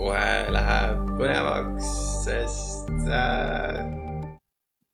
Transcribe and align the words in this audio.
kohe 0.00 0.52
läheb 0.54 1.00
põnevaks, 1.18 1.88
sest 2.24 2.88
äh, 3.08 3.82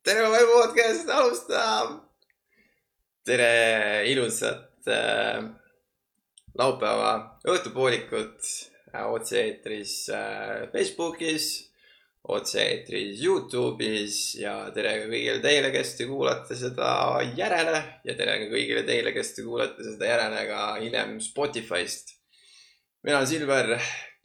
Tere 0.03 0.27
Vaimu 0.31 0.57
podcast 0.61 1.09
alustab. 1.09 1.95
tere 3.27 4.07
ilusat 4.07 4.87
äh, 4.87 5.43
laupäeva 6.55 7.13
õhtupoolikut 7.47 8.39
äh, 8.93 9.03
otse-eetris 9.03 10.09
äh, 10.15 10.67
Facebookis, 10.71 11.66
otse-eetris 12.27 13.21
Youtube'is 13.23 14.17
ja 14.41 14.53
tere 14.75 14.93
ka 15.01 15.07
kõigile 15.11 15.39
teile, 15.43 15.71
kes 15.71 15.93
te 15.99 16.07
kuulate 16.09 16.57
seda 16.59 16.89
järele 17.37 17.79
ja 18.07 18.15
tere 18.19 18.35
ka 18.41 18.49
kõigile 18.51 18.83
teile, 18.87 19.13
kes 19.15 19.33
te 19.37 19.45
kuulate 19.45 19.85
seda 19.85 20.09
järele 20.09 20.43
ka 20.49 20.61
hiljem 20.81 21.17
Spotify'st. 21.23 22.17
mina 23.07 23.21
olen 23.21 23.29
Silver, 23.31 23.71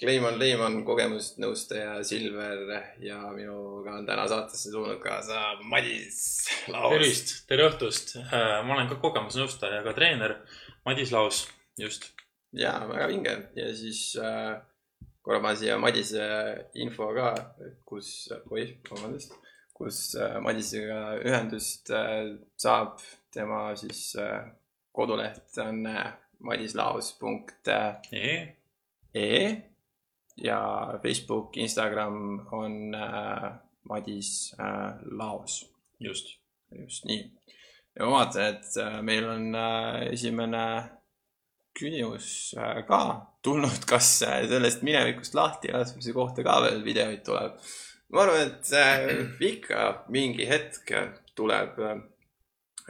Kleimon 0.02 0.38
Leimon, 0.40 0.80
kogemusnõustaja 0.86 2.00
Silver 2.06 2.64
ja 3.04 3.20
minuga 3.36 3.94
on 4.00 4.08
täna 4.08 4.26
saatesse 4.28 4.72
tulnud 4.74 4.98
kaasa 5.02 5.60
Madis 5.70 6.48
Laos. 6.68 6.96
tervist, 6.96 7.36
tere 7.46 7.68
õhtust. 7.70 8.16
ma 8.32 8.74
olen 8.74 8.90
ka 8.90 8.98
kogemusnõustaja 9.04 9.78
ja 9.78 9.86
ka 9.86 9.94
treener 9.94 10.40
Madis 10.88 11.14
Laos, 11.14 11.44
just. 11.78 12.10
ja 12.52 12.74
väga 12.90 13.06
vinge 13.14 13.38
ja 13.56 13.70
siis 13.76 14.10
äh, 14.18 14.58
korra 15.22 15.40
ma 15.40 15.54
siia 15.56 15.78
Madise 15.78 16.24
info 16.74 17.12
ka, 17.14 17.28
kus, 17.86 18.28
oih, 18.50 18.76
vabandust, 18.90 19.34
kus 19.74 20.14
äh, 20.18 20.38
Madisega 20.42 21.18
ühendust 21.22 21.90
äh, 21.94 22.34
saab, 22.56 23.00
tema 23.32 23.76
siis 23.78 24.14
äh, 24.20 24.50
koduleht 24.92 25.58
on 25.62 25.86
äh, 25.86 26.12
madislaos.ee 26.42 28.32
E 29.14 29.56
ja 30.36 30.98
Facebook, 31.02 31.56
Instagram 31.56 32.48
on 32.50 32.94
äh, 32.94 33.52
Madis 33.84 34.54
äh, 34.58 34.94
Laos, 35.04 35.66
just. 35.98 36.38
just 36.70 37.04
nii. 37.04 37.30
ja 37.94 38.06
ma 38.06 38.22
vaatan, 38.22 38.54
et 38.54 38.76
äh, 38.80 39.02
meil 39.04 39.28
on 39.28 39.54
äh, 39.54 40.06
esimene 40.14 40.62
küsimus 41.78 42.54
ka 42.86 43.02
tulnud, 43.42 43.86
kas 43.88 44.22
äh, 44.26 44.42
sellest 44.48 44.82
minevikust 44.86 45.34
lahti 45.34 45.72
laskmise 45.74 46.14
kohta 46.14 46.44
ka 46.46 46.60
veel 46.66 46.82
videoid 46.84 47.24
tuleb. 47.26 47.58
ma 48.12 48.22
arvan, 48.22 48.46
et 48.46 48.72
äh, 48.76 49.22
ikka 49.48 50.04
mingi 50.12 50.46
hetk 50.48 50.92
tuleb 51.34 51.80
äh, 51.80 52.02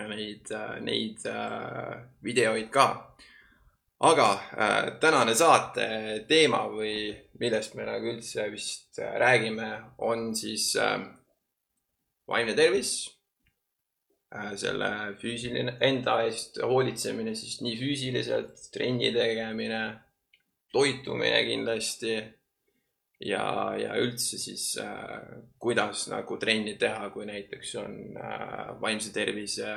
neid, 0.09 0.51
neid 0.83 1.25
videoid 2.25 2.71
ka. 2.75 2.87
aga 4.03 4.29
tänane 5.01 5.35
saate 5.39 5.85
teema 6.29 6.65
või 6.67 7.13
millest 7.39 7.77
me 7.79 7.87
nagu 7.87 8.09
üldse 8.11 8.49
vist 8.51 8.99
räägime, 8.99 9.69
on 10.03 10.33
siis 10.35 10.73
vaimne 12.27 12.57
tervis 12.59 12.97
selle 14.57 14.89
füüsiline, 15.21 15.77
enda 15.85 16.23
eest 16.27 16.61
hoolitsemine 16.65 17.35
siis 17.37 17.59
nii 17.65 17.75
füüsiliselt, 17.81 18.63
trenni 18.73 19.11
tegemine, 19.13 19.83
toitumine 20.73 21.43
kindlasti 21.49 22.15
ja, 23.27 23.45
ja 23.79 23.97
üldse 24.01 24.39
siis 24.41 24.73
äh, 24.81 25.21
kuidas 25.61 26.07
nagu 26.11 26.39
trenni 26.41 26.77
teha, 26.81 27.11
kui 27.15 27.27
näiteks 27.29 27.75
on 27.83 27.99
äh, 28.17 28.73
vaimse 28.81 29.13
tervise 29.15 29.69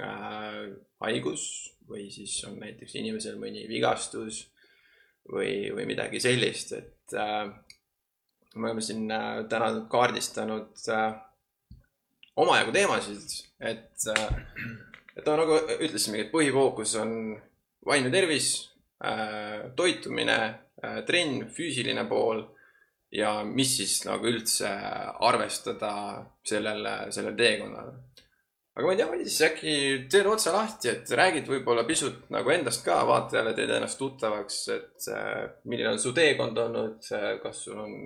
äh, 0.00 0.62
haigus 1.04 1.44
või 1.88 2.08
siis 2.12 2.36
on 2.48 2.58
näiteks 2.60 2.96
inimesel 3.00 3.38
mõni 3.40 3.64
vigastus 3.68 4.46
või, 5.28 5.68
või 5.74 5.86
midagi 5.88 6.20
sellist, 6.20 6.74
et 6.76 7.16
äh, 7.16 7.46
me 8.56 8.70
oleme 8.70 8.84
siin 8.84 9.10
äh, 9.12 9.44
täna 9.48 9.70
kaardistanud 9.90 10.88
äh, 10.92 11.08
omajagu 12.38 12.74
teemasid, 12.74 13.36
et 13.60 14.08
äh,, 14.14 14.26
et 15.18 15.26
no 15.26 15.34
nagu 15.40 15.58
ütlesimegi, 15.78 16.28
et 16.28 16.34
põhifookus 16.34 16.94
on 17.02 17.12
vaimne 17.86 18.12
tervis 18.14 18.52
äh,, 19.02 19.70
toitumine 19.78 20.38
äh,, 20.38 21.00
trenn, 21.08 21.48
füüsiline 21.54 22.06
pool 22.10 22.44
ja 23.14 23.38
mis 23.44 23.78
siis 23.78 24.02
nagu 24.06 24.28
üldse 24.28 24.68
arvestada 25.24 25.92
sellele, 26.46 27.08
sellel 27.14 27.36
teekonnal. 27.38 27.94
aga 28.78 28.86
ma 28.86 28.92
ei 28.94 28.98
tea, 29.00 29.06
Madis, 29.10 29.38
äkki 29.42 29.72
teed 30.12 30.28
otsa 30.30 30.52
lahti, 30.54 30.92
et 30.92 31.10
räägid 31.18 31.48
võib-olla 31.50 31.82
pisut 31.88 32.28
nagu 32.30 32.52
endast 32.54 32.84
ka, 32.86 33.00
vaatajale 33.08 33.56
teed 33.56 33.72
ennast 33.74 33.98
tuttavaks, 33.98 34.58
et 34.76 35.08
milline 35.64 35.96
on 35.96 35.98
su 35.98 36.12
teekond 36.14 36.60
olnud, 36.62 37.08
kas 37.42 37.64
sul 37.64 37.80
on, 37.82 37.96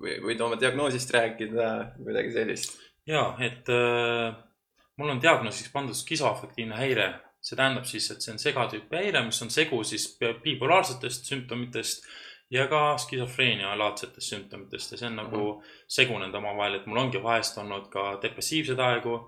või 0.00 0.16
võid 0.24 0.42
oma 0.42 0.58
diagnoosist 0.58 1.14
rääkida, 1.14 1.68
midagi 2.02 2.34
sellist 2.34 2.74
ja, 3.06 3.36
et 3.40 3.68
äh, 3.68 4.34
mul 4.96 5.12
on 5.14 5.22
diagnoosiks 5.22 5.72
pandud 5.72 5.96
skisoafektiivne 5.96 6.76
häire. 6.76 7.08
see 7.46 7.54
tähendab 7.54 7.84
siis, 7.86 8.08
et 8.10 8.24
see 8.24 8.32
on 8.32 8.40
segatüüpi 8.42 8.96
häire, 8.98 9.20
mis 9.22 9.38
on 9.44 9.52
segu 9.54 9.76
siis 9.86 10.16
bipolaarsetest 10.42 11.28
sümptomitest 11.30 12.08
ja 12.50 12.64
ka 12.66 12.96
skisofreenia 12.98 13.76
laadsetest 13.78 14.32
sümptomitest 14.32 14.92
ja 14.92 14.98
see 14.98 15.06
on 15.06 15.20
nagu 15.20 15.42
segunenud 15.98 16.34
omavahel, 16.34 16.80
et 16.80 16.88
mul 16.90 17.04
ongi 17.04 17.22
vahest 17.22 17.58
olnud 17.62 17.86
ka 17.92 18.16
depressiivseid 18.22 18.82
aegu, 18.82 19.20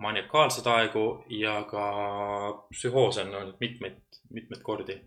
maniakaalseid 0.00 0.70
aegu 0.72 1.04
ja 1.34 1.58
ka 1.68 1.84
psühhoose 2.72 3.26
on 3.26 3.34
olnud 3.34 3.60
mitmeid, 3.60 4.00
mitmeid 4.30 4.64
kordi. 4.64 5.00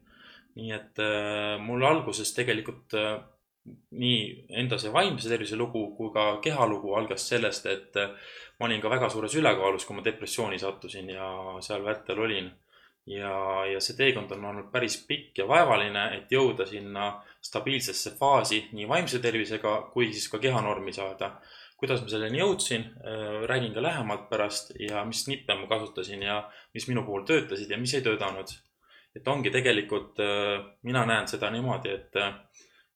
nii 0.56 0.72
et 0.76 1.00
äh, 1.00 1.58
mul 1.64 1.82
alguses 1.88 2.34
tegelikult 2.36 2.94
äh, 3.00 3.22
nii 4.02 4.22
enda 4.62 4.78
see 4.82 4.92
vaimse 4.94 5.30
tervise 5.30 5.58
lugu 5.60 5.84
kui 5.98 6.10
ka 6.14 6.26
kehalugu 6.44 6.96
algas 6.98 7.28
sellest, 7.30 7.68
et 7.70 7.98
äh, 8.02 8.14
ma 8.60 8.68
olin 8.68 8.82
ka 8.82 8.90
väga 8.90 9.10
suures 9.14 9.36
ülekaalus, 9.38 9.86
kui 9.86 9.98
ma 9.98 10.06
depressiooni 10.06 10.60
sattusin 10.62 11.10
ja 11.14 11.28
seal 11.62 11.86
vältel 11.86 12.20
olin. 12.26 12.52
ja, 13.06 13.34
ja 13.66 13.80
see 13.82 13.96
teekond 13.98 14.30
on 14.36 14.44
olnud 14.46 14.68
päris 14.74 15.00
pikk 15.08 15.40
ja 15.42 15.48
vaevaline, 15.50 16.04
et 16.18 16.32
jõuda 16.32 16.68
sinna 16.70 17.08
stabiilsesse 17.42 18.14
faasi 18.20 18.60
nii 18.78 18.86
vaimse 18.88 19.20
tervisega 19.20 19.72
kui 19.94 20.12
siis 20.14 20.28
ka 20.30 20.40
kehanormi 20.40 20.94
saada. 20.94 21.32
kuidas 21.82 22.02
ma 22.02 22.12
selleni 22.14 22.38
jõudsin, 22.38 22.84
räägin 23.50 23.74
ka 23.74 23.82
lähemalt 23.82 24.28
pärast 24.30 24.70
ja 24.80 25.02
mis 25.06 25.24
nippe 25.28 25.56
ma 25.58 25.66
kasutasin 25.68 26.22
ja 26.22 26.36
mis 26.74 26.86
minu 26.88 27.02
puhul 27.06 27.26
töötasid 27.26 27.72
ja 27.74 27.78
mis 27.78 27.94
ei 27.94 28.02
töötanud. 28.06 28.54
et 29.16 29.28
ongi 29.28 29.50
tegelikult, 29.50 30.22
mina 30.84 31.06
näen 31.06 31.28
seda 31.28 31.50
niimoodi, 31.50 31.90
et 31.90 32.22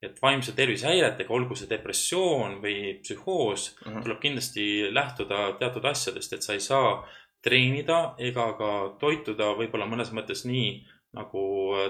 et 0.06 0.22
vaimse 0.22 0.56
tervise 0.56 0.88
häiretega, 0.90 1.34
olgu 1.34 1.58
see 1.58 1.70
depressioon 1.70 2.60
või 2.64 2.98
psühhoos 3.04 3.70
mm. 3.74 3.92
-hmm. 3.92 4.04
tuleb 4.08 4.20
kindlasti 4.24 4.66
lähtuda 4.94 5.46
teatud 5.60 5.86
asjadest, 5.86 6.34
et 6.34 6.44
sa 6.44 6.54
ei 6.54 6.64
saa 6.64 6.98
treenida 7.46 8.16
ega 8.18 8.52
ka 8.58 8.72
toituda 9.00 9.54
võib-olla 9.60 9.86
mõnes 9.90 10.12
mõttes 10.16 10.46
nii, 10.50 10.70
nagu 11.16 11.42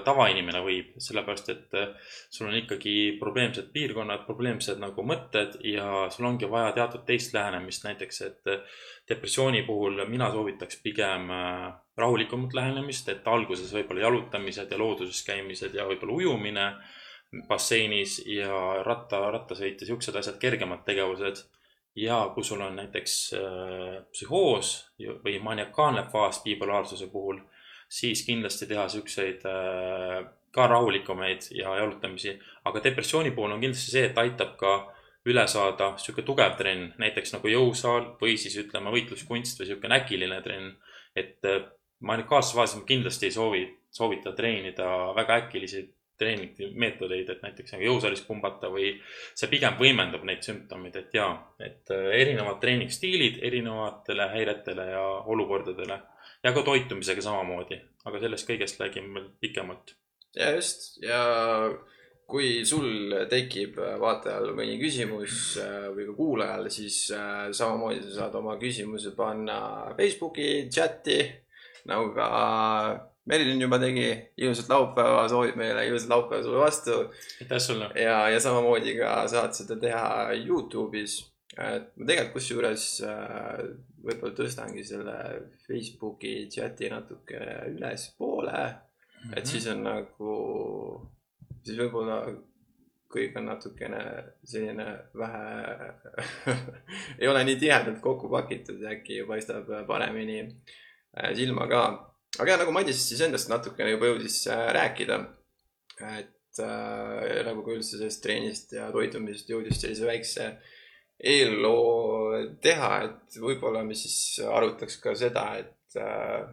tavainimene 0.06 0.60
võib, 0.64 0.92
sellepärast 1.02 1.48
et 1.52 1.76
äh, 1.78 2.12
sul 2.30 2.48
on 2.50 2.58
ikkagi 2.60 3.16
probleemsed 3.20 3.72
piirkonnad, 3.74 4.24
probleemsed 4.26 4.78
nagu 4.82 5.04
mõtted 5.06 5.58
ja 5.66 6.06
sul 6.14 6.28
ongi 6.28 6.48
vaja 6.50 6.72
teatud 6.76 7.02
teist 7.08 7.34
lähenemist, 7.34 7.84
näiteks 7.86 8.22
et 8.28 8.52
äh, 8.52 8.76
depressiooni 9.08 9.64
puhul 9.66 10.04
mina 10.10 10.30
soovitaks 10.34 10.80
pigem 10.84 11.30
äh, 11.34 11.66
rahulikumat 11.98 12.54
lähenemist, 12.54 13.08
et 13.12 13.26
alguses 13.26 13.72
võib-olla 13.74 14.06
jalutamised 14.06 14.70
ja 14.70 14.78
looduses 14.78 15.24
käimised 15.26 15.74
ja 15.74 15.88
võib-olla 15.88 16.20
ujumine 16.20 16.68
basseinis 17.48 18.20
ja 18.26 18.82
ratta, 18.86 19.20
rattasõit 19.34 19.80
ja 19.80 19.88
siuksed 19.88 20.16
asjad, 20.16 20.38
kergemad 20.40 20.84
tegevused. 20.86 21.44
ja 21.96 22.16
kui 22.34 22.44
sul 22.44 22.60
on 22.60 22.74
näiteks 22.76 23.12
äh, 23.34 24.02
psühhoos 24.12 24.72
või 25.24 25.38
maniakaalne 25.40 26.02
faas 26.12 26.42
bipolaarsuse 26.44 27.06
puhul, 27.08 27.38
siis 27.88 28.20
kindlasti 28.26 28.66
teha 28.66 28.88
siukseid 28.88 29.46
äh, 29.48 30.26
ka 30.52 30.66
rahulikumaid 30.66 31.48
ja 31.50 31.76
jalutamisi. 31.76 32.38
aga 32.64 32.82
depressiooni 32.84 33.30
puhul 33.30 33.52
on 33.52 33.60
kindlasti 33.60 33.90
see, 33.90 34.04
et 34.10 34.18
aitab 34.18 34.56
ka 34.60 34.74
üle 35.26 35.46
saada 35.48 35.94
sihuke 35.98 36.22
tugev 36.22 36.54
trenn, 36.56 36.92
näiteks 36.98 37.32
nagu 37.32 37.48
jõusaal 37.48 38.12
või 38.20 38.36
siis 38.38 38.56
ütleme 38.62 38.92
võitluskunst 38.94 39.58
või 39.60 39.72
siukene 39.72 40.00
äkiline 40.02 40.42
trenn. 40.42 40.76
et 41.16 41.44
äh, 41.44 41.64
maniakaalses 42.00 42.54
faasis 42.54 42.76
ma 42.76 42.84
kindlasti 42.84 43.26
ei 43.26 43.32
soovi, 43.32 43.66
soovita 43.90 44.32
treenida 44.36 45.14
väga 45.16 45.40
äkilisi 45.46 45.86
treeningmeetodeid, 46.20 47.30
et 47.32 47.42
näiteks 47.44 47.74
nagu 47.74 47.86
jõusaalis 47.86 48.22
pumbata 48.26 48.70
või 48.72 48.92
see 49.36 49.50
pigem 49.52 49.76
võimendab 49.80 50.24
neid 50.28 50.44
sümptomeid, 50.46 50.96
et 51.00 51.16
jaa, 51.16 51.32
et 51.62 51.92
äh, 51.94 52.08
erinevad 52.22 52.60
treeningstiilid 52.62 53.42
erinevatele 53.46 54.30
häiretele 54.32 54.88
ja 54.92 55.04
olukordadele 55.34 56.00
ja 56.44 56.54
ka 56.54 56.64
toitumisega 56.66 57.24
samamoodi, 57.24 57.80
aga 58.08 58.22
sellest 58.22 58.48
kõigest 58.48 58.80
räägime 58.82 59.14
veel 59.18 59.28
pikemalt. 59.40 59.96
ja 60.36 60.50
just 60.56 60.96
ja 61.02 61.20
kui 62.26 62.64
sul 62.66 63.14
tekib 63.30 63.78
äh, 63.78 63.96
vaatajal 64.02 64.52
mõni 64.56 64.78
küsimus 64.82 65.56
äh, 65.62 65.88
või 65.94 66.08
ka 66.10 66.16
kuulajal, 66.20 66.70
siis 66.70 67.02
samamoodi 67.10 68.02
sa 68.06 68.22
saad 68.22 68.40
oma 68.40 68.56
küsimuse 68.60 69.14
panna 69.16 69.58
Facebooki 69.98 70.68
chati 70.72 71.20
nagu 71.86 72.10
ka 72.14 72.30
Merilin 73.26 73.60
juba 73.60 73.78
tegi, 73.82 74.06
ilusat 74.38 74.68
laupäeva, 74.70 75.24
soovib 75.28 75.56
meile 75.58 75.86
ilusat 75.88 76.12
laupäeva 76.12 76.44
sulle 76.44 76.60
vastu. 76.62 76.98
aitäh 77.40 77.58
sulle. 77.58 77.90
ja, 78.02 78.28
ja 78.30 78.40
samamoodi 78.40 78.94
ka 79.00 79.16
saad 79.28 79.56
seda 79.56 79.76
teha 79.82 80.06
Youtube'is. 80.44 81.18
et 81.56 81.92
ma 81.96 82.06
tegelikult 82.06 82.32
kusjuures 82.36 82.86
äh, 83.08 83.62
võib-olla 84.06 84.34
tõstangi 84.36 84.84
selle 84.84 85.16
Facebooki 85.66 86.34
chati 86.52 86.90
natuke 86.92 87.40
ülespoole 87.72 88.58
mm. 88.66 89.30
-hmm. 89.30 89.32
et 89.32 89.44
Mhm. 89.44 89.50
siis 89.50 89.66
on 89.72 89.82
nagu, 89.82 90.34
siis 91.64 91.78
võib-olla 91.78 92.20
kõik 93.16 93.38
on 93.38 93.46
natukene 93.46 94.02
selline 94.44 94.86
vähe 95.14 95.46
ei 97.20 97.28
ole 97.28 97.44
nii 97.44 97.56
tihedalt 97.56 98.00
kokku 98.04 98.28
pakitud 98.28 98.82
ja 98.82 98.90
äkki 98.96 99.22
paistab 99.28 99.70
paremini 99.86 100.40
äh, 100.42 101.32
silma 101.34 101.66
ka. 101.70 101.82
Aga 102.38 102.52
ja 102.52 102.58
nagu 102.60 102.72
Madis 102.74 103.00
siis 103.08 103.22
endast 103.24 103.50
natukene 103.52 103.94
juba 103.94 104.10
jõudis 104.10 104.42
äh, 104.52 104.66
rääkida. 104.76 105.20
et 106.18 106.60
äh, 106.60 107.42
nagu 107.46 107.64
ka 107.64 107.72
üldse 107.76 107.96
sellest 107.96 108.22
treenist 108.24 108.72
ja 108.76 108.90
toitumisest 108.92 109.50
jõudis 109.50 109.80
sellise 109.80 110.06
väikse 110.08 110.50
eelloo 111.16 112.36
teha, 112.60 112.92
et 113.06 113.40
võib-olla 113.40 113.82
me 113.84 113.96
siis 113.96 114.42
arutaks 114.44 114.98
ka 115.00 115.14
seda, 115.16 115.46
et 115.62 115.96
äh, 116.00 116.44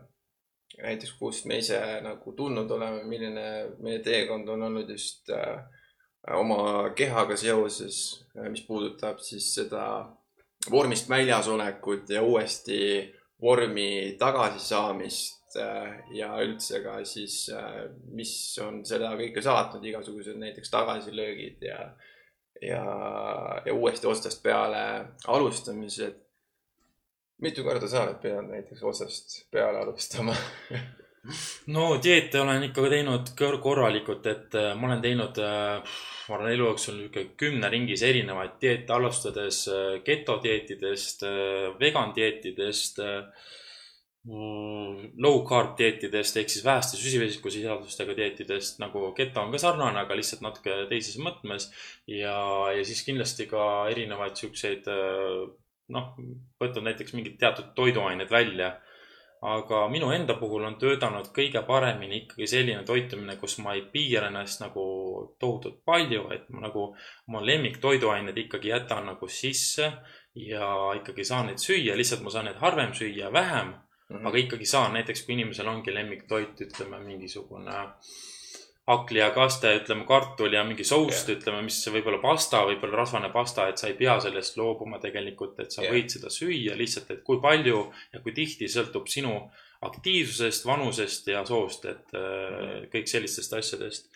näiteks 0.79 1.17
kust 1.19 1.45
me 1.49 1.59
ise 1.59 1.79
nagu 2.03 2.33
tulnud 2.37 2.71
oleme, 2.71 3.03
milline 3.09 3.47
meie 3.83 3.99
teekond 4.05 4.49
on 4.49 4.63
olnud 4.69 4.89
just 4.89 5.29
äh, 5.35 5.65
oma 6.39 6.93
kehaga 6.95 7.35
seoses, 7.37 8.23
mis 8.47 8.63
puudutab 8.63 9.19
siis 9.19 9.49
seda 9.57 9.83
vormist 10.71 11.09
väljas 11.11 11.49
olekut 11.51 12.09
ja 12.09 12.23
uuesti 12.23 12.79
vormi 13.43 14.15
tagasisaamist 14.19 15.42
äh, 15.59 15.99
ja 16.15 16.31
üldse 16.43 16.81
ka 16.83 16.97
siis, 17.07 17.49
äh, 17.53 17.83
mis 18.15 18.33
on 18.63 18.81
seda 18.87 19.13
kõike 19.19 19.43
saatnud, 19.43 19.85
igasugused 19.85 20.39
näiteks 20.39 20.73
tagasilöögid 20.73 21.63
ja, 21.67 21.79
ja, 22.61 22.83
ja 23.65 23.73
uuesti 23.73 24.09
otsast 24.09 24.43
peale 24.43 24.83
alustamised. 25.27 26.19
mitu 27.43 27.63
korda 27.63 27.87
sa 27.87 28.05
oled 28.05 28.19
pidanud 28.23 28.53
näiteks 28.53 28.83
otsast 28.83 29.39
peale 29.51 29.81
alustama 29.83 30.35
no 31.75 31.85
dieete 32.03 32.41
olen 32.41 32.65
ikka 32.67 32.87
teinud 32.91 33.31
kor- 33.39 33.59
korralikult, 33.63 34.25
et 34.27 34.55
äh, 34.59 34.73
ma 34.75 34.89
olen 34.89 35.03
teinud 35.03 35.39
äh, 35.39 35.95
ma 36.27 36.37
arvan, 36.37 36.51
elu 36.51 36.67
jooksul 36.67 36.97
niisugune 36.99 37.35
kümne 37.39 37.69
ringis 37.71 38.03
erinevaid 38.03 38.57
dieete, 38.61 38.91
alustades 38.95 39.63
äh, 39.71 39.99
getodieetidest, 40.05 41.23
vegan 41.79 42.11
dieetidest, 42.15 42.99
mm, 42.99 43.61
low 44.23 45.41
carb 45.47 45.73
dieetidest 45.79 46.37
ehk 46.39 46.51
siis 46.51 46.63
väheste 46.63 46.95
süsivesikusidadustega 46.95 48.15
dieetidest 48.15 48.79
nagu 48.79 49.09
keto 49.17 49.41
on 49.43 49.51
ka 49.51 49.59
sarnane, 49.59 49.99
aga 49.99 50.15
lihtsalt 50.15 50.45
natuke 50.45 50.77
teises 50.91 51.17
mõtmes. 51.19 51.67
ja, 52.07 52.37
ja 52.71 52.85
siis 52.87 53.03
kindlasti 53.03 53.49
ka 53.51 53.89
erinevaid 53.91 54.39
siukseid, 54.39 54.87
noh, 55.91 56.15
võtnud 56.61 56.87
näiteks 56.87 57.17
mingid 57.17 57.35
teatud 57.41 57.73
toiduained 57.75 58.31
välja 58.31 58.77
aga 59.43 59.87
minu 59.91 60.11
enda 60.15 60.37
puhul 60.39 60.63
on 60.63 60.77
töötanud 60.79 61.27
kõige 61.35 61.59
paremini 61.67 62.21
ikkagi 62.21 62.45
selline 62.47 62.83
toitumine, 62.87 63.35
kus 63.41 63.57
ma 63.59 63.73
ei 63.75 63.81
piira 63.91 64.29
ennast 64.31 64.61
nagu 64.63 64.83
tohutult 65.39 65.81
palju, 65.85 66.29
et 66.31 66.47
ma 66.55 66.63
nagu 66.69 66.85
oma 67.27 67.41
lemmiktoiduained 67.43 68.37
ikkagi 68.45 68.71
jätan 68.71 69.09
nagu 69.11 69.27
sisse 69.27 69.89
ja 70.39 70.69
ikkagi 70.95 71.27
saan 71.27 71.51
neid 71.51 71.59
süüa, 71.59 71.97
lihtsalt 71.99 72.23
ma 72.23 72.31
saan 72.31 72.47
neid 72.47 72.61
harvem 72.63 72.95
süüa, 72.95 73.33
vähem 73.35 73.73
mm, 74.13 74.19
-hmm. 74.19 74.27
aga 74.29 74.43
ikkagi 74.45 74.65
saan, 74.65 74.93
näiteks 74.93 75.25
kui 75.25 75.33
inimesel 75.37 75.67
ongi 75.67 75.93
lemmiktoit, 75.93 76.61
ütleme 76.67 76.99
mingisugune 77.03 77.81
hakklihakaste, 78.87 79.69
ütleme 79.79 80.03
kartul 80.05 80.53
ja 80.53 80.63
mingi 80.67 80.83
soust 80.83 81.29
yeah., 81.29 81.39
ütleme, 81.39 81.61
mis 81.63 81.77
võib-olla 81.87 82.19
pasta, 82.19 82.65
võib-olla 82.67 82.99
rasvane 82.99 83.29
pasta, 83.31 83.69
et 83.71 83.79
sa 83.79 83.87
ei 83.87 83.95
pea 83.99 84.17
sellest 84.19 84.57
loobuma 84.59 84.99
tegelikult, 85.03 85.59
et 85.63 85.71
sa 85.71 85.85
yeah. 85.85 85.93
võid 85.95 86.11
seda 86.11 86.31
süüa 86.33 86.75
lihtsalt, 86.75 87.11
et 87.15 87.21
kui 87.23 87.39
palju 87.43 87.85
ja 88.13 88.19
kui 88.25 88.35
tihti 88.35 88.67
sõltub 88.71 89.07
sinu 89.07 89.37
aktiivsusest, 89.87 90.67
vanusest 90.67 91.27
ja 91.31 91.45
soost, 91.47 91.87
et 91.91 92.15
mm. 92.15 92.87
kõik 92.93 93.11
sellistest 93.11 93.55
asjadest. 93.59 94.09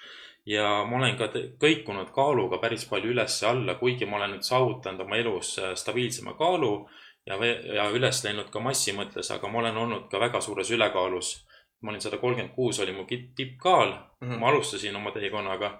ja 0.47 0.63
ma 0.87 0.99
olen 0.99 1.17
ka 1.19 1.27
kõikunud 1.59 2.11
kaaluga 2.15 2.59
päris 2.63 2.85
palju 2.87 3.11
üles-alla, 3.11 3.75
kuigi 3.79 4.07
ma 4.07 4.19
olen 4.19 4.37
nüüd 4.37 4.47
saavutanud 4.47 5.03
oma 5.03 5.17
elus 5.19 5.57
äh, 5.59 5.73
stabiilsema 5.75 6.37
kaalu 6.39 6.87
ja, 7.27 7.37
ja 7.75 7.89
üles 7.91 8.23
läinud 8.23 8.49
ka 8.53 8.63
massi 8.63 8.95
mõttes, 8.97 9.31
aga 9.35 9.51
ma 9.51 9.59
olen 9.59 9.77
olnud 9.83 10.09
ka 10.11 10.19
väga 10.23 10.41
suures 10.41 10.71
ülekaalus 10.71 11.35
ma 11.81 11.91
olin 11.91 12.01
sada 12.01 12.17
kolmkümmend 12.17 12.55
kuus, 12.55 12.79
oli 12.79 12.91
mu 12.91 13.05
tippkaal 13.35 13.91
mm, 13.91 14.29
-hmm. 14.29 14.39
ma 14.39 14.49
alustasin 14.49 14.95
oma 14.95 15.11
teekonnaga 15.11 15.79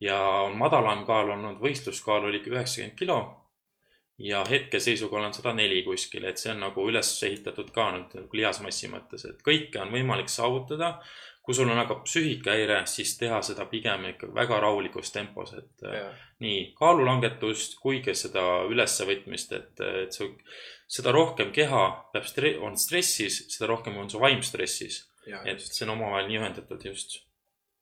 ja 0.00 0.18
madalam 0.54 1.04
kaal 1.06 1.30
olnud 1.30 1.60
võistluskaal 1.62 2.28
oli 2.30 2.42
üheksakümmend 2.46 2.98
kilo. 2.98 3.44
ja 4.18 4.44
hetkeseisuga 4.50 5.16
olen 5.16 5.34
sada 5.34 5.52
neli 5.54 5.82
kuskil, 5.82 6.24
et 6.24 6.38
see 6.38 6.50
on 6.50 6.60
nagu 6.60 6.88
üles 6.90 7.10
ehitatud 7.22 7.68
ka 7.70 7.84
nüüd 7.94 8.14
nagu 8.18 8.38
lihasmassi 8.40 8.88
mõttes, 8.90 9.24
et 9.28 9.44
kõike 9.46 9.78
on 9.82 9.92
võimalik 9.94 10.28
saavutada. 10.28 11.00
kui 11.42 11.54
sul 11.54 11.70
on 11.70 11.78
aga 11.78 11.94
psüühikahäire, 11.94 12.82
siis 12.86 13.14
teha 13.18 13.38
seda 13.42 13.64
pigem 13.64 14.04
ikka 14.04 14.26
väga 14.34 14.58
rahulikus 14.60 15.12
tempos, 15.12 15.54
et 15.54 15.82
yeah. 15.82 16.16
nii 16.44 16.74
kaalulangetust 16.80 17.78
kui 17.80 18.02
ka 18.04 18.14
seda 18.14 18.42
ülesvõtmist, 18.68 19.52
et, 19.52 19.80
et 19.80 20.12
see, 20.12 20.28
seda 20.88 21.12
rohkem 21.12 21.52
keha 21.52 21.84
peab, 22.14 22.26
on 22.64 22.78
stressis, 22.80 23.42
seda 23.52 23.68
rohkem 23.70 23.96
on 24.00 24.10
su 24.10 24.20
vaim 24.22 24.42
stressis 24.42 25.02
et 25.28 25.60
see 25.60 25.84
on 25.86 25.94
omavahel 25.96 26.28
nii 26.28 26.40
ühendatud 26.40 26.84
just. 26.88 27.20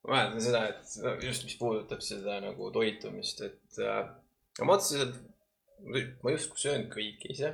ma 0.03 0.13
mäletan 0.13 0.43
seda, 0.43 0.63
et 0.71 1.25
just, 1.25 1.45
mis 1.47 1.57
puudutab 1.59 2.03
seda 2.05 2.39
nagu 2.43 2.69
toitumist, 2.75 3.41
et 3.47 3.81
äh, 3.83 4.03
ma 4.63 4.77
otseselt, 4.77 5.17
ma 6.23 6.33
justkui 6.35 6.63
söön 6.63 6.87
kõike 6.91 7.33
ise 7.33 7.53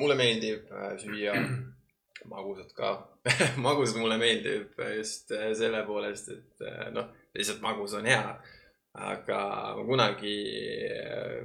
mulle 0.00 0.16
meeldib 0.18 0.70
äh, 0.72 0.94
süüa 1.02 1.34
magusat 2.32 2.72
ka 2.76 2.94
magus 3.66 3.94
mulle 3.98 4.20
meeldib 4.20 4.80
just 4.96 5.32
äh, 5.36 5.50
selle 5.58 5.84
poolest, 5.88 6.32
et 6.36 6.66
äh, 6.66 6.88
noh, 6.94 7.10
lihtsalt 7.36 7.62
magus 7.64 7.96
on 7.98 8.08
hea. 8.08 8.24
aga 9.00 9.40
ma 9.78 9.84
kunagi 9.86 10.36
äh, 10.90 11.44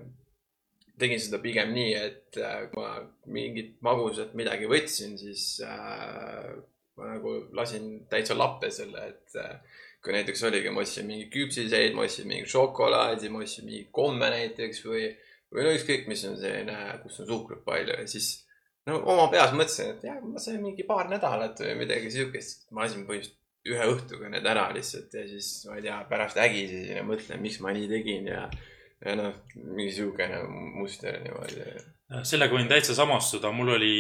tegin 1.00 1.20
seda 1.22 1.42
pigem 1.44 1.74
nii, 1.76 1.92
et 1.96 2.40
äh, 2.40 2.68
kui 2.72 2.84
ma 2.84 2.96
mingit 3.36 3.76
magusat 3.86 4.36
midagi 4.38 4.70
võtsin, 4.72 5.18
siis 5.20 5.60
äh, 5.66 6.54
ma 6.96 7.12
nagu 7.16 7.36
lasin 7.58 8.06
täitsa 8.12 8.38
lappe 8.38 8.72
selle, 8.74 9.10
et 9.12 9.38
äh, 9.42 9.84
kui 10.06 10.16
näiteks 10.16 10.44
oligi, 10.48 10.72
ma 10.72 10.84
ostsin 10.86 11.08
mingeid 11.10 11.32
küpsiseid, 11.34 11.96
ma 11.98 12.06
ostsin 12.06 12.30
mingit 12.30 12.52
šokolaadi, 12.52 13.32
ma 13.34 13.42
ostsin 13.44 13.68
mingit 13.68 13.92
komme 13.96 14.30
näiteks 14.32 14.84
või, 14.86 15.08
või 15.54 15.66
no 15.66 15.74
ükskõik, 15.76 16.06
mis 16.12 16.26
on 16.30 16.38
selline, 16.40 16.78
kus 17.04 17.24
on 17.24 17.32
suhkrut 17.32 17.66
palju 17.66 17.98
ja 17.98 18.06
siis 18.10 18.30
no 18.88 19.02
oma 19.12 19.28
peas 19.34 19.56
mõtlesin, 19.56 19.96
et 19.96 20.06
jah, 20.06 20.22
ma 20.22 20.42
sain 20.42 20.62
mingi 20.62 20.86
paar 20.88 21.10
nädalat 21.12 21.60
või 21.66 21.82
midagi 21.82 22.14
siukest. 22.14 22.70
ma 22.72 22.86
lasin 22.86 23.08
põhimõtteliselt 23.08 23.42
ühe 23.66 23.86
õhtuga 23.90 24.30
need 24.30 24.46
ära 24.46 24.68
lihtsalt 24.76 25.14
ja 25.18 25.24
siis 25.26 25.50
ma 25.66 25.80
ei 25.80 25.88
tea, 25.88 25.98
pärast 26.10 26.38
ägisesin 26.38 27.00
ja 27.00 27.06
mõtlen, 27.06 27.42
miks 27.42 27.58
ma 27.66 27.74
nii 27.74 27.90
tegin 27.90 28.30
ja, 28.30 28.44
ja 29.04 29.18
noh, 29.20 29.36
mingi 29.56 29.92
siukene 29.98 30.40
muster 30.80 31.20
niimoodi. 31.24 31.66
Sellega 32.22 32.54
võin 32.54 32.68
täitsa 32.70 32.94
samastuda, 32.94 33.50
mul 33.50 33.72
oli, 33.80 33.96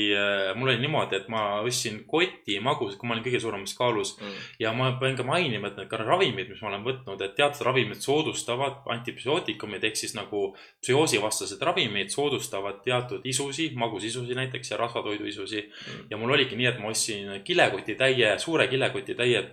mul 0.59 0.69
oli 0.69 0.77
niimoodi, 0.83 1.17
et 1.17 1.29
ma 1.33 1.41
ostsin 1.65 2.03
koti 2.05 2.59
magus, 2.61 2.93
kui 2.99 3.09
ma 3.09 3.15
olin 3.15 3.25
kõige 3.25 3.41
suuremas 3.41 3.73
kaalus. 3.73 4.13
Mm. 4.19 4.43
ja 4.61 4.73
ma 4.77 4.91
pean 5.01 5.17
ka 5.17 5.25
mainima, 5.25 5.71
et 5.71 5.79
need 5.81 5.89
ka 5.89 5.99
ravimid, 6.03 6.51
mis 6.53 6.61
ma 6.61 6.69
olen 6.69 6.85
võtnud, 6.85 7.25
et 7.25 7.33
teatud 7.39 7.65
ravimid 7.65 8.05
soodustavad 8.05 8.85
antipsühhootikumid 8.93 9.89
ehk 9.89 9.97
siis 9.97 10.13
nagu 10.13 10.45
psühhoosivastased 10.85 11.65
ravimid 11.65 12.13
soodustavad 12.13 12.83
teatud 12.85 13.25
isusi, 13.25 13.71
magusisusi 13.75 14.37
näiteks 14.37 14.71
ja 14.71 14.81
rasvatoiduisusi. 14.85 15.65
Mm.. 15.65 16.07
ja 16.13 16.21
mul 16.21 16.37
oligi 16.37 16.61
nii, 16.61 16.71
et 16.75 16.81
ma 16.83 16.93
ostsin 16.93 17.39
kilekotitäie, 17.43 18.35
suure 18.39 18.69
kilekotitäie 18.69 19.47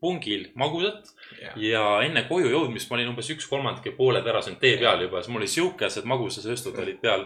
pungil 0.00 0.46
magusat 0.58 1.10
yeah. 1.40 1.54
ja 1.58 1.84
enne 2.06 2.24
koju 2.28 2.50
jõudmist 2.52 2.90
ma 2.90 2.98
olin 2.98 3.10
umbes 3.12 3.30
üks 3.34 3.48
kolmandik 3.50 3.88
ja 3.90 3.94
pooled 3.96 4.26
ära 4.30 4.42
siin 4.44 4.58
tee 4.62 4.76
peal 4.78 5.02
juba, 5.02 5.22
siis 5.22 5.32
mul 5.32 5.42
oli 5.42 5.50
siukesed 5.50 6.06
magusasööstud 6.08 6.76
yeah. 6.76 6.84
olid 6.84 7.00
peal 7.02 7.24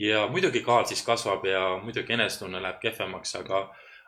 ja 0.00 0.22
muidugi 0.32 0.62
kaal 0.64 0.86
siis 0.88 1.04
kasvab 1.04 1.44
ja 1.48 1.62
muidugi 1.82 2.16
enesetunne 2.16 2.62
läheb 2.62 2.80
kehvemaks, 2.80 3.34
aga, 3.40 3.62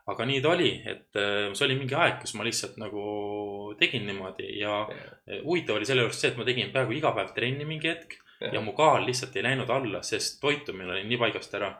aga 0.08 0.28
nii 0.30 0.40
ta 0.44 0.54
oli, 0.54 0.70
et 0.88 1.20
äh, 1.20 1.50
see 1.52 1.66
oli 1.68 1.76
mingi 1.80 1.96
aeg, 1.98 2.16
kus 2.22 2.32
ma 2.38 2.48
lihtsalt 2.48 2.78
nagu 2.80 3.04
tegin 3.80 4.08
niimoodi 4.08 4.54
ja 4.62 4.80
yeah. 4.88 5.44
huvitav 5.44 5.76
oli 5.76 5.88
selle 5.88 6.06
juures 6.06 6.22
see, 6.22 6.32
et 6.32 6.40
ma 6.40 6.48
tegin 6.48 6.72
peaaegu 6.72 6.96
iga 6.96 7.12
päev 7.16 7.36
trenni 7.36 7.68
mingi 7.68 7.92
hetk 7.92 8.16
yeah. 8.40 8.56
ja 8.56 8.64
mu 8.64 8.72
kaal 8.78 9.04
lihtsalt 9.08 9.36
ei 9.36 9.44
läinud 9.50 9.68
alla, 9.68 10.00
sest 10.06 10.40
toitumine 10.40 10.96
oli 10.96 11.04
nii 11.08 11.20
paigast 11.26 11.60
ära 11.60 11.74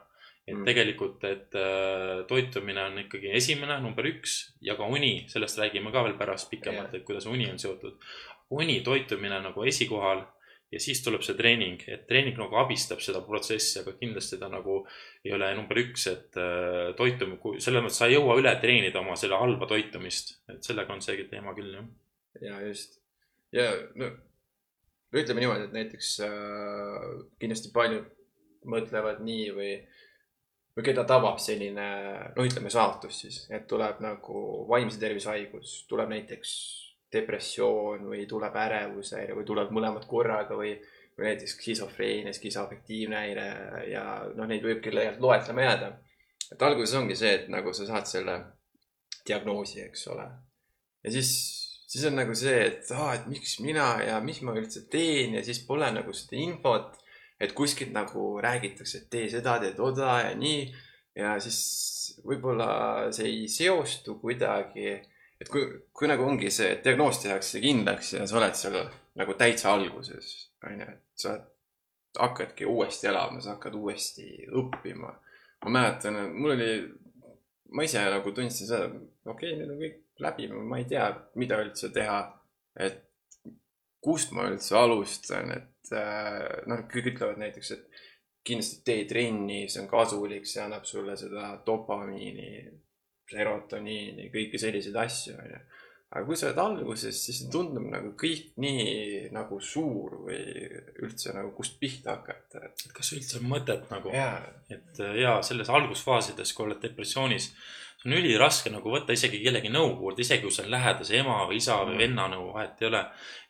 et 0.49 0.57
mm. 0.57 0.64
tegelikult, 0.64 1.25
et 1.28 1.55
äh, 1.59 2.25
toitumine 2.31 2.87
on 2.88 3.02
ikkagi 3.05 3.35
esimene, 3.37 3.76
number 3.85 4.07
üks 4.09 4.38
ja 4.64 4.78
ka 4.78 4.88
uni, 4.88 5.26
sellest 5.28 5.61
räägime 5.61 5.93
ka 5.93 6.07
veel 6.07 6.17
pärast 6.21 6.49
pikemalt 6.50 6.97
et 6.97 7.05
kuidas 7.05 7.28
uni 7.28 7.50
on 7.50 7.61
seotud. 7.61 8.00
uni, 8.57 8.81
toitumine 8.81 9.43
nagu 9.45 9.64
esikohal 9.69 10.25
ja 10.73 10.81
siis 10.81 11.00
tuleb 11.05 11.25
see 11.25 11.37
treening, 11.37 11.83
et 11.88 12.07
treening 12.09 12.37
nagu 12.40 12.57
abistab 12.61 13.00
seda 13.05 13.21
protsessi, 13.25 13.81
aga 13.81 13.95
kindlasti 14.00 14.38
ta 14.40 14.50
nagu 14.52 14.81
ei 15.25 15.33
ole 15.37 15.50
number 15.57 15.81
üks, 15.81 16.07
et 16.12 16.40
äh, 16.40 16.95
toitum-, 16.99 17.37
selles 17.61 17.85
mõttes 17.85 18.00
sa 18.00 18.09
ei 18.09 18.17
jõua 18.17 18.38
üle 18.40 18.55
treenida 18.62 19.00
oma 19.00 19.17
selle 19.21 19.40
halba 19.40 19.69
toitumist, 19.69 20.38
et 20.52 20.64
sellega 20.64 20.97
on 20.97 21.05
see 21.05 21.28
teema 21.31 21.57
küll, 21.57 21.76
jah. 21.76 21.93
ja 22.45 22.61
just. 22.67 23.00
ja 23.52 23.71
no 23.97 24.12
ütleme 25.17 25.45
niimoodi, 25.45 25.69
et 25.69 25.76
näiteks 25.76 26.14
äh, 26.26 27.09
kindlasti 27.40 27.73
paljud 27.73 28.09
mõtlevad 28.69 29.23
nii 29.25 29.49
või, 29.57 29.73
või 30.78 30.85
keda 30.87 31.02
tabab 31.02 31.40
selline, 31.42 31.87
no 32.37 32.44
ütleme 32.47 32.70
saatus 32.70 33.16
siis, 33.25 33.38
et 33.50 33.64
tuleb 33.66 33.99
nagu 34.04 34.42
vaimse 34.68 35.00
tervise 35.02 35.32
haigus, 35.32 35.80
tuleb 35.90 36.12
näiteks 36.12 36.52
depressioon 37.12 38.04
või 38.12 38.28
tuleb 38.30 38.54
ärevushäire 38.62 39.35
või 39.35 39.47
tuleb 39.49 39.73
mõlemad 39.75 40.06
korraga 40.06 40.54
või, 40.54 40.76
või 41.18 41.32
näiteks 41.32 41.56
skisofreenia, 41.56 42.35
skisoafektiivne 42.37 43.18
häire 43.25 43.49
ja 43.90 44.04
noh, 44.37 44.47
neid 44.47 44.62
võib 44.62 44.78
küll 44.85 45.00
tegelikult 45.00 45.25
loetlema 45.25 45.64
jääda. 45.66 45.90
et 46.52 46.62
alguses 46.62 46.94
ongi 47.00 47.16
see, 47.18 47.35
et 47.40 47.50
nagu 47.50 47.75
sa 47.75 47.88
saad 47.88 48.06
selle 48.06 48.37
diagnoosi, 49.26 49.82
eks 49.88 50.06
ole. 50.14 50.28
ja 51.02 51.16
siis, 51.16 51.32
siis 51.90 52.06
on 52.06 52.20
nagu 52.23 52.38
see, 52.38 52.61
et 52.68 52.94
aa, 52.94 53.16
et 53.18 53.26
miks 53.26 53.58
mina 53.64 53.97
ja 54.04 54.23
mis 54.23 54.44
ma 54.47 54.54
üldse 54.54 54.87
teen 54.92 55.35
ja 55.40 55.42
siis 55.42 55.64
pole 55.66 55.90
nagu 55.90 56.14
seda 56.14 56.38
infot, 56.38 56.94
et 57.40 57.52
kuskilt 57.54 57.92
nagu 57.95 58.30
räägitakse, 58.42 59.04
et 59.04 59.11
tee 59.11 59.28
seda, 59.30 59.59
tee 59.62 59.73
toda 59.76 60.18
ja 60.25 60.35
nii. 60.38 60.66
ja 61.18 61.37
siis 61.42 62.18
võib-olla 62.26 63.11
see 63.14 63.26
ei 63.26 63.49
seostu 63.50 64.18
kuidagi 64.23 64.99
et 65.40 65.50
kui, 65.52 65.62
kui 65.95 66.11
nagu 66.11 66.26
ongi 66.26 66.50
see, 66.50 66.73
et 66.75 66.85
diagnoos 66.85 67.21
tehakse 67.23 67.62
kindlaks 67.62 68.14
ja 68.16 68.26
sa 68.26 68.38
oled 68.40 68.59
seal 68.59 68.78
nagu 69.18 69.35
täitsa 69.38 69.73
alguses, 69.75 70.33
onju, 70.66 70.88
et 70.95 71.23
sa 71.23 71.37
hakkadki 72.18 72.66
uuesti 72.66 73.11
elama, 73.11 73.42
sa 73.42 73.57
hakkad 73.57 73.76
uuesti 73.78 74.28
õppima. 74.49 75.14
ma 75.64 75.71
mäletan, 75.75 76.18
mul 76.35 76.54
oli, 76.54 76.71
ma 77.75 77.85
ise 77.87 78.02
nagu 78.02 78.33
tundsin 78.35 78.71
seda, 78.71 78.87
okei 79.26 79.54
okay,, 79.54 79.59
nüüd 79.59 79.75
on 79.75 79.80
kõik 79.83 80.23
läbi, 80.23 80.49
ma 80.50 80.78
ei 80.78 80.87
tea, 80.90 81.09
mida 81.38 81.59
üldse 81.62 81.92
teha. 81.95 82.21
et 82.78 83.04
kust 84.02 84.30
ma 84.35 84.47
üldse 84.47 84.76
alustan, 84.78 85.50
et 85.54 85.77
noh, 85.95 86.85
kõik 86.90 87.12
ütlevad 87.14 87.40
näiteks, 87.40 87.71
et 87.76 88.04
kindlasti 88.49 88.85
tee 88.87 89.07
trenni, 89.09 89.64
see 89.68 89.83
on 89.83 89.88
kasulik, 89.90 90.47
see 90.49 90.62
annab 90.64 90.87
sulle 90.88 91.16
seda 91.18 91.50
dopamiini 91.66 92.52
serotoniini, 93.28 94.30
kõiki 94.33 94.61
selliseid 94.61 94.97
asju, 95.02 95.35
onju. 95.37 95.59
aga 96.09 96.25
kui 96.25 96.38
sa 96.40 96.49
oled 96.49 96.61
alguses, 96.62 97.18
siis 97.26 97.42
tundub 97.52 97.85
nagu 97.92 98.14
kõik 98.21 98.54
nii 98.64 99.28
nagu 99.35 99.59
suur 99.61 100.23
või 100.25 100.38
üldse 101.04 101.35
nagu 101.37 101.52
kust 101.57 101.76
pihta 101.80 102.16
hakata, 102.16 102.62
et. 102.71 102.87
kas 102.97 103.12
üldse 103.16 103.42
on 103.42 103.50
mõtet 103.50 103.85
nagu 103.92 104.14
et 104.73 105.02
ja 105.21 105.37
selles 105.45 105.68
algusfaasides, 105.68 106.54
kui 106.57 106.68
oled 106.68 106.80
depressioonis 106.85 107.50
on 108.07 108.14
üliraske 108.14 108.71
nagu 108.71 108.93
võtta 108.93 109.14
isegi 109.17 109.40
kellegi 109.43 109.71
nõu 109.75 109.97
kuulda, 109.99 110.23
isegi 110.23 110.45
kui 110.45 110.55
see 110.55 110.67
on 110.67 110.71
lähedase 110.71 111.19
ema 111.19 111.40
või 111.49 111.59
isa 111.59 111.81
või 111.83 111.97
mm. 111.97 112.02
venna 112.05 112.26
nõu, 112.31 112.49
vahet 112.55 112.83
ei 112.83 112.88
ole. 112.90 113.05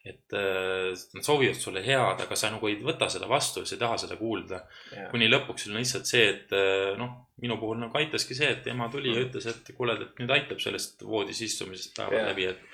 et 0.08 0.36
äh, 0.38 0.94
nad 1.14 1.26
soovivad 1.26 1.58
sulle 1.60 1.82
head, 1.84 2.22
aga 2.24 2.36
sa 2.38 2.48
nagu 2.54 2.68
ei 2.68 2.78
võta 2.80 3.10
seda 3.12 3.28
vastu, 3.28 3.66
sa 3.66 3.74
ei 3.76 3.80
taha 3.82 3.98
seda 4.00 4.16
kuulda 4.16 4.62
kuni 5.10 5.28
lõpuks 5.28 5.68
on 5.68 5.76
lihtsalt 5.76 6.08
see, 6.08 6.30
et 6.32 6.54
äh, 6.56 6.94
noh, 6.96 7.10
minu 7.44 7.58
puhul 7.60 7.82
nagu 7.82 8.00
aitaski 8.00 8.36
see, 8.38 8.48
et 8.54 8.70
ema 8.72 8.88
tuli 8.92 9.10
mm. 9.12 9.18
ja 9.18 9.26
ütles, 9.26 9.48
et 9.52 9.74
kuule, 9.76 9.98
et 10.00 10.22
nüüd 10.22 10.32
aitab 10.32 10.62
sellest 10.64 11.04
voodis 11.04 11.42
istumisest 11.44 11.92
päevad 11.98 12.30
läbi, 12.30 12.48
et 12.54 12.64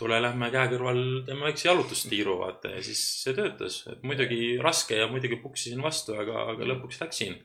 tule 0.00 0.18
lähme 0.18 0.48
käe 0.50 0.72
kõrval 0.72 1.04
teeme 1.28 1.46
väikse 1.46 1.68
jalutustiiru, 1.68 2.40
vaata 2.42 2.74
ja 2.74 2.82
siis 2.82 3.04
see 3.22 3.36
töötas, 3.36 3.84
et 3.92 4.02
muidugi 4.02 4.56
raske 4.58 4.98
ja 4.98 5.06
muidugi 5.12 5.38
puksisin 5.44 5.84
vastu, 5.84 6.18
aga, 6.18 6.48
aga 6.56 6.72
lõpuks 6.74 6.98
läksin. 7.04 7.38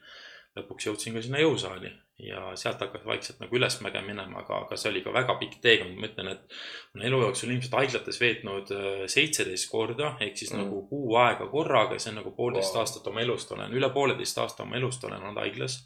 lõpuks 0.56 0.88
jõudsin 0.88 1.14
ka 1.14 1.22
sinna 1.22 1.44
jõusaali 1.44 1.92
ja 2.20 2.56
sealt 2.56 2.80
hakkas 2.80 3.06
vaikselt 3.06 3.42
nagu 3.44 3.58
ülesmäge 3.58 4.00
minema, 4.02 4.40
aga, 4.40 4.62
aga 4.64 4.78
see 4.80 4.90
oli 4.94 5.02
ka 5.04 5.12
väga 5.14 5.36
pikk 5.40 5.58
teekond, 5.64 5.98
ma 6.00 6.08
ütlen, 6.08 6.30
et 6.32 6.54
olen 6.96 7.08
elu 7.10 7.20
jooksul 7.26 7.52
ilmselt 7.52 7.76
haiglates 7.76 8.20
veetnud 8.22 8.72
äh, 8.72 9.02
seitseteist 9.12 9.68
korda 9.72 10.14
ehk 10.24 10.40
siis 10.40 10.54
mm. 10.54 10.64
nagu 10.64 10.86
kuu 10.90 11.18
aega 11.20 11.48
korraga, 11.52 12.00
see 12.00 12.14
on 12.14 12.22
nagu 12.22 12.32
poolteist 12.38 12.72
wow. 12.72 12.86
aastat 12.86 13.10
oma 13.12 13.24
elust 13.26 13.52
olen, 13.52 13.76
üle 13.76 13.90
pooleteist 13.92 14.40
aasta 14.40 14.64
oma 14.64 14.80
elust 14.80 15.04
olen 15.04 15.28
olnud 15.28 15.44
haiglas. 15.44 15.82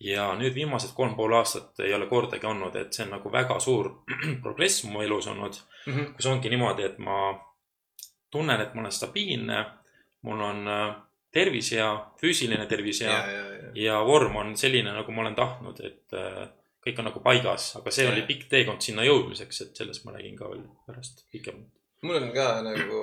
ja 0.00 0.28
nüüd 0.38 0.54
viimased 0.54 0.92
kolm 0.94 1.16
pool 1.16 1.34
aastat 1.34 1.80
ei 1.80 1.94
ole 1.96 2.06
kordagi 2.06 2.46
olnud, 2.46 2.74
et 2.76 2.92
see 2.94 3.06
on 3.06 3.16
nagu 3.16 3.32
väga 3.32 3.58
suur 3.60 3.90
progress 4.44 4.84
mu 4.84 5.02
elus 5.02 5.26
olnud 5.26 5.58
mm, 5.58 5.92
-hmm. 5.92 6.14
kus 6.14 6.26
ongi 6.30 6.52
niimoodi, 6.52 6.84
et 6.84 6.98
ma 6.98 7.34
tunnen, 8.30 8.60
et 8.60 8.74
ma 8.74 8.80
olen 8.80 8.92
stabiilne, 8.92 9.64
mul 10.22 10.40
on 10.40 10.68
äh, 10.68 10.94
tervis 11.36 11.72
hea, 11.76 11.88
füüsiline 12.20 12.66
tervis 12.70 13.02
hea 13.04 13.12
ja, 13.12 13.24
ja, 13.32 13.46
ja. 13.60 13.72
ja 13.84 13.98
vorm 14.08 14.38
on 14.40 14.54
selline, 14.58 14.94
nagu 14.96 15.14
ma 15.14 15.26
olen 15.26 15.36
tahtnud, 15.38 15.82
et 15.84 16.16
äh, 16.16 16.46
kõik 16.86 17.00
on 17.02 17.08
nagu 17.10 17.22
paigas, 17.24 17.72
aga 17.80 17.92
see 17.94 18.06
ja. 18.06 18.12
oli 18.12 18.22
pikk 18.28 18.46
teekond 18.52 18.84
sinna 18.84 19.06
jõudmiseks, 19.06 19.64
et 19.64 19.80
sellest 19.80 20.06
ma 20.06 20.14
räägin 20.14 20.38
ka 20.38 20.52
veel 20.52 20.62
pärast 20.86 21.24
pikemalt. 21.34 21.72
mul 22.06 22.20
on 22.20 22.30
ka 22.34 22.46
nagu, 22.62 23.02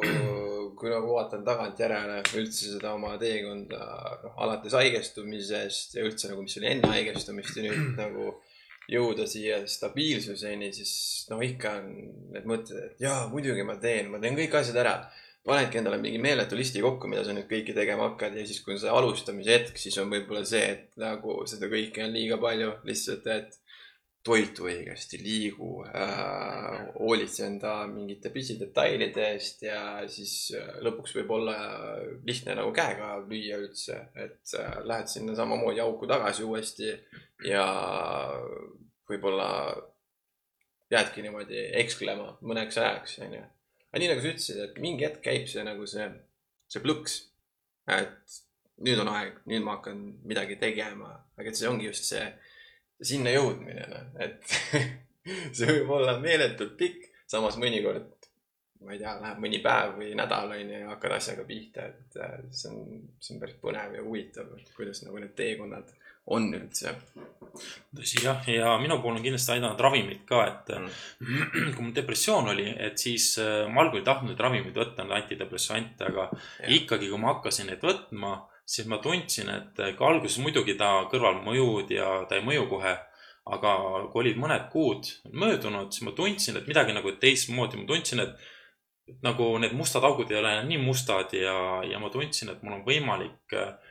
kui 0.79 0.91
nagu 0.91 1.11
vaatan 1.17 1.43
tagantjärele 1.43 2.21
üldse 2.39 2.71
seda 2.75 2.93
oma 2.95 3.17
teekonda, 3.19 3.83
noh, 4.23 4.37
alates 4.45 4.75
haigestumisest 4.77 5.97
ja 5.97 6.05
üldse 6.07 6.31
nagu, 6.31 6.45
mis 6.45 6.55
oli 6.61 6.71
enne 6.71 6.93
haigestumist 6.93 7.59
ja 7.59 7.67
nüüd 7.67 7.97
nagu 8.03 8.31
jõuda 8.91 9.25
siia 9.27 9.61
stabiilsuseni, 9.67 10.71
siis 10.75 10.93
noh, 11.31 11.43
ikka 11.43 11.77
on 11.81 11.91
need 12.35 12.47
mõtted, 12.47 12.79
et 12.87 13.03
jaa, 13.03 13.27
muidugi 13.31 13.67
ma 13.67 13.77
teen, 13.83 14.09
ma 14.11 14.19
teen 14.23 14.35
kõik 14.39 14.57
asjad 14.59 14.79
ära 14.79 14.95
panedki 15.47 15.79
endale 15.79 15.99
mingi 15.99 16.21
meeletu 16.23 16.55
listi 16.55 16.81
kokku, 16.83 17.09
mida 17.11 17.25
sa 17.27 17.33
nüüd 17.35 17.49
kõike 17.49 17.75
tegema 17.75 18.07
hakkad 18.09 18.37
ja 18.39 18.45
siis, 18.47 18.61
kui 18.63 18.75
on 18.75 18.79
see 18.79 18.93
alustamise 18.93 19.57
hetk, 19.57 19.81
siis 19.81 19.97
on 19.99 20.11
võib-olla 20.11 20.45
see, 20.47 20.63
et 20.75 21.01
nagu 21.01 21.41
seda 21.49 21.67
kõike 21.71 22.05
on 22.05 22.15
liiga 22.15 22.39
palju, 22.41 22.69
lihtsalt, 22.87 23.27
et 23.33 23.59
toitu 24.23 24.69
õigesti, 24.69 25.19
liigu 25.19 25.81
äh,, 25.83 26.77
hoolitse 26.95 27.43
enda 27.49 27.73
mingite 27.91 28.31
pisidetailide 28.31 29.25
eest 29.33 29.65
ja 29.67 29.79
siis 30.07 30.53
äh, 30.55 30.77
lõpuks 30.85 31.17
võib 31.17 31.33
olla 31.35 31.55
lihtne 32.23 32.55
nagu 32.55 32.71
käega 32.75 33.17
lüüa 33.25 33.59
üldse, 33.65 33.97
et 34.15 34.55
äh, 34.59 34.77
lähed 34.87 35.11
sinna 35.11 35.35
samamoodi 35.35 35.83
auku 35.83 36.07
tagasi 36.07 36.47
uuesti 36.47 36.93
ja 37.49 37.65
võib-olla 39.11 39.49
jäädki 40.93 41.25
niimoodi 41.25 41.67
eksklema 41.83 42.37
mõneks 42.47 42.79
ajaks, 42.79 43.19
onju 43.27 43.43
aga 43.93 44.01
nii 44.01 44.09
nagu 44.09 44.23
sa 44.23 44.31
ütlesid, 44.31 44.59
et 44.63 44.79
mingi 44.81 45.05
hetk 45.05 45.21
käib 45.21 45.45
see 45.49 45.61
nagu 45.65 45.85
see, 45.85 46.07
see 46.73 46.81
plõks. 46.81 47.19
et 47.93 48.39
nüüd 48.81 48.99
on 49.03 49.11
aeg, 49.11 49.37
nüüd 49.51 49.61
ma 49.61 49.77
hakkan 49.77 49.99
midagi 50.25 50.57
tegema, 50.57 51.11
aga 51.37 51.51
et 51.51 51.59
see 51.59 51.69
ongi 51.69 51.91
just 51.91 52.07
see 52.09 52.23
sinna 53.03 53.33
jõudmine, 53.35 53.85
noh, 53.91 54.07
et 54.23 54.41
see 55.55 55.69
võib 55.69 55.91
olla 55.99 56.17
meeletult 56.23 56.73
pikk, 56.79 57.11
samas 57.29 57.59
mõnikord, 57.61 58.09
ma 58.83 58.95
ei 58.95 59.01
tea, 59.03 59.13
läheb 59.21 59.43
mõni 59.43 59.59
päev 59.63 59.93
või 59.99 60.09
nädal 60.17 60.55
onju 60.55 60.79
ja 60.79 60.89
hakkad 60.89 61.17
asjaga 61.19 61.45
pihta, 61.47 61.85
et 61.93 62.17
äh, 62.17 62.33
see 62.49 62.73
on, 62.73 63.03
see 63.21 63.35
on 63.35 63.43
päris 63.43 63.59
põnev 63.61 63.93
ja 63.99 64.01
huvitav, 64.07 64.49
kuidas 64.73 65.03
nagu 65.05 65.21
need 65.21 65.35
teekonnad 65.37 65.93
on 66.31 66.53
üldse. 66.55 66.95
tõsi 67.93 68.23
jah, 68.23 68.39
ja 68.49 68.71
minu 68.81 68.95
puhul 69.01 69.19
on 69.19 69.21
kindlasti 69.25 69.51
aidanud 69.53 69.81
ravimid 69.85 70.23
ka, 70.25 70.39
et 70.47 70.71
mm. 70.73 71.73
kui 71.75 71.83
mul 71.83 71.93
depressioon 71.93 72.49
oli, 72.55 72.65
et 72.87 72.97
siis 72.97 73.35
äh, 73.43 73.67
ma 73.69 73.83
algul 73.83 74.01
ei 74.01 74.07
tahtnud 74.07 74.39
ravimeid 74.39 74.77
võtta, 74.77 75.05
antidepressante, 75.05 76.07
aga 76.09 76.29
ja. 76.31 76.71
ikkagi, 76.79 77.11
kui 77.11 77.21
ma 77.21 77.35
hakkasin 77.35 77.69
neid 77.69 77.83
võtma, 77.85 78.33
siis 78.65 78.89
ma 78.89 78.97
tundsin, 79.03 79.51
et 79.53 79.83
kui 79.99 80.07
alguses 80.07 80.39
muidugi 80.41 80.77
ta 80.79 81.03
kõrvalmõjud 81.11 81.93
ja 81.93 82.23
ta 82.29 82.39
ei 82.39 82.47
mõju 82.47 82.65
kohe 82.71 82.95
aga 83.53 83.71
kui 84.09 84.23
olid 84.23 84.37
mõned 84.39 84.69
kuud 84.71 85.09
möödunud, 85.35 85.91
siis 85.91 86.07
ma 86.07 86.13
tundsin, 86.15 86.57
et 86.57 86.67
midagi 86.69 86.95
nagu 86.95 87.11
teistmoodi, 87.19 87.81
ma 87.81 87.89
tundsin, 87.89 88.23
et 88.23 89.17
nagu 89.21 89.49
need 89.59 89.75
mustad 89.75 90.05
augud 90.07 90.31
ei 90.31 90.39
ole 90.39 90.53
enam 90.55 90.69
nii 90.71 90.79
mustad 90.79 91.35
ja, 91.35 91.57
ja 91.83 91.99
ma 91.99 92.07
tundsin, 92.09 92.53
et 92.53 92.63
mul 92.63 92.79
on 92.79 92.85
võimalik 92.87 93.57
äh, 93.59 93.73
Äh, 93.73 93.82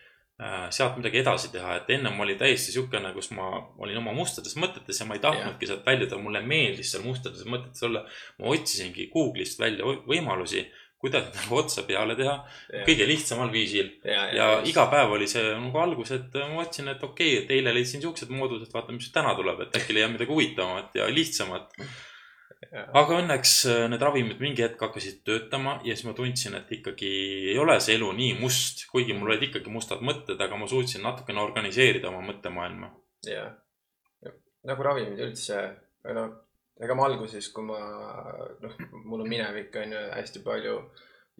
sealt 0.75 0.96
midagi 0.99 1.20
edasi 1.20 1.50
teha, 1.52 1.76
et 1.78 1.90
ennem 1.94 2.20
oli 2.25 2.34
täiesti 2.40 2.72
niisugune, 2.72 3.12
kus 3.14 3.30
ma 3.37 3.49
olin 3.82 4.00
oma 4.00 4.14
mustades 4.16 4.56
mõtetes 4.58 5.00
ja 5.00 5.06
ma 5.06 5.18
ei 5.18 5.22
tahtnudki 5.22 5.68
sealt 5.68 5.87
väljuda, 5.87 6.18
mulle 6.18 6.42
meeldis 6.46 6.92
seal 6.94 7.04
mustades 7.06 7.44
mõtetes 7.46 7.84
olla. 7.88 8.04
ma 8.38 8.54
otsisingi 8.54 9.11
Google'ist 9.12 9.61
välja 9.62 9.94
võimalusi, 10.08 10.64
kuidas 11.02 11.28
nagu 11.37 11.58
otsa 11.58 11.84
peale 11.87 12.16
teha 12.18 12.37
ja. 12.38 12.84
kõige 12.87 13.08
lihtsamal 13.11 13.52
viisil. 13.54 13.90
ja, 14.04 14.22
ja, 14.30 14.49
ja 14.52 14.62
iga 14.68 14.87
päev 14.92 15.16
oli 15.18 15.28
see 15.30 15.44
nagu 15.52 15.82
algus, 15.82 16.14
et 16.16 16.38
ma 16.38 16.49
mõtlesin, 16.61 16.90
et 16.94 17.02
okei 17.02 17.37
okay,, 17.37 17.44
et 17.44 17.52
eile 17.58 17.75
leidsin 17.76 18.02
siuksed 18.04 18.32
moodused, 18.32 18.70
vaatame, 18.75 19.00
mis 19.00 19.12
täna 19.14 19.34
tuleb, 19.38 19.66
et 19.66 19.82
äkki 19.82 19.99
leian 19.99 20.14
midagi 20.14 20.32
huvitavamat 20.32 20.99
ja 21.00 21.11
lihtsamat 21.11 21.76
aga 22.71 23.19
õnneks 23.19 23.54
äh, 23.71 23.85
need 23.90 24.02
ravimid 24.04 24.42
mingi 24.42 24.64
hetk 24.64 24.81
hakkasid 24.87 25.23
töötama 25.26 25.78
ja 25.87 25.97
siis 25.97 26.07
ma 26.09 26.14
tundsin, 26.16 26.57
et 26.59 26.71
ikkagi 26.78 27.11
ei 27.52 27.59
ole 27.61 27.78
see 27.83 27.97
elu 27.99 28.12
nii 28.19 28.37
must, 28.40 28.87
kuigi 28.92 29.16
mul 29.16 29.33
olid 29.33 29.49
ikkagi 29.49 29.73
mustad 29.73 30.04
mõtted, 30.04 30.40
aga 30.40 30.59
ma 30.61 30.69
suutsin 30.71 31.04
natukene 31.04 31.42
organiseerida 31.42 32.11
oma 32.12 32.23
mõttemaailma. 32.31 32.92
jah, 33.28 33.52
nagu 34.69 34.88
ravimid 34.88 35.21
üldse, 35.26 35.62
noh, 36.14 36.35
ega 36.83 36.97
ma 36.99 37.09
alguses, 37.11 37.49
kui 37.54 37.66
ma, 37.66 37.81
noh, 38.62 38.76
mul 39.04 39.25
on 39.25 39.31
minevik 39.31 39.75
on 39.83 39.97
ju 39.97 40.04
hästi 40.16 40.45
palju 40.47 40.76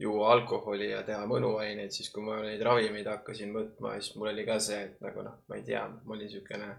juua 0.03 0.33
alkoholi 0.35 0.91
ja 0.91 1.03
teha 1.07 1.25
mõnuaineid, 1.29 1.93
siis 1.95 2.11
kui 2.13 2.25
ma 2.25 2.39
neid 2.43 2.63
ravimeid 2.65 3.07
hakkasin 3.07 3.53
võtma, 3.55 3.95
siis 4.01 4.17
mul 4.17 4.33
oli 4.33 4.47
ka 4.49 4.59
see, 4.63 4.81
et 4.89 5.03
nagu 5.05 5.25
noh, 5.27 5.43
ma 5.49 5.59
ei 5.59 5.67
tea, 5.67 5.85
mul 6.03 6.17
oli 6.17 6.29
niisugune 6.29 6.71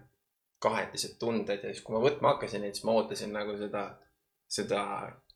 kahetised 0.64 1.18
tunded 1.20 1.62
ja 1.62 1.72
siis, 1.72 1.84
kui 1.84 1.94
ma 1.96 2.02
võtma 2.04 2.34
hakkasin 2.34 2.64
neid, 2.64 2.76
siis 2.76 2.86
ma 2.88 2.96
ootasin 2.98 3.32
nagu 3.34 3.56
seda, 3.60 3.86
seda 4.54 4.84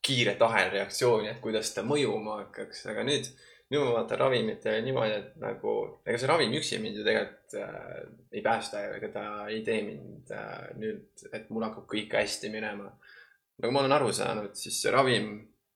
kiiret 0.04 0.42
ahelreaktsiooni, 0.42 1.32
et 1.32 1.42
kuidas 1.42 1.72
ta 1.74 1.82
mõjuma 1.86 2.38
hakkaks, 2.44 2.84
aga 2.92 3.02
nüüd, 3.06 3.26
nüüd 3.72 3.82
ma 3.82 3.98
vaatan 3.98 4.22
ravimitele 4.22 4.80
niimoodi, 4.86 5.16
et 5.18 5.36
nagu 5.42 5.74
ega 6.06 6.20
see 6.20 6.30
ravim 6.30 6.54
üksi 6.56 6.78
mind 6.80 7.00
ju 7.00 7.04
tegelikult 7.06 7.58
äh, 7.58 8.00
ei 8.32 8.42
päästa 8.44 8.84
ja 8.84 8.96
ega 8.96 9.10
ta 9.12 9.24
ei 9.50 9.60
tee 9.66 9.82
mind 9.84 10.32
äh, 10.32 10.68
nüüd, 10.78 11.26
et 11.32 11.50
mul 11.50 11.66
hakkab 11.66 11.88
kõik 11.90 12.14
hästi 12.20 12.52
minema 12.54 12.92
nagu 13.58 13.74
ma 13.74 13.82
olen 13.82 13.96
aru 13.96 14.12
saanud, 14.14 14.54
siis 14.58 14.78
see 14.82 14.92
ravim 14.94 15.32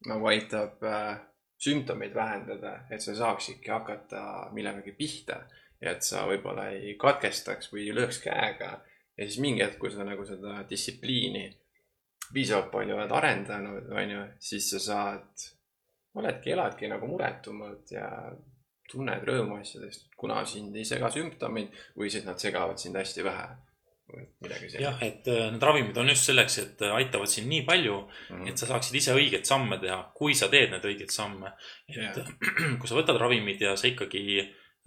nagu 0.08 0.30
aitab 0.30 0.82
äh, 0.86 1.16
sümptomeid 1.62 2.14
vähendada, 2.14 2.80
et 2.90 3.02
sa 3.02 3.14
saaksidki 3.14 3.70
hakata 3.70 4.22
millegagi 4.54 4.94
pihta 4.98 5.42
ja 5.82 5.94
et 5.94 6.06
sa 6.06 6.24
võib-olla 6.30 6.68
ei 6.74 6.96
katkestaks 6.98 7.70
või 7.72 7.88
ei 7.88 7.96
lööks 7.96 8.18
käega. 8.22 8.78
ja 9.16 9.26
siis 9.26 9.38
mingi 9.42 9.62
hetk, 9.62 9.78
kui 9.78 9.90
sa 9.90 10.06
nagu 10.06 10.24
seda 10.26 10.62
distsipliini 10.68 11.44
piisavalt 12.34 12.70
palju 12.72 12.96
oled 12.96 13.10
arendanud, 13.12 13.90
onju, 13.92 14.22
siis 14.40 14.70
sa 14.74 14.78
saad, 14.86 15.44
oledki, 16.14 16.52
eladki 16.54 16.88
nagu 16.92 17.06
muretumalt 17.08 17.92
ja 17.94 18.06
tunned 18.92 19.22
rõõmu 19.24 19.60
asjadest, 19.60 20.08
kuna 20.20 20.42
sind 20.48 20.76
ei 20.76 20.84
sega 20.84 21.08
sümptomid 21.12 21.70
või 21.96 22.10
siis 22.12 22.24
nad 22.28 22.40
segavad 22.42 22.78
sind 22.82 22.96
hästi 22.98 23.24
vähe 23.24 23.46
või 24.12 24.26
midagi 24.44 24.68
sellist. 24.68 24.82
jah, 24.82 24.98
et 25.06 25.28
äh, 25.32 25.46
need 25.54 25.62
ravimid 25.64 25.96
on 26.02 26.08
just 26.12 26.26
selleks, 26.28 26.58
et 26.60 26.82
äh, 26.84 26.92
aitavad 26.98 27.30
sind 27.32 27.48
nii 27.48 27.62
palju, 27.64 27.94
Mhm. 28.30 28.46
et 28.50 28.58
sa 28.58 28.66
saaksid 28.66 28.98
ise 28.98 29.14
õigeid 29.16 29.44
samme 29.48 29.78
teha, 29.80 30.02
kui 30.14 30.34
sa 30.34 30.48
teed 30.52 30.70
need 30.74 30.84
õigeid 30.84 31.10
samme. 31.14 31.52
et 31.88 31.96
Jah. 31.96 32.28
kui 32.80 32.88
sa 32.90 32.94
võtad 32.98 33.16
ravimid 33.20 33.60
ja 33.60 33.76
sa 33.76 33.86
ikkagi 33.88 34.42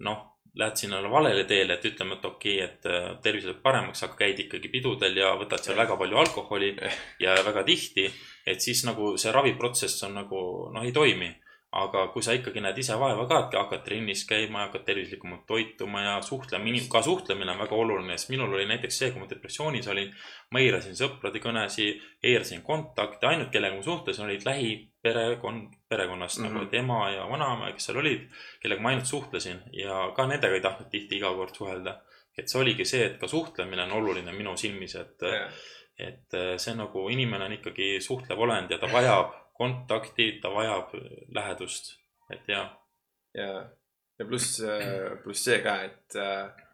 noh, 0.06 0.35
lähed 0.56 0.76
sinna 0.80 1.00
valele 1.10 1.44
teele, 1.44 1.76
et 1.76 1.84
ütleme, 1.84 2.16
et 2.16 2.24
okei 2.24 2.56
okay,, 2.56 2.68
et 2.68 2.86
äh, 2.88 3.08
tervis 3.22 3.44
läheb 3.44 3.60
paremaks, 3.62 4.02
aga 4.06 4.16
käid 4.18 4.40
ikkagi 4.46 4.70
pidudel 4.72 5.18
ja 5.20 5.34
võtad 5.36 5.64
seal 5.64 5.76
väga 5.76 5.98
palju 6.00 6.20
alkoholi 6.22 6.70
ja 7.24 7.36
väga 7.44 7.64
tihti, 7.66 8.06
et 8.46 8.64
siis 8.64 8.84
nagu 8.88 9.14
see 9.20 9.34
raviprotsess 9.34 10.06
on 10.08 10.16
nagu 10.22 10.40
noh, 10.72 10.84
ei 10.84 10.94
toimi. 10.96 11.28
Aga 11.76 12.06
kui 12.14 12.22
sa 12.24 12.34
ikkagi 12.36 12.62
näed 12.64 12.78
ise 12.80 12.96
vaeva 13.00 13.26
ka, 13.28 13.38
et 13.44 13.54
hakkad 13.58 13.82
trennis 13.84 14.24
käima 14.28 14.60
ja 14.62 14.68
hakkad 14.68 14.84
tervislikumalt 14.86 15.44
toituma 15.48 16.02
ja 16.02 16.14
suhtlema, 16.24 16.72
ka 16.92 17.02
suhtlemine 17.02 17.52
on 17.52 17.60
väga 17.60 17.76
oluline, 17.76 18.16
sest 18.16 18.32
minul 18.32 18.54
oli 18.54 18.66
näiteks 18.70 18.98
see, 19.02 19.10
kui 19.12 19.22
ma 19.22 19.28
depressioonis 19.30 19.88
olin, 19.92 20.12
ma 20.50 20.62
eirasin 20.62 20.96
sõprade 20.98 21.42
kõnesid, 21.44 22.02
eirasin 22.22 22.64
kontakte, 22.66 23.28
ainult 23.28 23.52
kellega 23.54 23.76
ma 23.76 23.84
suhtlesin, 23.84 24.26
olid 24.26 24.46
lähiperekond, 24.48 25.78
perekonnast 25.88 26.38
mm 26.38 26.44
-hmm. 26.44 26.48
Mhm. 26.48 26.58
nagu, 26.58 26.66
et 26.66 26.74
ema 26.74 27.10
ja 27.10 27.30
vanaema, 27.30 27.72
kes 27.72 27.86
seal 27.86 28.02
olid, 28.02 28.28
kellega 28.62 28.82
ma 28.82 28.94
ainult 28.94 29.06
suhtlesin 29.06 29.62
ja 29.72 30.12
ka 30.16 30.26
nendega 30.26 30.54
ei 30.54 30.60
tahtnud 30.60 30.90
tihti 30.90 31.16
iga 31.16 31.34
kord 31.34 31.54
suhelda. 31.54 32.00
et 32.38 32.48
see 32.48 32.60
oligi 32.60 32.84
see, 32.84 33.04
et 33.06 33.16
ka 33.16 33.26
suhtlemine 33.26 33.82
on 33.82 33.92
oluline 33.92 34.32
minu 34.32 34.56
silmis, 34.56 34.94
et 34.94 35.22
et 35.98 36.34
äh, 36.34 36.58
see 36.60 36.74
nagu 36.74 37.08
inimene 37.08 37.44
on 37.44 37.52
ikkagi 37.52 38.00
suhtlev 38.00 38.38
olend 38.38 38.70
ja 38.70 38.78
ta 38.78 38.86
vajab 38.92 39.45
kontakti, 39.58 40.30
ta 40.42 40.52
vajab 40.54 40.94
lähedust, 41.34 41.94
et 42.30 42.48
ja. 42.52 42.68
ja, 43.34 43.50
ja 44.18 44.28
pluss, 44.28 44.60
pluss 45.24 45.44
see 45.48 45.58
ka, 45.64 45.78
et 45.88 46.16
äh, 46.20 46.66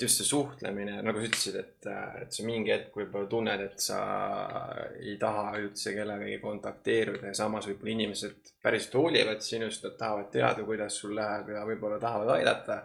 just 0.00 0.18
see 0.18 0.24
suhtlemine, 0.24 0.96
nagu 1.04 1.20
sa 1.20 1.28
ütlesid, 1.28 1.56
et, 1.60 1.88
et 2.22 2.32
sa 2.32 2.44
mingi 2.46 2.72
hetk 2.72 2.96
võib-olla 2.96 3.28
tunned, 3.28 3.64
et 3.66 3.82
sa 3.82 3.98
ei 4.96 5.18
taha 5.20 5.58
üldse 5.60 5.92
kellegagi 5.96 6.38
kontakteeruda 6.42 7.28
ja 7.28 7.36
samas 7.36 7.68
võib-olla 7.68 7.96
inimesed 7.96 8.54
päriselt 8.64 8.96
hoolivad 9.00 9.44
sinust, 9.44 9.84
nad 9.84 9.98
tahavad 10.00 10.30
teada, 10.32 10.64
kuidas 10.68 10.96
sul 11.02 11.14
läheb 11.18 11.52
ja 11.52 11.64
võib-olla 11.68 12.00
tahavad 12.00 12.36
aidata. 12.38 12.82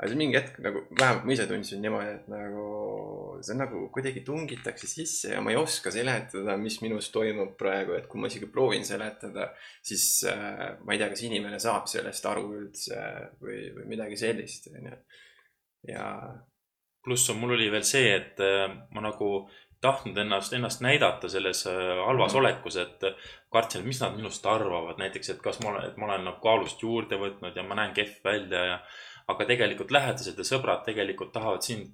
Aga 0.00 0.08
siis 0.08 0.16
mingi 0.16 0.38
hetk 0.38 0.54
nagu, 0.64 0.80
vähemalt 0.96 1.26
ma 1.28 1.34
ise 1.34 1.44
tundsin 1.44 1.82
niimoodi, 1.84 2.12
et 2.14 2.28
nagu 2.32 2.66
see 3.44 3.56
nagu 3.58 3.82
kuidagi 3.92 4.22
tungitakse 4.24 4.88
sisse 4.88 5.34
ja 5.34 5.42
ma 5.44 5.52
ei 5.52 5.58
oska 5.60 5.92
seletada, 5.92 6.56
mis 6.60 6.78
minus 6.80 7.10
toimub 7.12 7.52
praegu, 7.60 7.98
et 7.98 8.06
kui 8.08 8.22
ma 8.22 8.30
isegi 8.30 8.48
proovin 8.52 8.86
seletada, 8.88 9.50
siis 9.84 10.06
äh, 10.30 10.70
ma 10.80 10.96
ei 10.96 11.02
tea, 11.02 11.10
kas 11.12 11.24
inimene 11.28 11.60
saab 11.60 11.88
sellest 11.92 12.28
aru 12.32 12.46
üldse 12.62 13.00
või, 13.42 13.58
või 13.76 13.90
midagi 13.92 14.16
sellist, 14.20 14.70
onju. 14.72 14.96
ja 15.92 16.06
pluss 17.04 17.28
on, 17.32 17.42
mul 17.42 17.58
oli 17.58 17.68
veel 17.72 17.84
see, 17.84 18.14
et 18.16 18.40
äh, 18.44 18.70
ma 18.96 19.04
nagu 19.04 19.44
tahtnud 19.84 20.16
ennast, 20.16 20.56
ennast 20.56 20.80
näidata 20.84 21.28
selles 21.32 21.66
äh, 21.68 21.92
halvas 22.06 22.40
olekus, 22.40 22.80
et 22.80 23.04
kartsin, 23.52 23.84
et 23.84 23.92
mis 23.92 24.00
nad 24.00 24.16
minust 24.16 24.48
arvavad, 24.48 24.96
näiteks, 25.00 25.34
et 25.34 25.44
kas 25.44 25.60
ma 25.60 25.74
olen, 25.74 25.92
et 25.92 26.00
ma 26.00 26.08
olen 26.08 26.26
nagu 26.30 26.40
kaalust 26.40 26.80
juurde 26.88 27.20
võtnud 27.20 27.56
ja 27.56 27.68
ma 27.68 27.76
näen 27.82 27.92
kehv 27.96 28.20
välja 28.24 28.64
ja 28.64 28.82
aga 29.28 29.46
tegelikult 29.48 29.90
lähedased 29.94 30.38
ja 30.38 30.46
sõbrad 30.46 30.84
tegelikult 30.86 31.32
tahavad 31.32 31.62
sind 31.62 31.90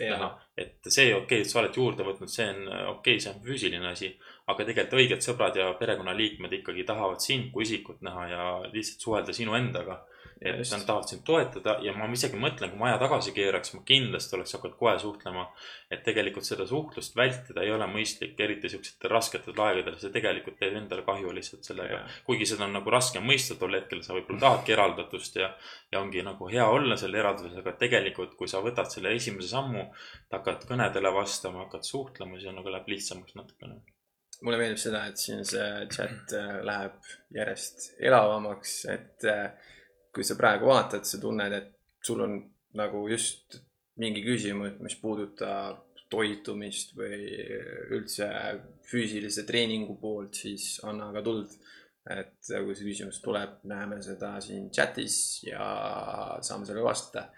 Jaa. 0.00 0.16
näha, 0.16 0.28
et 0.56 0.88
see 0.88 1.10
okei 1.12 1.24
okay,, 1.24 1.40
et 1.44 1.50
sa 1.50 1.60
oled 1.60 1.76
juurde 1.76 2.06
võtnud, 2.06 2.30
see 2.32 2.46
on 2.48 2.62
okei 2.68 2.92
okay,, 2.92 3.20
see 3.20 3.32
on 3.34 3.42
füüsiline 3.44 3.90
asi, 3.90 4.08
aga 4.48 4.64
tegelikult 4.68 5.00
õiged 5.00 5.26
sõbrad 5.26 5.58
ja 5.60 5.68
perekonnaliikmed 5.80 6.56
ikkagi 6.60 6.86
tahavad 6.88 7.20
sind 7.20 7.50
kui 7.52 7.66
isikut 7.66 8.00
näha 8.06 8.26
ja 8.30 8.46
lihtsalt 8.72 9.04
suhelda 9.08 9.36
sinu 9.36 9.56
endaga. 9.58 10.00
Et 10.44 10.58
Just. 10.58 10.72
nad 10.74 10.86
tahavad 10.86 11.08
sind 11.08 11.22
toetada 11.26 11.76
ja 11.84 11.94
ma 11.94 12.08
isegi 12.10 12.38
mõtlen, 12.40 12.72
kui 12.72 12.80
ma 12.80 12.88
aja 12.90 12.98
tagasi 13.02 13.34
keeraks, 13.36 13.74
ma 13.76 13.82
kindlasti 13.86 14.36
oleks 14.36 14.56
hakanud 14.56 14.76
kohe 14.78 14.94
suhtlema. 14.98 15.46
et 15.90 16.02
tegelikult 16.04 16.46
seda 16.48 16.66
suhtlust 16.66 17.16
vältida 17.16 17.62
ei 17.62 17.70
ole 17.70 17.86
mõistlik, 17.86 18.34
eriti 18.40 18.70
siuksetel 18.72 19.12
rasketel 19.12 19.58
aegadel, 19.66 19.98
see 20.00 20.10
tegelikult 20.14 20.58
teeb 20.58 20.76
endale 20.80 21.04
kahju 21.06 21.32
lihtsalt 21.36 21.68
sellega 21.68 22.00
Jah.. 22.00 22.18
kuigi 22.26 22.48
seda 22.48 22.66
on 22.66 22.76
nagu 22.78 22.90
raske 22.90 23.22
mõista 23.22 23.58
tol 23.60 23.76
hetkel, 23.76 24.02
sa 24.02 24.16
võib-olla 24.16 24.46
tahadki 24.46 24.74
eraldatust 24.76 25.38
ja, 25.40 25.52
ja 25.92 26.00
ongi 26.00 26.24
nagu 26.26 26.48
hea 26.50 26.66
olla 26.66 26.96
selle 27.00 27.20
eralduses, 27.22 27.56
aga 27.62 27.76
tegelikult, 27.78 28.34
kui 28.38 28.50
sa 28.50 28.62
võtad 28.64 28.90
selle 28.90 29.14
esimese 29.14 29.52
sammu, 29.52 29.86
hakkad 30.32 30.66
kõnedele 30.68 31.12
vastama, 31.14 31.66
hakkad 31.66 31.86
suhtlema, 31.86 32.38
siis 32.38 32.50
on 32.50 32.58
nagu 32.60 32.72
läheb 32.72 32.88
lihtsamaks 32.94 33.36
natukene. 33.38 33.82
mulle 34.42 34.58
meeldib 34.58 34.80
seda, 34.80 35.04
et 35.06 35.20
siin 35.20 35.44
see 35.46 35.68
chat 35.92 36.32
äh, 36.34 36.56
läheb 36.66 37.12
järjest 37.36 37.92
elavamaks, 38.02 38.72
et 38.90 39.28
äh, 39.30 39.70
kui 40.12 40.24
sa 40.26 40.36
praegu 40.38 40.68
vaatad, 40.68 41.06
sa 41.08 41.20
tunned, 41.20 41.54
et 41.56 41.70
sul 42.04 42.20
on 42.24 42.36
nagu 42.78 43.06
just 43.10 43.58
mingi 44.00 44.22
küsimus, 44.24 44.78
mis 44.80 44.96
puudutab 45.00 45.88
toitumist 46.12 46.92
või 46.96 47.22
üldse 47.96 48.28
füüsilise 48.88 49.46
treeningu 49.48 49.96
poolt, 50.00 50.36
siis 50.44 50.76
anna 50.84 51.08
aga 51.12 51.22
tuld. 51.24 51.54
et 52.10 52.34
kui 52.50 52.74
see 52.74 52.88
küsimus 52.88 53.20
tuleb, 53.22 53.60
näeme 53.70 54.00
seda 54.02 54.34
siin 54.42 54.72
chatis 54.74 55.44
ja 55.46 55.62
saame 56.42 56.66
sellele 56.66 56.84
vastata. 56.84 57.28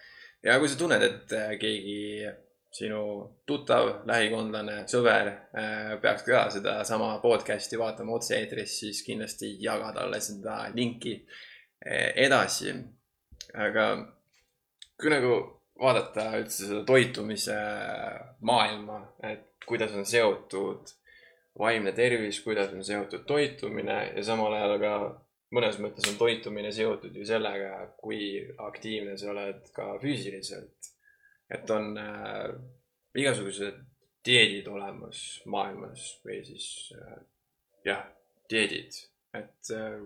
ja 0.42 0.58
kui 0.58 0.68
sa 0.68 0.78
tunned, 0.80 1.02
et 1.02 1.34
keegi 1.60 2.24
sinu 2.74 3.00
tuttav, 3.46 3.90
lähikondlane, 4.08 4.80
sõber 4.90 5.28
äh, 5.30 5.92
peaks 6.02 6.24
ka 6.26 6.48
sedasama 6.50 7.12
podcast'i 7.22 7.78
vaatama 7.78 8.16
otse-eetris, 8.16 8.78
siis 8.80 9.02
kindlasti 9.06 9.52
jaga 9.62 9.92
talle 9.94 10.18
seda 10.24 10.64
linki 10.74 11.20
edasi. 11.85 12.75
aga 13.55 13.87
kui 15.01 15.11
nagu 15.12 15.35
vaadata 15.81 16.29
üldse 16.38 16.68
seda 16.68 16.83
toitumise 16.87 17.57
maailma, 18.47 19.01
et 19.23 19.66
kuidas 19.66 19.94
on 19.99 20.07
seotud 20.07 20.92
vaimne 21.59 21.92
tervis, 21.94 22.40
kuidas 22.44 22.73
on 22.75 22.85
seotud 22.85 23.27
toitumine 23.27 23.99
ja 24.16 24.25
samal 24.27 24.55
ajal 24.57 24.79
ka 24.83 24.94
mõnes 25.55 25.79
mõttes 25.83 26.09
on 26.11 26.18
toitumine 26.18 26.73
seotud 26.75 27.14
ju 27.14 27.27
sellega, 27.27 27.85
kui 28.01 28.42
aktiivne 28.66 29.16
sa 29.18 29.31
oled 29.35 29.70
ka 29.77 29.94
füüsiliselt. 30.03 30.90
et 31.51 31.70
on 31.70 31.99
äh, 32.01 32.55
igasugused 33.14 33.77
dieedid 34.25 34.68
olemas 34.73 35.42
maailmas 35.44 36.07
või 36.25 36.38
siis 36.47 36.94
äh, 36.97 37.18
jah, 37.85 38.07
dieedid, 38.51 38.97
et 39.37 39.70
äh, 39.77 40.01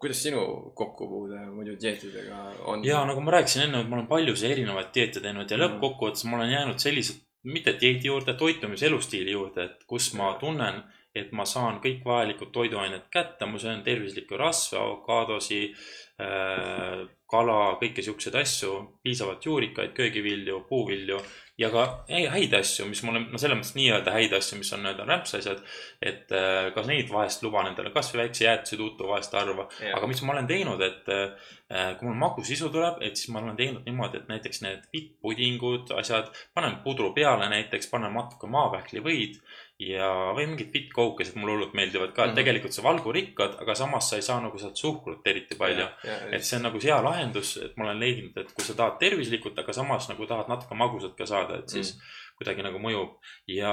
kuidas 0.00 0.22
sinu 0.24 0.42
kokkupuude 0.74 1.40
muidu 1.54 1.74
dieetidega 1.82 2.38
on? 2.72 2.84
ja 2.84 3.02
nagu 3.08 3.20
ma 3.20 3.30
rääkisin 3.36 3.62
enne, 3.66 3.80
et 3.84 3.88
ma 3.88 3.96
olen 3.98 4.06
paljusid 4.08 4.50
erinevaid 4.50 4.88
dieete 4.94 5.20
teinud 5.20 5.50
ja 5.50 5.56
Mhm. 5.58 5.64
lõppkokkuvõttes 5.66 6.24
ma 6.30 6.36
olen 6.38 6.50
jäänud 6.54 6.78
sellise, 6.80 7.18
mitte 7.44 7.74
dieedi 7.80 8.08
juurde, 8.08 8.34
toitumise 8.34 8.86
elustiili 8.86 9.30
juurde, 9.36 9.64
et 9.64 9.84
kus 9.86 10.14
ma 10.14 10.30
Jah. 10.32 10.40
tunnen, 10.40 10.82
et 11.14 11.32
ma 11.32 11.44
saan 11.44 11.80
kõik 11.84 12.04
vajalikud 12.04 12.50
toiduained 12.52 13.02
kätte, 13.10 13.46
ma 13.46 13.58
söön 13.58 13.82
tervislikke 13.82 14.36
rasve, 14.36 14.78
avokaadosi 14.78 15.74
äh,, 16.20 17.08
kala, 17.30 17.76
kõiki 17.80 18.04
siukseid 18.04 18.36
asju, 18.40 18.74
piisavalt 19.04 19.46
juurikaid, 19.46 19.94
köögivilju, 19.96 20.64
puuvilju 20.68 21.20
ja 21.60 21.68
ka 21.72 21.84
häid 22.08 22.54
asju, 22.56 22.86
mis 22.88 23.02
mulle, 23.04 23.22
no 23.28 23.38
selles 23.40 23.58
mõttes 23.58 23.74
nii-öelda 23.76 24.14
häid 24.14 24.34
asju, 24.38 24.58
mis 24.60 24.72
on 24.72 24.82
nii-öelda 24.84 25.06
rämpsasjad. 25.08 25.62
et 26.00 26.32
äh, 26.32 26.70
ka 26.74 26.84
neid 26.88 27.10
vahest 27.12 27.42
luban 27.44 27.68
endale, 27.68 27.92
kasvõi 27.94 28.22
väikse 28.22 28.46
jäätise 28.46 28.78
tuutu 28.80 29.08
vahest 29.10 29.34
harva. 29.36 29.68
aga 29.94 30.10
mis 30.10 30.22
ma 30.24 30.34
olen 30.34 30.48
teinud, 30.48 30.80
et 30.84 31.10
äh, 31.12 31.96
kui 31.98 32.08
mul 32.08 32.16
magusisu 32.22 32.70
tuleb, 32.72 33.02
et 33.04 33.16
siis 33.16 33.28
ma 33.34 33.42
olen 33.44 33.58
teinud 33.60 33.84
niimoodi, 33.86 34.22
et 34.22 34.30
näiteks 34.32 34.62
need 34.64 34.86
vittpudingud, 34.94 35.92
asjad, 36.00 36.32
panen 36.56 36.80
pudru 36.84 37.12
peale 37.16 37.50
näiteks, 37.52 37.90
panen 37.92 38.16
natuke 38.16 38.48
maapähklivõid 38.50 39.40
ja, 39.80 40.08
või 40.36 40.46
mingid 40.50 40.70
bittkoukesed 40.74 41.38
mulle 41.40 41.54
hullult 41.54 41.76
meeldivad 41.78 42.12
ka, 42.12 42.22
et 42.22 42.26
mm 42.26 42.32
-hmm. 42.32 42.40
tegelikult 42.40 42.76
sa 42.76 42.82
valgurikkad, 42.84 43.54
aga 43.64 43.74
samas 43.74 44.10
sa 44.10 44.16
ei 44.16 44.26
saa 44.26 44.40
nagu 44.40 44.58
sealt 44.58 44.76
suhkrut 44.76 45.26
eriti 45.26 45.56
palju. 45.56 45.86
et 46.32 46.44
see 46.44 46.56
on 46.56 46.66
nagu 46.68 46.80
hea 46.82 46.98
lahendus, 47.02 47.56
et 47.56 47.76
ma 47.76 47.84
olen 47.84 48.00
leidnud, 48.00 48.36
et 48.36 48.52
kui 48.52 48.64
sa 48.64 48.74
tahad 48.74 48.98
tervislikult, 48.98 49.58
aga 49.58 49.72
samas 49.72 50.08
nagu 50.08 50.26
tahad 50.26 50.48
natuke 50.48 50.74
magusat 50.74 51.16
ka 51.16 51.26
saada, 51.26 51.58
et 51.58 51.68
siis 51.68 51.94
mm 51.94 52.00
-hmm. 52.00 52.36
kuidagi 52.36 52.62
nagu 52.62 52.78
mõjub 52.78 53.16
ja 53.46 53.72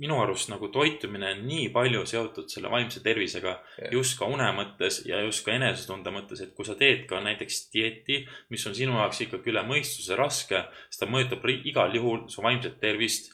minu 0.00 0.20
arust 0.22 0.48
nagu 0.48 0.68
toitumine 0.68 1.32
on 1.34 1.42
nii 1.46 1.68
palju 1.72 2.06
seotud 2.06 2.48
selle 2.48 2.70
vaimse 2.70 3.02
tervisega 3.04 3.52
yeah. 3.78 3.92
just 3.92 4.18
ka 4.18 4.24
une 4.24 4.48
mõttes 4.56 5.02
ja 5.06 5.20
just 5.20 5.44
ka 5.44 5.52
enesetunde 5.52 6.10
mõttes, 6.10 6.40
et 6.40 6.54
kui 6.56 6.64
sa 6.64 6.74
teed 6.74 7.04
ka 7.10 7.20
näiteks 7.20 7.68
dieeti, 7.74 8.26
mis 8.50 8.66
on 8.66 8.74
sinu 8.74 8.96
jaoks 8.96 9.20
ikkagi 9.20 9.52
üle 9.52 9.62
mõistuse 9.68 10.16
raske, 10.16 10.64
siis 10.88 10.98
ta 10.98 11.06
mõjutab 11.06 11.44
igal 11.52 11.94
juhul 11.94 12.28
su 12.28 12.42
vaimset 12.42 12.80
tervist 12.80 13.32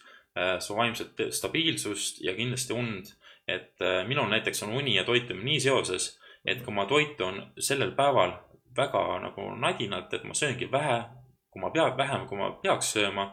su 0.61 0.77
vaimset 0.77 1.21
stabiilsust 1.31 2.21
ja 2.25 2.35
kindlasti 2.35 2.73
und. 2.73 3.15
et 3.49 3.81
äh, 3.81 4.03
minul 4.09 4.29
näiteks 4.29 4.63
on 4.63 4.75
uni 4.77 4.95
ja 4.95 5.05
toitumine 5.05 5.45
nii 5.45 5.61
seoses, 5.61 6.19
et 6.45 6.61
kui 6.63 6.75
ma 6.75 6.85
toitun 6.87 7.39
sellel 7.59 7.95
päeval 7.97 8.35
väga 8.77 9.05
nagu 9.23 9.47
nadinalt, 9.57 10.13
et 10.13 10.25
ma 10.25 10.35
sööngi 10.37 10.69
vähe, 10.73 10.99
kui 11.51 11.63
ma 11.63 11.71
pea, 11.71 11.87
vähem, 11.97 12.27
kui 12.29 12.37
ma 12.37 12.51
peaks 12.63 12.93
sööma, 12.93 13.31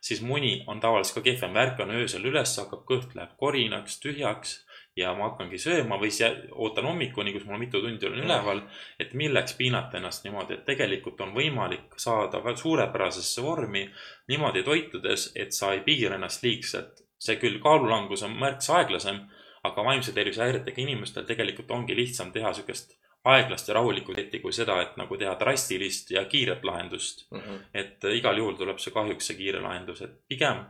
siis 0.00 0.22
mu 0.22 0.36
uni 0.38 0.60
on 0.70 0.80
tavaliselt 0.80 1.18
ka 1.18 1.24
kehvem. 1.26 1.56
ärkan 1.56 1.90
öösel 1.90 2.24
üles, 2.30 2.54
hakkab 2.62 2.84
kõht 2.86 3.18
läheb 3.18 3.34
korinaks, 3.42 3.98
tühjaks 4.00 4.60
ja 4.96 5.12
ma 5.14 5.30
hakkangi 5.30 5.58
sööma 5.60 5.98
või 6.00 6.10
siis 6.14 6.48
ootan 6.52 6.88
hommikuni, 6.88 7.32
kus 7.34 7.44
mul 7.44 7.60
mitu 7.60 7.80
tundi 7.84 8.06
olen 8.08 8.24
üleval. 8.24 8.62
et 8.98 9.14
milleks 9.14 9.56
piinata 9.56 9.98
ennast 9.98 10.24
niimoodi, 10.24 10.54
et 10.54 10.64
tegelikult 10.64 11.20
on 11.20 11.34
võimalik 11.34 11.98
saada 12.00 12.40
väga 12.44 12.56
suurepärasesse 12.56 13.42
vormi 13.42 13.86
niimoodi 14.28 14.62
toitudes, 14.62 15.32
et 15.36 15.52
sa 15.52 15.72
ei 15.72 15.80
piira 15.80 16.14
ennast 16.14 16.42
liigselt. 16.42 17.02
see 17.18 17.36
küll 17.40 17.58
kaalulangus 17.60 18.22
on 18.22 18.34
märksa 18.36 18.74
aeglasem, 18.76 19.22
aga 19.64 19.84
vaimse 19.84 20.12
tervise 20.12 20.42
häiretega 20.42 20.82
inimestel 20.82 21.24
tegelikult 21.24 21.70
ongi 21.70 21.96
lihtsam 21.96 22.32
teha 22.32 22.52
sihukest 22.52 22.92
aeglast 23.24 23.68
ja 23.68 23.74
rahulikku 23.74 24.14
dieeti 24.14 24.38
kui 24.38 24.52
seda, 24.52 24.76
et 24.82 24.96
nagu 25.00 25.16
teha 25.16 25.34
drastilist 25.40 26.10
ja 26.10 26.24
kiiret 26.24 26.64
lahendust 26.64 27.26
mm. 27.30 27.38
-hmm. 27.38 27.62
et 27.74 28.04
igal 28.14 28.38
juhul 28.38 28.56
tuleb 28.56 28.78
see 28.78 28.92
kahjuks 28.92 29.26
see 29.26 29.36
kiire 29.36 29.60
lahendus, 29.60 30.02
et 30.02 30.20
pigem 30.28 30.64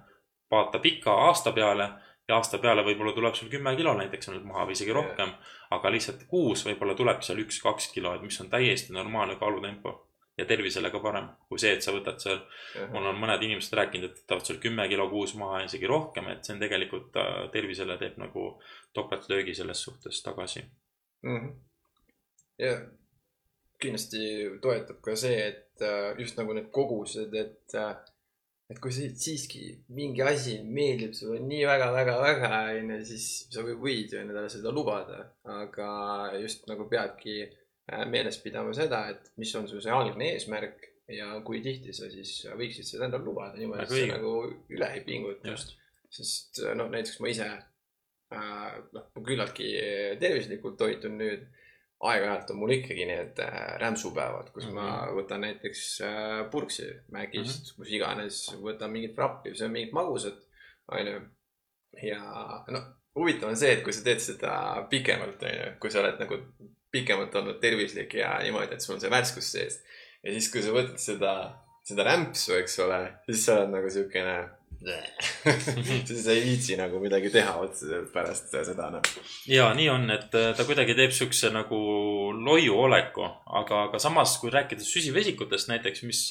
vaata 0.51 0.79
pika 0.79 1.13
aasta 1.27 1.53
peale 1.53 1.91
ja 2.29 2.37
aasta 2.37 2.59
peale 2.63 2.83
võib-olla 2.87 3.13
tuleb 3.15 3.37
sul 3.39 3.51
kümme 3.53 3.75
kilo 3.79 3.93
näiteks 3.99 4.31
nüüd 4.33 4.47
maha 4.49 4.67
või 4.67 4.75
isegi 4.79 4.95
rohkem. 4.95 5.33
aga 5.71 5.91
lihtsalt 5.91 6.27
kuus 6.31 6.65
võib-olla 6.67 6.95
tuleb 6.99 7.23
seal 7.23 7.39
üks-kaks 7.43 7.93
kilo, 7.95 8.15
et 8.15 8.23
mis 8.23 8.41
on 8.41 8.51
täiesti 8.51 8.93
normaalne 8.93 9.37
kaalutempo. 9.37 10.03
ja 10.39 10.45
tervisele 10.45 10.91
ka 10.91 11.01
parem 11.01 11.29
kui 11.49 11.59
see, 11.59 11.73
et 11.73 11.83
sa 11.83 11.93
võtad 11.95 12.19
seal, 12.21 12.43
mul 12.93 13.07
on 13.09 13.17
mõned 13.17 13.43
inimesed 13.43 13.73
rääkinud, 13.79 14.11
et 14.11 14.19
võtavad 14.25 14.45
seal 14.45 14.59
kümme 14.61 14.89
kilo 14.89 15.09
kuus 15.09 15.33
maha 15.35 15.63
isegi 15.65 15.87
rohkem, 15.87 16.29
et 16.29 16.45
see 16.45 16.55
on 16.55 16.61
tegelikult 16.61 17.17
äh, 17.17 17.39
tervisele 17.53 17.97
teeb 18.03 18.19
nagu 18.21 18.51
topeltlöögi 18.93 19.55
selles 19.55 19.83
suhtes 19.83 20.23
tagasi 20.23 20.61
mm. 21.23 21.39
-hmm. 21.39 21.55
ja 22.59 22.77
kindlasti 23.81 24.21
toetab 24.61 25.01
ka 25.01 25.17
see, 25.17 25.41
et 25.49 25.83
äh, 25.83 26.19
just 26.19 26.37
nagu 26.37 26.53
need 26.53 26.69
kogused, 26.71 27.35
et 27.35 27.75
äh, 27.75 27.97
et 28.73 28.81
kui 28.83 28.95
siiski 28.95 29.69
mingi 29.95 30.25
asi 30.27 30.57
meeldib 30.65 31.15
sulle 31.15 31.39
nii 31.45 31.63
väga-väga-väga, 31.69 32.51
onju, 32.81 32.99
siis 33.07 33.27
sa 33.55 33.63
võid 33.67 34.15
ju 34.15 34.19
endale 34.23 34.51
seda 34.51 34.73
lubada. 34.75 35.23
aga 35.57 35.91
just 36.43 36.67
nagu 36.71 36.89
peadki 36.91 37.39
äh, 37.45 38.03
meeles 38.11 38.41
pidama 38.43 38.75
seda, 38.75 39.05
et 39.15 39.31
mis 39.39 39.55
on 39.59 39.69
su 39.71 39.81
see 39.83 39.95
algne 39.95 40.33
eesmärk 40.35 40.89
ja 41.15 41.37
kui 41.47 41.63
tihti 41.63 41.95
sa 41.95 42.11
siis 42.11 42.41
võiksid 42.59 42.89
seda 42.89 43.07
endale 43.07 43.29
lubada 43.29 43.55
niimoodi, 43.61 43.87
et 43.87 43.95
sa 43.95 44.19
nagu 44.19 44.35
üle 44.75 44.91
ei 44.97 45.05
pinguta. 45.07 45.55
sest 46.17 46.63
noh, 46.75 46.91
näiteks 46.91 47.21
ma 47.23 47.31
ise 47.31 47.47
äh, 47.53 48.67
noh, 48.99 49.07
küllaltki 49.21 49.71
tervislikult 50.19 50.79
toitun 50.81 51.19
nüüd 51.23 51.47
aeg-ajalt 52.11 52.51
on 52.53 52.61
mul 52.61 52.75
ikkagi 52.77 53.07
need 53.09 53.41
äh, 53.43 53.77
rämpsupäevad, 53.83 54.51
kus 54.55 54.67
mm 54.67 54.71
-hmm. 54.71 54.75
ma 54.75 55.07
mhm. 55.07 55.17
võtan 55.19 55.45
näiteks 55.47 55.83
äh, 56.01 56.51
purksi 56.51 56.87
Mägist 57.11 57.61
mm, 57.61 57.65
-hmm. 57.65 57.77
kus 57.77 57.91
iganes, 57.91 58.39
võtan 58.63 58.93
mingit 58.93 59.15
frappi, 59.15 59.55
söön 59.55 59.73
mingit 59.73 59.93
magusat, 59.93 60.39
onju. 60.93 61.21
ja 62.03 62.21
noh, 62.69 62.85
huvitav 63.15 63.49
on 63.49 63.57
see, 63.57 63.73
et 63.73 63.85
kui 63.85 63.93
sa 63.93 64.05
teed 64.05 64.21
seda 64.21 64.87
pikemalt, 64.91 65.43
onju, 65.43 65.69
kui 65.81 65.91
sa 65.91 66.01
oled 66.01 66.19
nagu 66.21 66.41
pikemalt 66.91 67.35
olnud 67.35 67.61
tervislik 67.61 68.15
ja 68.15 68.39
niimoodi, 68.43 68.75
et 68.75 68.81
sul 68.81 68.95
on 68.95 69.01
see 69.01 69.11
värskus 69.11 69.53
sees. 69.53 69.81
ja 70.23 70.33
siis, 70.33 70.51
kui 70.53 70.63
sa 70.63 70.75
võtad 70.75 70.99
seda, 70.99 71.33
seda 71.85 72.05
rämpsu, 72.05 72.55
eks 72.61 72.79
ole, 72.85 73.01
siis 73.27 73.45
sa 73.47 73.59
oled 73.61 73.75
nagu 73.77 73.91
siukene 73.91 74.37
siis 76.07 76.27
ei 76.31 76.43
viitsi 76.45 76.77
nagu 76.79 76.99
midagi 77.03 77.31
teha 77.35 77.55
otseselt 77.63 78.11
pärast 78.15 78.53
seda 78.53 78.89
noh. 78.93 79.09
ja 79.51 79.69
nii 79.77 79.89
on, 79.91 80.07
et 80.15 80.35
äh, 80.37 80.51
ta 80.57 80.67
kuidagi 80.69 80.95
teeb 80.99 81.15
siukse 81.17 81.51
nagu 81.55 81.79
loiu 82.37 82.77
oleku, 82.85 83.25
aga, 83.61 83.87
aga 83.89 84.01
samas, 84.03 84.37
kui 84.43 84.53
rääkida 84.55 84.85
süsivesikutest 84.87 85.71
näiteks, 85.73 86.05
mis, 86.09 86.23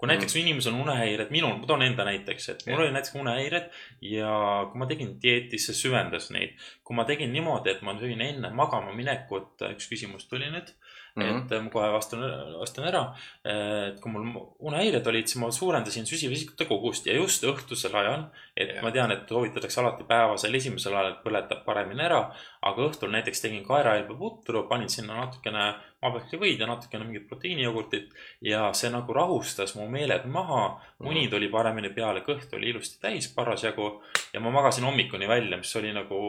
kui 0.00 0.10
näiteks 0.10 0.34
mm. 0.34 0.42
inimesel 0.42 0.74
on 0.74 0.84
unehäired, 0.88 1.32
minul, 1.34 1.56
ma 1.60 1.70
toon 1.70 1.86
enda 1.86 2.06
näiteks, 2.08 2.48
et 2.52 2.66
mul 2.68 2.76
ja. 2.76 2.82
oli 2.86 2.96
näiteks 2.96 3.16
unehäired 3.20 3.70
ja 4.10 4.34
kui 4.70 4.82
ma 4.82 4.90
tegin 4.90 5.16
dieeti, 5.22 5.60
see 5.62 5.76
süvendas 5.78 6.30
neid. 6.34 6.58
kui 6.84 6.98
ma 6.98 7.06
tegin 7.08 7.32
niimoodi, 7.32 7.72
et 7.72 7.84
ma 7.86 7.96
sõin 8.00 8.20
enne 8.26 8.52
magama 8.54 8.92
minekut, 8.96 9.54
üks 9.70 9.88
küsimus 9.90 10.28
tuli 10.28 10.50
nüüd 10.52 10.74
Mm 11.14 11.22
-hmm. 11.22 11.54
et 11.54 11.62
ma 11.62 11.70
kohe 11.70 11.88
vastan, 11.92 12.22
vastan 12.58 12.84
ära. 12.84 13.02
et 13.44 14.00
kui 14.00 14.12
mul 14.12 14.24
unehäired 14.58 15.06
olid, 15.06 15.26
siis 15.30 15.40
ma 15.40 15.50
suurendasin 15.50 16.06
süsivesikute 16.06 16.64
kogust 16.66 17.06
ja 17.06 17.14
just 17.14 17.44
õhtusel 17.44 17.94
ajal. 17.94 18.24
et 18.56 18.68
yeah. 18.68 18.82
ma 18.82 18.90
tean, 18.90 19.12
et 19.12 19.28
soovitatakse 19.28 19.80
alati 19.80 20.04
päevasel 20.04 20.54
esimesel 20.54 20.94
ajal, 20.94 21.12
et 21.12 21.22
põletab 21.26 21.64
paremini 21.64 22.02
ära. 22.02 22.20
aga 22.62 22.82
õhtul 22.88 23.10
näiteks 23.14 23.40
tegin 23.40 23.64
kaerahelbeputru, 23.64 24.66
panin 24.68 24.88
sinna 24.88 25.14
natukene 25.20 25.74
maapähklivõid 26.04 26.60
ja 26.60 26.68
natukene 26.68 27.06
mingit 27.08 27.26
proteiinijogurtit. 27.28 28.12
ja 28.44 28.68
see 28.76 28.90
nagu 28.92 29.12
rahustas 29.12 29.74
mu 29.78 29.88
meeled 29.88 30.26
maha. 30.26 30.80
uni 31.00 31.26
tuli 31.28 31.48
paremini 31.48 31.90
peale, 31.94 32.20
kõht 32.26 32.52
oli 32.56 32.70
ilusti 32.70 33.00
täis 33.00 33.30
parasjagu. 33.34 34.02
ja 34.32 34.40
ma 34.40 34.50
magasin 34.50 34.84
hommikuni 34.84 35.28
välja, 35.28 35.56
mis 35.56 35.76
oli 35.76 35.92
nagu 35.92 36.20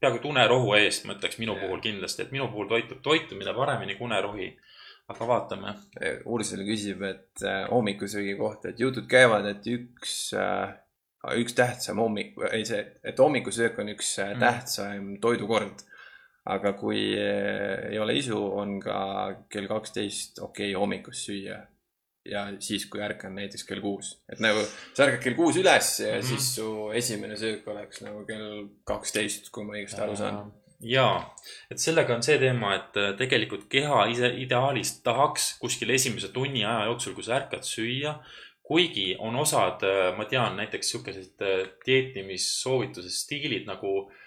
peaaegu 0.00 0.20
et 0.20 0.28
unerohu 0.32 0.74
eest, 0.74 1.06
ma 1.06 1.16
ütleks 1.16 1.38
minu 1.38 1.54
yeah. 1.54 1.64
puhul 1.64 1.80
kindlasti, 1.80 2.22
et 2.22 2.32
minu 2.36 2.48
puhul 2.48 2.68
toitub 2.68 3.02
toitumine 3.02 3.54
paremini 3.54 3.96
kui 3.96 4.10
unerohi 4.10 4.50
aga 5.10 5.26
vaatame. 5.26 5.74
Ursula 6.30 6.62
küsib, 6.62 7.02
et 7.02 7.42
äh, 7.42 7.64
hommikusöögi 7.70 8.36
kohta, 8.38 8.70
et 8.70 8.80
jutud 8.80 9.08
käivad, 9.10 9.48
et 9.50 9.66
üks 9.66 10.30
äh, 10.38 10.70
üks 11.40 11.54
tähtsam 11.56 12.00
hommik, 12.00 12.36
ei 12.52 12.64
see, 12.68 12.80
et 13.04 13.18
hommikusöök 13.20 13.78
on 13.82 13.92
üks 13.92 14.14
äh, 14.22 14.34
mm. 14.34 14.44
tähtsam 14.44 15.10
toidukord 15.20 15.82
aga 16.54 16.72
kui 16.78 17.02
eh, 17.16 17.90
ei 17.90 17.98
ole 18.02 18.16
isu, 18.18 18.38
on 18.62 18.78
ka 18.82 19.00
kell 19.50 19.68
kaksteist 19.70 20.40
okei 20.42 20.70
okay, 20.70 20.78
hommikust 20.78 21.28
süüa. 21.28 21.60
ja 22.30 22.42
siis, 22.60 22.84
kui 22.92 23.00
ärkan 23.00 23.32
näiteks 23.38 23.64
kell 23.64 23.80
kuus, 23.80 24.12
et 24.28 24.42
nagu 24.44 24.60
sa 24.92 25.06
ärkad 25.06 25.22
kell 25.24 25.38
kuus 25.38 25.56
üles 25.56 25.94
ja 26.02 26.10
mm 26.12 26.18
-hmm. 26.18 26.28
siis 26.28 26.54
su 26.54 26.90
esimene 26.94 27.36
söök 27.36 27.68
oleks 27.68 28.02
nagu 28.04 28.26
kell 28.26 28.68
kaksteist, 28.84 29.48
kui 29.50 29.64
ma 29.64 29.78
õigesti 29.78 30.02
aru 30.04 30.16
saan 30.16 30.52
jaa, 30.80 31.36
et 31.70 31.78
sellega 31.78 32.14
on 32.14 32.22
see 32.22 32.38
teema, 32.38 32.74
et 32.74 32.96
äh, 32.96 33.16
tegelikult 33.16 33.68
keha 33.68 34.06
ise 34.12 34.32
ideaalis 34.44 35.00
tahaks 35.02 35.58
kuskil 35.60 35.90
esimese 35.90 36.28
tunni 36.28 36.64
aja 36.64 36.84
jooksul, 36.90 37.14
kui 37.14 37.24
sa 37.24 37.36
ärkad 37.40 37.64
süüa. 37.64 38.20
kuigi 38.70 39.16
on 39.18 39.34
osad, 39.36 39.82
äh, 39.82 40.16
ma 40.16 40.24
tean 40.24 40.56
näiteks 40.56 40.90
siukesed 40.90 41.42
äh, 41.42 41.68
dieetimissoovituse 41.86 43.10
stiilid 43.10 43.66
nagu 43.66 44.10
Äh, 44.10 44.20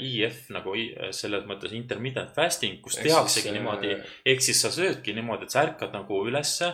IF 0.00 0.46
nagu 0.54 0.72
äh, 0.72 1.10
selles 1.12 1.44
mõttes 1.48 1.74
intermittent 1.76 2.32
fasting, 2.32 2.78
kus 2.80 2.96
ehk 2.96 3.10
tehaksegi 3.10 3.50
siis, 3.50 3.56
niimoodi, 3.58 3.90
äh, 3.98 4.12
ehk 4.32 4.44
siis 4.44 4.62
sa 4.64 4.70
söödki 4.72 5.12
niimoodi, 5.12 5.44
et 5.44 5.52
sa 5.52 5.66
ärkad 5.66 5.92
nagu 5.92 6.22
ülesse. 6.24 6.70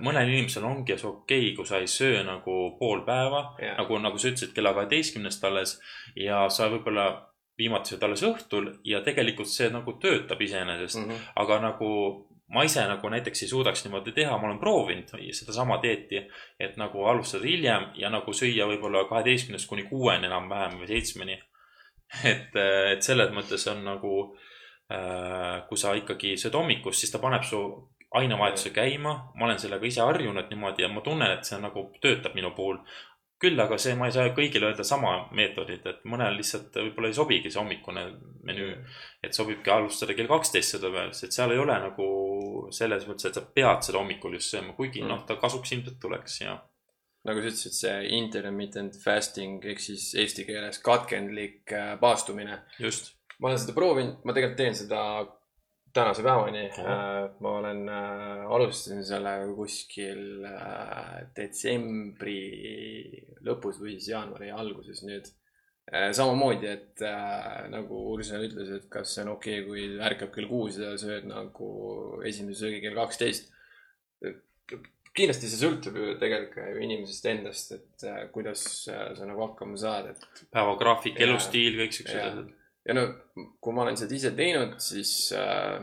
mõnel 0.00 0.30
inimesel 0.32 0.64
ongi 0.64 0.96
see 0.96 1.10
okei 1.10 1.42
okay,, 1.42 1.56
kui 1.58 1.68
sa 1.68 1.82
ei 1.82 1.90
söö 1.92 2.22
nagu 2.24 2.54
pool 2.80 3.04
päeva, 3.04 3.50
nagu, 3.80 3.98
nagu 4.00 4.20
sa 4.20 4.30
ütlesid, 4.32 4.54
kella 4.56 4.72
kaheteistkümnest 4.78 5.44
alles 5.44 5.76
ja 6.16 6.46
sa 6.48 6.70
võib-olla 6.72 7.10
viimati 7.58 7.92
sööd 7.92 8.08
alles 8.08 8.24
õhtul 8.24 8.70
ja 8.86 9.02
tegelikult 9.04 9.50
see 9.52 9.68
nagu 9.74 9.98
töötab 10.00 10.40
iseenesest 10.40 11.02
mm, 11.02 11.10
-hmm. 11.10 11.30
aga 11.42 11.60
nagu 11.66 11.90
ma 12.54 12.64
ise 12.64 12.84
nagu 12.88 13.08
näiteks 13.12 13.42
ei 13.44 13.48
suudaks 13.48 13.84
niimoodi 13.84 14.12
teha, 14.16 14.38
ma 14.38 14.48
olen 14.48 14.58
proovinud 14.58 15.10
sedasama 15.36 15.82
dieeti, 15.82 16.22
et 16.60 16.76
nagu 16.80 17.04
alustada 17.04 17.44
hiljem 17.44 17.90
ja 17.94 18.10
nagu 18.10 18.32
süüa 18.32 18.66
võib-olla 18.70 19.04
kaheteistkümnest 19.10 19.68
kuni 19.68 19.84
kuueni 19.90 20.30
enam-vähem 20.30 20.78
või 20.80 20.88
seitsmeni 20.94 21.36
et, 22.24 22.56
et 22.92 23.02
selles 23.04 23.30
mõttes 23.34 23.66
on 23.72 23.84
nagu, 23.84 24.14
äh, 24.92 25.66
kui 25.68 25.80
sa 25.80 25.94
ikkagi 25.98 26.36
sööd 26.40 26.56
hommikust, 26.58 27.02
siis 27.02 27.12
ta 27.12 27.20
paneb 27.22 27.44
su 27.44 27.60
ainevahetuse 28.18 28.70
käima. 28.70 29.32
ma 29.34 29.44
olen 29.44 29.58
sellega 29.58 29.86
ise 29.86 30.00
harjunud 30.00 30.48
niimoodi 30.50 30.82
ja 30.82 30.88
ma 30.88 31.00
tunnen, 31.04 31.30
et 31.36 31.44
see 31.44 31.60
nagu 31.60 31.90
töötab 32.00 32.34
minu 32.34 32.54
puhul. 32.56 32.78
küll 33.38 33.60
aga 33.62 33.76
see, 33.78 33.92
ma 33.94 34.08
ei 34.08 34.12
saa 34.12 34.32
kõigile 34.34 34.66
öelda 34.66 34.82
sama 34.82 35.28
meetodit, 35.30 35.84
et 35.86 36.00
mõnel 36.10 36.34
lihtsalt 36.40 36.74
võib-olla 36.74 37.06
ei 37.12 37.14
sobigi 37.14 37.52
see 37.52 37.60
hommikune 37.60 38.02
menüü. 38.42 38.72
et 39.22 39.34
sobibki 39.34 39.70
alustada 39.70 40.14
kell 40.14 40.26
kaksteist 40.26 40.74
seda 40.74 41.04
sest 41.12 41.24
et 41.24 41.36
seal 41.36 41.52
ei 41.52 41.58
ole 41.58 41.76
nagu 41.78 42.08
selles 42.70 43.06
mõttes, 43.06 43.28
et 43.28 43.34
sa 43.34 43.42
pead 43.54 43.84
seda 43.86 43.98
hommikul 43.98 44.34
just 44.34 44.50
sööma, 44.54 44.74
kuigi 44.74 45.02
Mm. 45.02 45.08
noh, 45.08 45.26
ta 45.26 45.36
kasuks 45.36 45.72
ilmselt 45.72 46.00
tuleks 46.00 46.40
ja 46.40 46.58
nagu 47.28 47.42
sa 47.42 47.50
ütlesid, 47.52 47.76
see 47.76 47.96
intermittent 48.18 48.98
fasting 49.02 49.64
ehk 49.68 49.82
siis 49.82 50.10
eesti 50.18 50.46
keeles 50.48 50.80
katkendlik 50.84 51.74
äh, 51.76 51.94
paastumine. 52.00 52.62
just. 52.82 53.14
ma 53.38 53.50
olen 53.50 53.60
seda 53.62 53.76
proovinud, 53.76 54.22
ma 54.24 54.34
tegelikult 54.34 54.62
teen 54.62 54.78
seda 54.78 55.02
tänase 55.94 56.22
päevani 56.22 56.64
Oh.. 56.78 57.30
ma 57.40 57.50
olen 57.58 57.88
äh,, 57.88 58.46
alustasin 58.54 59.04
selle 59.04 59.34
kuskil 59.56 60.44
äh, 60.46 61.18
detsembri 61.36 62.38
lõpus 63.46 63.80
või 63.82 63.96
siis 63.96 64.12
jaanuari 64.12 64.50
alguses 64.52 65.02
nüüd. 65.06 65.30
samamoodi, 65.88 66.68
et 66.68 67.02
äh, 67.06 67.68
nagu 67.72 68.02
Ursula 68.12 68.42
ütles, 68.44 68.68
et 68.76 68.88
kas 68.92 69.14
see 69.14 69.22
on 69.24 69.32
okei 69.36 69.62
okay,, 69.62 69.68
kui 69.68 70.00
ärkab 70.10 70.34
kell 70.34 70.50
kuus 70.50 70.76
ja 70.76 70.92
sööd 71.00 71.24
nagu 71.30 71.70
esimese 72.28 72.66
söögi 72.66 72.82
kell 72.84 72.98
kaksteist. 72.98 73.48
Kindlasti 75.18 75.50
see 75.50 75.60
sõltub 75.60 75.96
ju 75.98 76.14
tegelikult 76.20 76.70
ju 76.72 76.80
inimesest 76.86 77.26
endast, 77.32 77.74
et 77.76 78.06
äh, 78.08 78.22
kuidas 78.34 78.62
äh, 78.92 79.12
sa 79.18 79.26
nagu 79.28 79.42
hakkama 79.46 79.76
saad, 79.80 80.12
et 80.14 80.44
päevagraafik, 80.54 81.18
elustiil, 81.26 81.76
kõik 81.82 81.96
siuksed 81.98 82.22
asjad. 82.22 82.50
ja 82.88 82.94
no 82.96 83.06
kui 83.60 83.74
ma 83.76 83.84
olen 83.84 83.98
seda 84.00 84.14
ise 84.16 84.30
teinud, 84.38 84.78
siis 84.82 85.12
äh, 85.36 85.78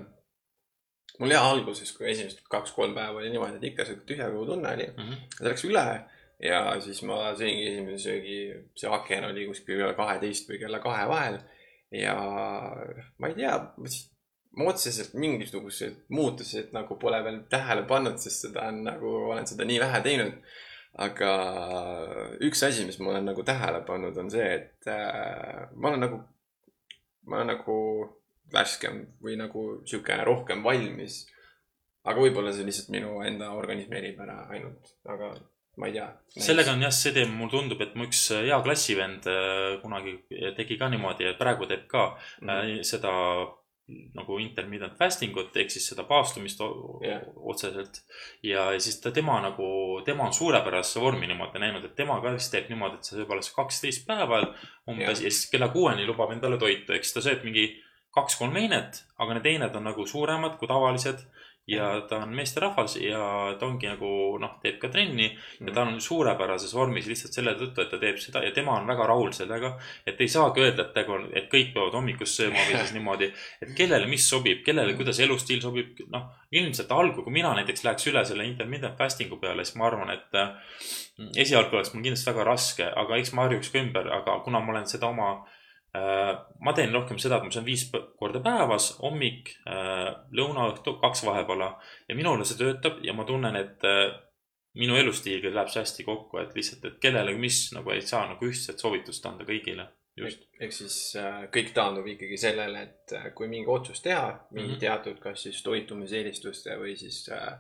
mul 1.20 1.32
jah, 1.36 1.46
alguses, 1.52 1.92
kui 1.96 2.10
esimesed 2.12 2.42
kaks-kolm 2.52 2.96
päeva 2.98 3.20
oli 3.22 3.30
niimoodi, 3.34 3.60
et 3.60 3.70
ikka 3.72 3.86
sihuke 3.88 4.08
tühja 4.10 4.32
kõhu 4.34 4.50
tunne 4.54 4.74
oli, 4.76 4.88
Mhm. 4.98 5.22
see 5.38 5.48
läks 5.50 5.68
üle 5.70 5.86
ja 6.44 6.64
siis 6.84 7.00
ma 7.08 7.20
sõingi 7.40 7.70
esimese 7.72 8.02
söögi, 8.10 8.40
see 8.76 8.90
aken 8.92 9.30
oli 9.30 9.46
kuskil 9.48 9.78
kella 9.80 9.94
kaheteist 9.96 10.50
või 10.52 10.60
kella 10.66 10.82
kahe 10.84 11.06
vahel 11.08 11.38
ja 11.96 12.16
ma 13.20 13.30
ei 13.32 13.38
tea, 13.38 13.54
ma 14.56 14.70
otseselt 14.72 15.14
mingisuguseid 15.20 16.06
muutuseid 16.16 16.72
nagu 16.76 16.96
pole 17.00 17.20
veel 17.26 17.42
tähele 17.52 17.84
pannud, 17.90 18.18
sest 18.22 18.48
seda 18.48 18.70
on 18.70 18.84
nagu, 18.88 19.12
olen 19.32 19.48
seda 19.48 19.66
nii 19.68 19.80
vähe 19.84 20.02
teinud. 20.06 20.38
aga 21.06 21.30
üks 22.48 22.62
asi, 22.64 22.86
mis 22.88 23.00
ma 23.04 23.10
olen 23.12 23.26
nagu 23.28 23.44
tähele 23.44 23.82
pannud, 23.88 24.16
on 24.18 24.30
see, 24.32 24.46
et 24.60 24.88
äh, 24.88 25.66
ma 25.76 25.90
olen 25.92 26.06
nagu, 26.06 26.22
ma 27.28 27.42
olen 27.42 27.52
nagu 27.52 27.76
värskem 28.54 29.02
või 29.24 29.36
nagu 29.40 29.66
sihuke 29.86 30.16
rohkem 30.24 30.64
valmis. 30.64 31.26
aga 32.06 32.22
võib-olla 32.22 32.54
see 32.54 32.64
lihtsalt 32.68 32.92
minu 32.94 33.20
enda 33.26 33.50
organismi 33.58 33.98
eripära 33.98 34.46
ainult, 34.54 34.92
aga 35.10 35.34
ma 35.82 35.88
ei 35.90 35.96
tea. 35.98 36.08
sellega 36.48 36.72
on 36.78 36.84
jah 36.86 36.94
see 36.94 37.12
teema, 37.12 37.34
mulle 37.36 37.52
tundub, 37.58 37.82
et 37.82 37.96
mu 37.98 38.06
üks 38.08 38.22
hea 38.38 38.62
klassivend 38.64 39.26
äh, 39.28 39.76
kunagi 39.82 40.16
tegi 40.56 40.78
ka 40.80 40.88
niimoodi 40.94 41.28
ja 41.28 41.36
praegu 41.40 41.68
teeb 41.68 41.88
ka 41.92 42.08
Mhm. 42.42 42.50
äh, 42.50 42.84
seda 42.88 43.12
nagu 43.88 44.40
intermittent 44.42 44.98
fasting 44.98 45.36
ut 45.38 45.58
ehk 45.62 45.70
siis 45.70 45.84
seda 45.92 46.08
paastumist 46.10 46.62
Jah. 47.06 47.22
otseselt. 47.36 48.00
ja 48.44 48.68
siis 48.80 48.98
ta, 49.02 49.12
tema 49.14 49.38
nagu, 49.44 50.02
tema 50.06 50.26
on 50.26 50.34
suurepärase 50.34 51.02
vormi 51.02 51.28
niimoodi 51.30 51.62
näinud, 51.62 51.86
et 51.86 51.96
tema 51.96 52.18
ka 52.22 52.34
vist 52.34 52.50
teeb 52.54 52.72
niimoodi, 52.72 52.98
et 52.98 53.06
ta 53.06 53.20
sööb 53.20 53.36
alles 53.36 53.52
kaksteist 53.54 54.08
päeva 54.08 54.42
umbes 54.90 55.22
ja 55.22 55.30
siis 55.30 55.46
kella 55.52 55.70
kuueni 55.74 56.08
lubab 56.08 56.34
endale 56.34 56.58
toitu, 56.58 56.98
eks 56.98 57.14
ta 57.14 57.22
sööb 57.26 57.46
mingi 57.46 57.68
kaks-kolm 58.16 58.58
heinet, 58.58 59.04
aga 59.20 59.38
need 59.38 59.50
heined 59.52 59.78
on 59.78 59.86
nagu 59.92 60.06
suuremad 60.08 60.58
kui 60.58 60.72
tavalised 60.72 61.22
ja 61.68 62.02
ta 62.10 62.18
on 62.24 62.34
meesterahvas 62.38 62.96
ja 63.02 63.20
ta 63.60 63.66
ongi 63.66 63.88
nagu 63.90 64.10
noh, 64.42 64.58
teeb 64.62 64.78
ka 64.82 64.90
trenni 64.94 65.32
ja 65.32 65.74
ta 65.74 65.82
on 65.82 65.98
suurepärases 66.02 66.76
vormis 66.78 67.08
lihtsalt 67.10 67.34
selle 67.34 67.56
tõttu, 67.58 67.82
et 67.82 67.90
ta 67.90 68.00
teeb 68.02 68.20
seda 68.22 68.44
ja 68.46 68.52
tema 68.54 68.76
on 68.78 68.86
väga 68.88 69.08
rahul 69.10 69.34
sellega. 69.34 69.74
et 70.06 70.22
ei 70.22 70.30
saagi 70.30 70.62
öelda, 70.62 70.86
et 70.86 70.94
tegu 70.94 71.16
on, 71.18 71.26
et 71.34 71.50
kõik 71.50 71.74
peavad 71.74 71.98
hommikust 71.98 72.42
sööma 72.42 72.62
või 72.68 72.78
siis 72.78 72.94
niimoodi, 72.94 73.32
et 73.62 73.74
kellele 73.78 74.06
mis 74.12 74.30
sobib, 74.30 74.62
kellele, 74.66 74.94
kuidas 74.94 75.20
elustiil 75.20 75.62
sobib, 75.62 76.06
noh. 76.14 76.30
ilmselt 76.52 76.92
algul, 76.92 77.24
kui 77.24 77.34
mina 77.34 77.56
näiteks 77.58 77.84
läheks 77.84 78.08
üle 78.14 78.26
selle 78.26 78.46
intermittent 78.46 78.98
fasting'u 78.98 79.42
peale, 79.42 79.66
siis 79.66 79.80
ma 79.82 79.90
arvan, 79.90 80.14
et 80.14 80.38
äh, 80.38 80.54
esialgu 81.42 81.76
oleks 81.76 81.94
mul 81.94 82.06
kindlasti 82.06 82.30
väga 82.30 82.46
raske, 82.46 82.94
aga 83.04 83.18
eks 83.18 83.34
ma 83.34 83.48
harjuks 83.48 83.74
ka 83.74 83.82
ümber, 83.82 84.12
aga 84.22 84.40
kuna 84.46 84.62
ma 84.62 84.76
olen 84.76 84.90
seda 84.90 85.10
oma 85.10 85.32
ma 86.60 86.74
teen 86.76 86.94
rohkem 86.94 87.20
seda, 87.22 87.38
et 87.38 87.44
ma 87.48 87.52
söön 87.54 87.66
viis 87.66 87.86
korda 88.20 88.42
päevas, 88.44 88.92
hommik, 89.02 89.52
lõuna, 90.36 90.70
õhtu, 90.74 90.98
kaks 91.02 91.24
vahepala 91.28 91.76
ja 92.10 92.16
minule 92.16 92.46
see 92.46 92.58
töötab 92.60 93.04
ja 93.06 93.14
ma 93.14 93.24
tunnen, 93.28 93.56
et 93.56 93.86
äh, 93.88 94.16
minu 94.76 94.98
elustiiliga 95.00 95.54
läheb 95.54 95.70
see 95.72 95.84
hästi 95.84 96.06
kokku, 96.08 96.40
et 96.42 96.56
lihtsalt, 96.58 96.86
et 96.90 96.98
kellele 97.04 97.36
mis 97.40 97.60
nagu 97.76 97.94
ei 97.94 98.02
saa 98.04 98.26
nagu 98.32 98.50
ühtset 98.50 98.82
soovitust 98.82 99.26
anda 99.30 99.48
kõigile. 99.48 99.88
ehk 100.60 100.72
siis 100.72 100.98
äh, 101.20 101.46
kõik 101.52 101.74
taandub 101.76 102.06
ikkagi 102.08 102.38
sellele, 102.40 102.82
et 102.88 103.16
äh, 103.18 103.30
kui 103.36 103.48
mingi 103.52 103.68
otsus 103.72 104.02
teha, 104.02 104.48
mingi 104.52 104.74
Mhm. 104.76 104.80
teatud, 104.80 105.20
kas 105.20 105.44
siis 105.44 105.62
toitumiseelistuste 105.64 106.78
või 106.80 106.96
siis 106.98 107.28
äh, 107.30 107.58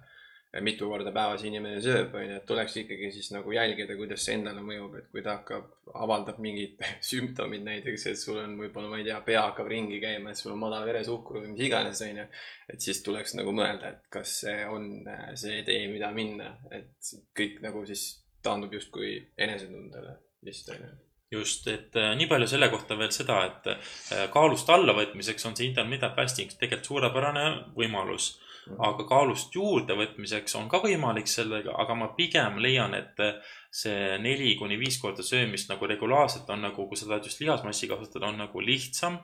mitu 0.63 0.87
korda 0.87 1.11
päevas 1.15 1.43
inimene 1.43 1.81
sööb, 1.83 2.13
onju, 2.15 2.37
et 2.39 2.45
tuleks 2.47 2.77
ikkagi 2.79 3.09
siis 3.11 3.31
nagu 3.33 3.51
jälgida, 3.51 3.97
kuidas 3.99 4.23
see 4.23 4.37
endale 4.37 4.61
mõjub, 4.63 4.93
et 4.99 5.07
kui 5.11 5.23
ta 5.25 5.39
hakkab, 5.39 5.71
avaldab 6.05 6.39
mingid 6.43 6.79
sümptomid 7.09 7.65
näiteks, 7.65 8.05
et 8.11 8.19
sul 8.21 8.39
on 8.39 8.55
võib-olla, 8.59 8.91
ma 8.91 8.99
ei 9.01 9.07
tea, 9.07 9.19
pea 9.25 9.45
hakkab 9.49 9.71
ringi 9.71 9.99
käima, 10.03 10.31
et 10.31 10.39
sul 10.39 10.53
on 10.53 10.61
madal 10.63 10.85
veresuhkur 10.87 11.41
või 11.41 11.53
mis 11.53 11.65
iganes, 11.67 12.03
onju. 12.05 12.27
et 12.71 12.87
siis 12.87 13.01
tuleks 13.03 13.35
nagu 13.39 13.55
mõelda, 13.55 13.95
et 13.95 14.11
kas 14.13 14.37
see 14.45 14.61
on 14.71 14.91
äh, 15.11 15.31
see 15.39 15.63
tee, 15.67 15.87
mida 15.91 16.11
minna, 16.15 16.53
et 16.71 17.15
kõik 17.35 17.59
nagu 17.65 17.83
siis 17.89 18.07
taandub 18.45 18.73
justkui 18.77 19.17
enesetundele 19.37 20.15
vist 20.45 20.69
onju. 20.69 20.93
just, 21.35 21.67
et 21.67 21.95
äh, 21.99 22.13
nii 22.15 22.29
palju 22.31 22.47
selle 22.47 22.69
kohta 22.71 22.97
veel 22.99 23.11
seda, 23.15 23.41
et 23.49 23.69
äh, 23.73 24.25
kaalust 24.33 24.69
allavõtmiseks 24.71 25.49
on 25.49 25.57
see 25.57 25.71
intermittent 25.71 26.15
fasting 26.15 26.53
tegelikult 26.55 26.91
suurepärane 26.91 27.45
võimalus. 27.75 28.35
Aga 28.73 29.05
kaalust 29.09 29.53
juurdevõtmiseks 29.55 30.55
on 30.59 30.67
ka 30.69 30.79
võimalik 30.83 31.29
sellega, 31.29 31.75
aga 31.81 31.95
ma 31.97 32.09
pigem 32.17 32.57
leian, 32.63 32.95
et 32.97 33.21
see 33.69 34.17
neli 34.21 34.55
kuni 34.59 34.79
viis 34.81 34.97
korda 35.01 35.23
söömist 35.23 35.69
nagu 35.69 35.87
regulaarselt 35.87 36.49
on 36.49 36.65
nagu, 36.67 36.87
kui 36.87 36.97
sa 36.97 37.09
tahad 37.09 37.27
just 37.27 37.41
lihasmassi 37.43 37.89
kasvatada, 37.91 38.31
on 38.31 38.41
nagu 38.45 38.61
lihtsam 38.63 39.19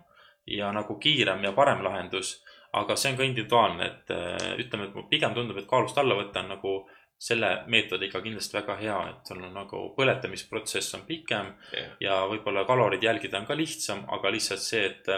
ja 0.47 0.71
nagu 0.73 0.97
kiirem 0.99 1.43
ja 1.43 1.54
parem 1.58 1.84
lahendus. 1.86 2.41
aga 2.73 2.95
see 2.95 3.10
on 3.12 3.17
ka 3.17 3.23
individuaalne, 3.27 3.86
et 3.86 4.12
äh, 4.15 4.54
ütleme, 4.63 4.86
et 4.88 5.10
pigem 5.10 5.34
tundub, 5.36 5.58
et 5.60 5.67
kaalust 5.67 5.97
alla 5.99 6.15
võtta 6.15 6.39
on 6.39 6.54
nagu 6.54 6.69
selle 7.21 7.49
meetodiga 7.67 8.21
kindlasti 8.23 8.56
väga 8.56 8.77
hea, 8.80 8.99
et 9.10 9.27
sul 9.27 9.41
on 9.43 9.51
nagu 9.54 9.82
põletamisprotsess 9.97 10.95
on 10.95 11.04
pikem 11.06 11.51
ja 11.99 12.21
võib-olla 12.32 12.63
kalorid 12.65 13.04
jälgida 13.04 13.41
on 13.41 13.45
ka 13.49 13.58
lihtsam, 13.60 14.06
aga 14.08 14.32
lihtsalt 14.32 14.63
see, 14.63 14.86
et 14.88 15.12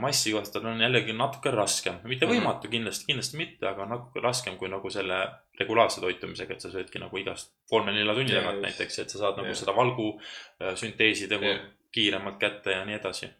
massi 0.00 0.32
kasvatada 0.32 0.68
on 0.70 0.80
jällegi 0.80 1.12
natuke 1.16 1.50
raskem, 1.50 2.00
mitte 2.04 2.26
Mhm. 2.26 2.34
võimatu 2.34 2.70
kindlasti, 2.70 3.06
kindlasti 3.08 3.36
mitte, 3.36 3.66
aga 3.66 3.86
natuke 3.86 4.20
raskem 4.22 4.56
kui 4.56 4.68
nagu 4.68 4.90
selle 4.90 5.18
regulaarse 5.60 6.00
toitumisega, 6.00 6.54
et 6.54 6.60
sa 6.60 6.68
söödki 6.70 7.00
nagu 7.02 7.18
igast 7.18 7.52
kolme-nelja 7.70 8.14
tunni 8.14 8.34
tagant 8.34 8.60
just. 8.60 8.66
näiteks, 8.68 8.98
et 8.98 9.10
sa 9.10 9.18
saad 9.18 9.36
nagu 9.40 9.48
Jaa. 9.48 9.54
seda 9.62 9.74
valgu 9.76 10.20
äh, 10.62 10.74
sünteesi 10.74 11.26
nagu 11.30 11.44
Jaa. 11.44 11.64
kiiremalt 11.92 12.38
kätte 12.38 12.70
ja 12.76 12.84
nii 12.84 12.94
edasi. 12.94 13.30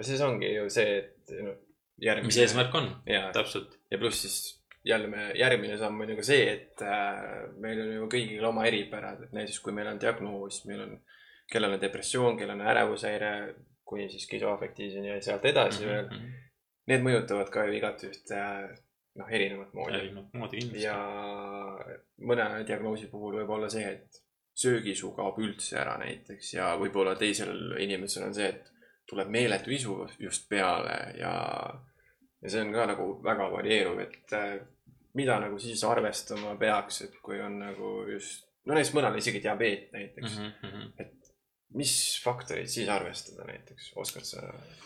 siis 0.00 0.20
ongi 0.20 0.54
ju 0.54 0.68
see, 0.70 0.98
et 0.98 1.30
no, 1.42 1.54
järgmine. 1.98 2.26
mis 2.26 2.38
eesmärk 2.38 2.74
on, 2.74 2.90
täpselt. 3.32 3.78
ja 3.90 3.98
pluss 3.98 4.22
siis 4.22 4.64
jälle 4.84 5.06
me, 5.06 5.30
järgmine 5.34 5.78
samm 5.78 6.00
on 6.00 6.10
ju 6.10 6.16
ka 6.16 6.22
see, 6.22 6.48
et 6.52 6.82
äh, 6.82 7.52
meil 7.56 7.80
on 7.80 7.92
ju 7.94 8.08
kõigil 8.12 8.44
oma 8.44 8.66
eripärad, 8.68 9.22
et 9.24 9.32
näiteks 9.32 9.60
kui 9.64 9.72
meil 9.72 9.88
on 9.88 10.00
diagnoos, 10.00 10.64
meil 10.68 10.82
on, 10.84 10.98
kellel 11.50 11.72
on 11.72 11.80
depressioon, 11.80 12.36
kellel 12.36 12.58
on 12.60 12.66
ärevushäire, 12.66 13.54
kuni 13.84 14.08
siis 14.10 14.24
skisoafektiivseni 14.28 15.08
ja 15.08 15.20
sealt 15.22 15.44
edasi 15.44 15.84
Mhm, 15.84 15.90
veel. 15.92 16.32
Need 16.86 17.00
mõjutavad 17.00 17.48
ka 17.50 17.64
ju 17.64 17.72
igat 17.78 18.02
ühte 18.04 18.40
noh, 19.16 19.28
erinevat 19.30 19.72
moodi. 19.72 19.96
erinevat 19.96 20.34
moodi 20.36 20.58
kindlasti 20.58 20.84
ja. 20.84 20.96
mõne 22.28 22.64
diagnoosi 22.68 23.06
puhul 23.12 23.38
võib 23.40 23.50
olla 23.56 23.68
see, 23.72 23.86
et 23.88 24.20
söögisu 24.54 25.12
kaob 25.16 25.38
üldse 25.42 25.78
ära 25.80 25.96
näiteks 25.98 26.52
ja 26.54 26.74
võib-olla 26.78 27.16
teisel 27.18 27.74
inimesel 27.82 28.28
on 28.28 28.34
see, 28.36 28.48
et 28.48 28.70
tuleb 29.10 29.28
meeletu 29.28 29.70
isu 29.74 29.96
just 30.18 30.48
peale 30.48 30.98
ja, 31.18 31.32
ja 32.42 32.50
see 32.52 32.62
on 32.62 32.72
ka 32.72 32.86
nagu 32.92 33.08
väga 33.24 33.48
varieeruv, 33.52 33.98
et 34.04 34.36
äh, 34.38 34.54
mida 35.14 35.38
nagu 35.40 35.58
siis 35.58 35.82
arvestama 35.84 36.54
peaks, 36.60 37.02
et 37.08 37.18
kui 37.22 37.40
on 37.40 37.58
nagu 37.64 37.96
just, 38.12 38.46
no 38.66 38.74
näiteks 38.74 38.94
mõnel 38.96 39.18
isegi 39.18 39.42
diabeet 39.42 39.92
näiteks 39.92 40.38
mm, 40.38 40.44
Mm 40.44 40.70
-hmm. 40.70 40.92
-hmm. 40.98 41.13
Mis 41.78 41.94
faktoreid 42.22 42.70
siis 42.70 42.88
arvestada 42.92 43.46
näiteks, 43.48 43.92
oskad 44.00 44.26
sa? 44.28 44.44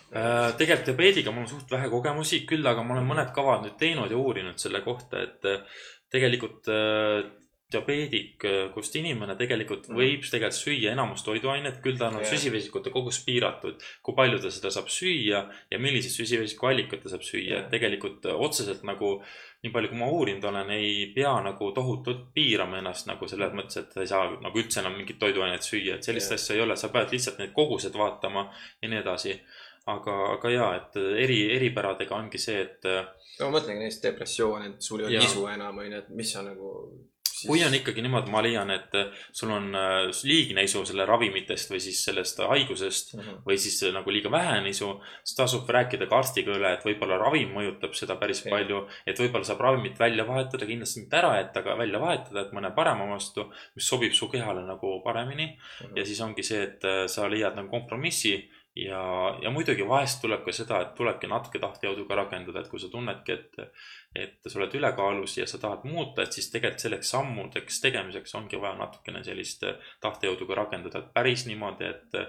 Äh, 0.09 0.55
tegelikult 0.57 0.89
diabeediga 0.89 1.35
mul 1.35 1.45
on 1.45 1.51
suht 1.51 1.73
vähe 1.73 1.91
kogemusi, 1.93 2.45
küll 2.49 2.67
aga 2.67 2.85
ma 2.85 2.97
olen 2.97 3.09
mõned 3.11 3.33
kavad 3.37 3.67
nüüd 3.67 3.77
teinud 3.81 4.13
ja 4.13 4.21
uurinud 4.21 4.61
selle 4.61 4.81
kohta, 4.85 5.21
et 5.27 5.49
äh, 5.49 5.83
tegelikult 6.13 6.71
äh, 6.73 7.27
diabeedik, 7.73 8.45
kust 8.75 8.95
inimene 8.97 9.35
tegelikult 9.37 9.89
Mhm. 9.89 9.97
võib 9.99 10.23
tegelikult 10.25 10.57
süüa 10.57 10.93
enamus 10.95 11.23
toiduainet, 11.23 11.83
küll 11.85 11.99
tal 11.99 12.15
on 12.15 12.23
Jah. 12.23 12.31
süsivesikute 12.33 12.91
kogus 12.91 13.19
piiratud. 13.25 13.77
kui 14.03 14.15
palju 14.15 14.39
ta 14.41 14.51
seda 14.51 14.71
saab 14.71 14.87
süüa 14.89 15.43
ja 15.71 15.79
milliseid 15.79 16.15
süsivesikuallikaid 16.17 17.03
ta 17.03 17.09
saab 17.11 17.21
süüa, 17.23 17.49
Jah. 17.51 17.65
et 17.65 17.71
tegelikult 17.71 18.25
otseselt 18.25 18.83
nagu 18.85 19.23
nii 19.65 19.73
palju, 19.73 19.89
kui 19.89 19.99
ma 19.99 20.07
uurinud 20.09 20.45
olen, 20.45 20.71
ei 20.71 21.13
pea 21.15 21.35
nagu 21.43 21.73
tohutult 21.73 22.33
piirama 22.35 22.79
ennast 22.79 23.07
nagu 23.07 23.27
selles 23.29 23.53
mõttes, 23.53 23.77
et 23.77 23.93
sa 23.93 24.01
ei 24.01 24.07
saa 24.07 24.31
nagu 24.41 24.59
üldse 24.59 24.81
enam 24.81 24.97
mingit 24.97 25.19
toiduainet 25.19 25.61
süüa, 25.63 25.95
et 25.97 26.05
sellist 26.05 26.31
Jah. 26.31 26.35
asja 26.41 26.55
ei 26.57 26.63
ole, 26.63 26.77
sa 26.77 26.89
pead 26.89 27.11
lihtsalt 27.13 27.39
need 27.39 27.53
kogused 27.53 27.93
vaatama 27.93 28.51
ja 28.83 28.89
nii 28.89 28.99
edasi. 29.03 29.41
aga, 29.89 30.33
aga 30.35 30.51
ja, 30.51 30.75
et 30.77 30.97
eri, 30.97 31.51
eripäradega 31.57 32.15
ongi 32.15 32.37
see, 32.39 32.61
et 32.61 32.83
no 32.85 33.51
ma 33.51 33.59
mõtlengi 33.59 33.81
näiteks 33.87 34.03
depressioon, 34.03 34.63
et 34.67 34.83
sul 34.83 35.01
ei 35.01 35.07
ole 35.07 35.25
isu 35.25 35.47
enam, 35.49 35.79
onju, 35.79 35.97
et 35.97 36.09
mis 36.11 36.31
sa 36.33 36.43
nagu 36.43 36.93
siis.... 37.39 37.49
kui 37.51 37.63
on 37.65 37.75
ikkagi 37.75 38.03
niimoodi, 38.05 38.31
ma 38.33 38.43
leian, 38.45 38.71
et 38.75 38.95
sul 39.33 39.53
on 39.55 39.71
äh, 39.79 39.99
liigne 40.29 40.65
isu 40.67 40.85
selle 40.89 41.07
ravimitest 41.09 41.73
või 41.73 41.81
siis 41.83 42.01
sellest 42.09 42.43
haigusest 42.43 43.15
mm. 43.15 43.23
-hmm. 43.23 43.41
või 43.47 43.59
siis 43.61 43.79
äh, 43.87 43.95
nagu 43.95 44.13
liiga 44.15 44.31
vähe 44.33 44.59
on 44.61 44.69
isu, 44.71 44.91
siis 45.23 45.39
tasub 45.39 45.71
rääkida 45.79 46.09
ka 46.11 46.21
arstiga 46.23 46.55
üle, 46.57 46.73
et 46.75 46.85
võib-olla 46.87 47.21
ravim 47.23 47.55
mõjutab 47.57 47.97
seda 47.99 48.19
päris 48.21 48.45
Jah. 48.45 48.53
palju. 48.55 48.85
et 49.07 49.21
võib-olla 49.23 49.49
saab 49.49 49.65
ravimit 49.67 49.99
välja 49.99 50.27
vahetada, 50.29 50.67
kindlasti 50.67 51.05
mitte 51.05 51.21
ära 51.21 51.35
jätta, 51.39 51.65
aga 51.65 51.79
välja 51.79 52.03
vahetada, 52.03 52.47
et 52.47 52.55
mõne 52.57 52.73
parema 52.75 53.09
vastu, 53.13 53.49
mis 53.77 53.89
sobib 53.89 54.13
su 54.13 54.29
kehale 54.29 54.67
nagu 54.67 55.01
paremini. 55.05 55.57
ja 55.95 56.05
siis 56.05 56.21
ongi 56.21 56.43
see, 56.43 56.63
et 56.63 56.85
äh, 56.85 57.07
sa 57.07 57.29
leiad 57.29 57.57
nagu 57.57 57.71
kompromissi 57.71 58.37
ja, 58.79 59.03
ja 59.43 59.51
muidugi 59.51 59.87
vahest 59.89 60.21
tuleb 60.23 60.45
ka 60.47 60.53
seda, 60.55 60.81
et 60.85 60.95
tulebki 60.99 61.31
natuke 61.31 61.61
tahtejõudu 61.63 62.07
ka 62.09 62.19
rakendada, 62.21 62.63
et 62.63 62.71
kui 62.71 62.81
sa 62.83 62.91
tunnedki, 62.93 63.35
et, 63.35 63.83
et 64.15 64.47
sa 64.47 64.61
oled 64.61 64.77
ülekaalus 64.79 65.39
ja 65.41 65.47
sa 65.51 65.61
tahad 65.63 65.87
muuta, 65.89 66.23
et 66.23 66.37
siis 66.37 66.51
tegelikult 66.53 66.85
selleks 66.87 67.11
sammudeks 67.15 67.83
tegemiseks 67.85 68.35
ongi 68.39 68.61
vaja 68.61 68.79
natukene 68.79 69.25
sellist 69.27 69.67
tahtejõudu 70.05 70.49
ka 70.49 70.61
rakendada, 70.63 71.03
et 71.03 71.13
päris 71.17 71.47
niimoodi, 71.51 71.93
et 71.95 72.23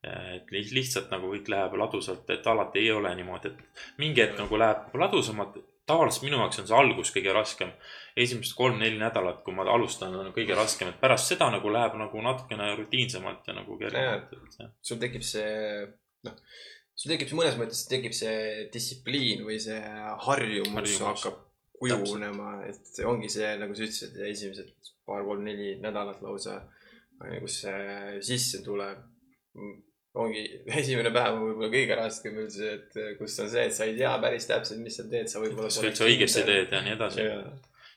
et 0.00 0.46
li- 0.48 0.64
lihtsalt 0.72 1.10
nagu 1.12 1.28
kõik 1.34 1.48
läheb 1.52 1.74
ladusalt, 1.76 2.30
et 2.32 2.46
alati 2.48 2.80
ei 2.80 2.92
ole 2.92 3.10
niimoodi, 3.18 3.50
et 3.52 3.82
mingi 4.00 4.22
hetk 4.22 4.38
nagu 4.40 4.56
läheb 4.56 4.94
ladusamalt. 4.96 5.58
Tavaliselt 5.90 6.26
minu 6.26 6.40
jaoks 6.40 6.62
on 6.62 6.70
see 6.70 6.78
algus 6.78 7.12
kõige 7.14 7.34
raskem. 7.36 7.74
esimesed 8.20 8.56
kolm-neli 8.58 8.98
nädalat, 9.00 9.44
kui 9.44 9.54
ma 9.54 9.66
alustan, 9.74 10.16
on 10.18 10.32
kõige 10.36 10.56
raskem, 10.58 10.90
et 10.90 11.00
pärast 11.02 11.30
seda 11.30 11.50
nagu 11.52 11.70
läheb 11.72 11.94
nagu 11.98 12.24
natukene 12.26 12.72
rutiinsemalt 12.78 13.46
ja 13.46 13.56
nagu 13.58 13.78
kergemalt. 13.78 14.34
sul 14.82 14.98
tekib 15.02 15.26
see, 15.26 15.86
noh, 16.26 16.40
sul 16.94 17.14
tekib 17.14 17.36
mõnes 17.38 17.60
mõttes 17.60 17.84
tekib 17.90 18.16
see 18.16 18.66
distsipliin 18.74 19.46
või 19.46 19.60
see 19.62 19.78
harjumus, 20.26 20.74
Harjumus. 20.74 21.06
hakkab 21.06 21.46
kujunema, 21.80 22.58
et 22.68 23.04
ongi 23.08 23.30
see, 23.32 23.54
nagu 23.60 23.76
sa 23.76 23.86
ütlesid, 23.86 24.18
esimesed 24.28 24.90
paar-kolm-neli 25.08 25.78
nädalat 25.80 26.20
lausa, 26.24 26.58
kus 27.40 27.62
see 27.64 28.20
sisse 28.32 28.60
tuleb. 28.66 29.00
Ongi 30.18 30.44
esimene 30.80 31.12
päev 31.14 31.36
on 31.36 31.48
võib-olla 31.48 31.72
kõige 31.72 31.98
raskem 31.98 32.38
üldse, 32.44 32.70
et 32.78 33.18
kus 33.18 33.38
on 33.42 33.50
see, 33.52 33.66
et 33.68 33.76
sa 33.76 33.88
ei 33.88 33.96
tea 33.98 34.12
päris 34.22 34.48
täpselt, 34.50 34.82
mis 34.84 34.96
sa 34.98 35.06
teed, 35.10 35.30
sa 35.30 35.42
võib-olla. 35.42 35.70
kas 35.70 35.80
sa 35.80 35.86
üldse 35.86 36.08
õigesti 36.08 36.46
teed 36.48 36.74
ja 36.74 36.82
nii 36.86 36.96
edasi. 36.96 37.26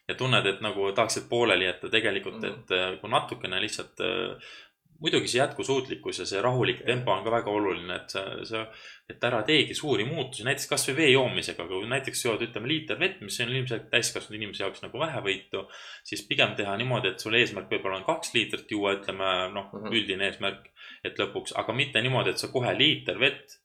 ja 0.09 0.17
tunned, 0.19 0.45
et 0.49 0.61
nagu 0.65 0.91
tahaksid 0.91 1.29
pooleli 1.29 1.69
jätta 1.69 1.89
tegelikult 1.89 2.41
mm. 2.41 2.49
-hmm. 2.49 2.59
et 2.59 2.77
äh, 2.77 2.99
kui 3.01 3.09
natukene 3.13 3.61
lihtsalt 3.63 4.03
äh, 4.03 4.53
muidugi 5.03 5.27
see 5.27 5.41
jätkusuutlikkus 5.41 6.21
ja 6.21 6.25
see 6.27 6.41
rahulik 6.41 6.83
tempo 6.87 7.11
on 7.11 7.25
ka 7.25 7.31
väga 7.33 7.51
oluline, 7.51 7.97
et 7.99 8.13
sa, 8.47 8.61
et 9.09 9.25
ära 9.27 9.41
teegi 9.47 9.75
suuri 9.75 10.05
muutusi, 10.07 10.45
näiteks 10.47 10.69
kasvõi 10.71 10.95
vee 11.01 11.09
joomisega, 11.11 11.65
kui 11.67 11.89
näiteks 11.91 12.23
jood, 12.25 12.45
ütleme, 12.45 12.69
liiter 12.71 12.99
vett, 12.99 13.19
mis 13.25 13.39
on 13.43 13.51
ilmselt 13.51 13.89
täiskasvanud 13.91 14.39
inimese 14.39 14.63
jaoks 14.63 14.85
nagu 14.85 15.01
vähevõitu, 15.01 15.65
siis 16.07 16.23
pigem 16.29 16.55
teha 16.59 16.77
niimoodi, 16.79 17.11
et 17.11 17.25
sul 17.25 17.35
eesmärk 17.39 17.67
võib-olla 17.73 17.99
on 17.99 18.07
kaks 18.07 18.31
liitrit 18.37 18.71
juua, 18.71 18.95
ütleme, 18.99 19.33
noh 19.55 19.67
mm. 19.67 19.81
-hmm. 19.81 19.97
üldine 19.99 20.29
eesmärk, 20.29 20.71
et 21.03 21.19
lõpuks, 21.19 21.57
aga 21.59 21.75
mitte 21.75 22.01
niimoodi, 22.01 22.31
et 22.31 22.45
sa 22.45 22.51
kohe 22.53 22.71
liiter 22.77 23.19
vett 23.19 23.57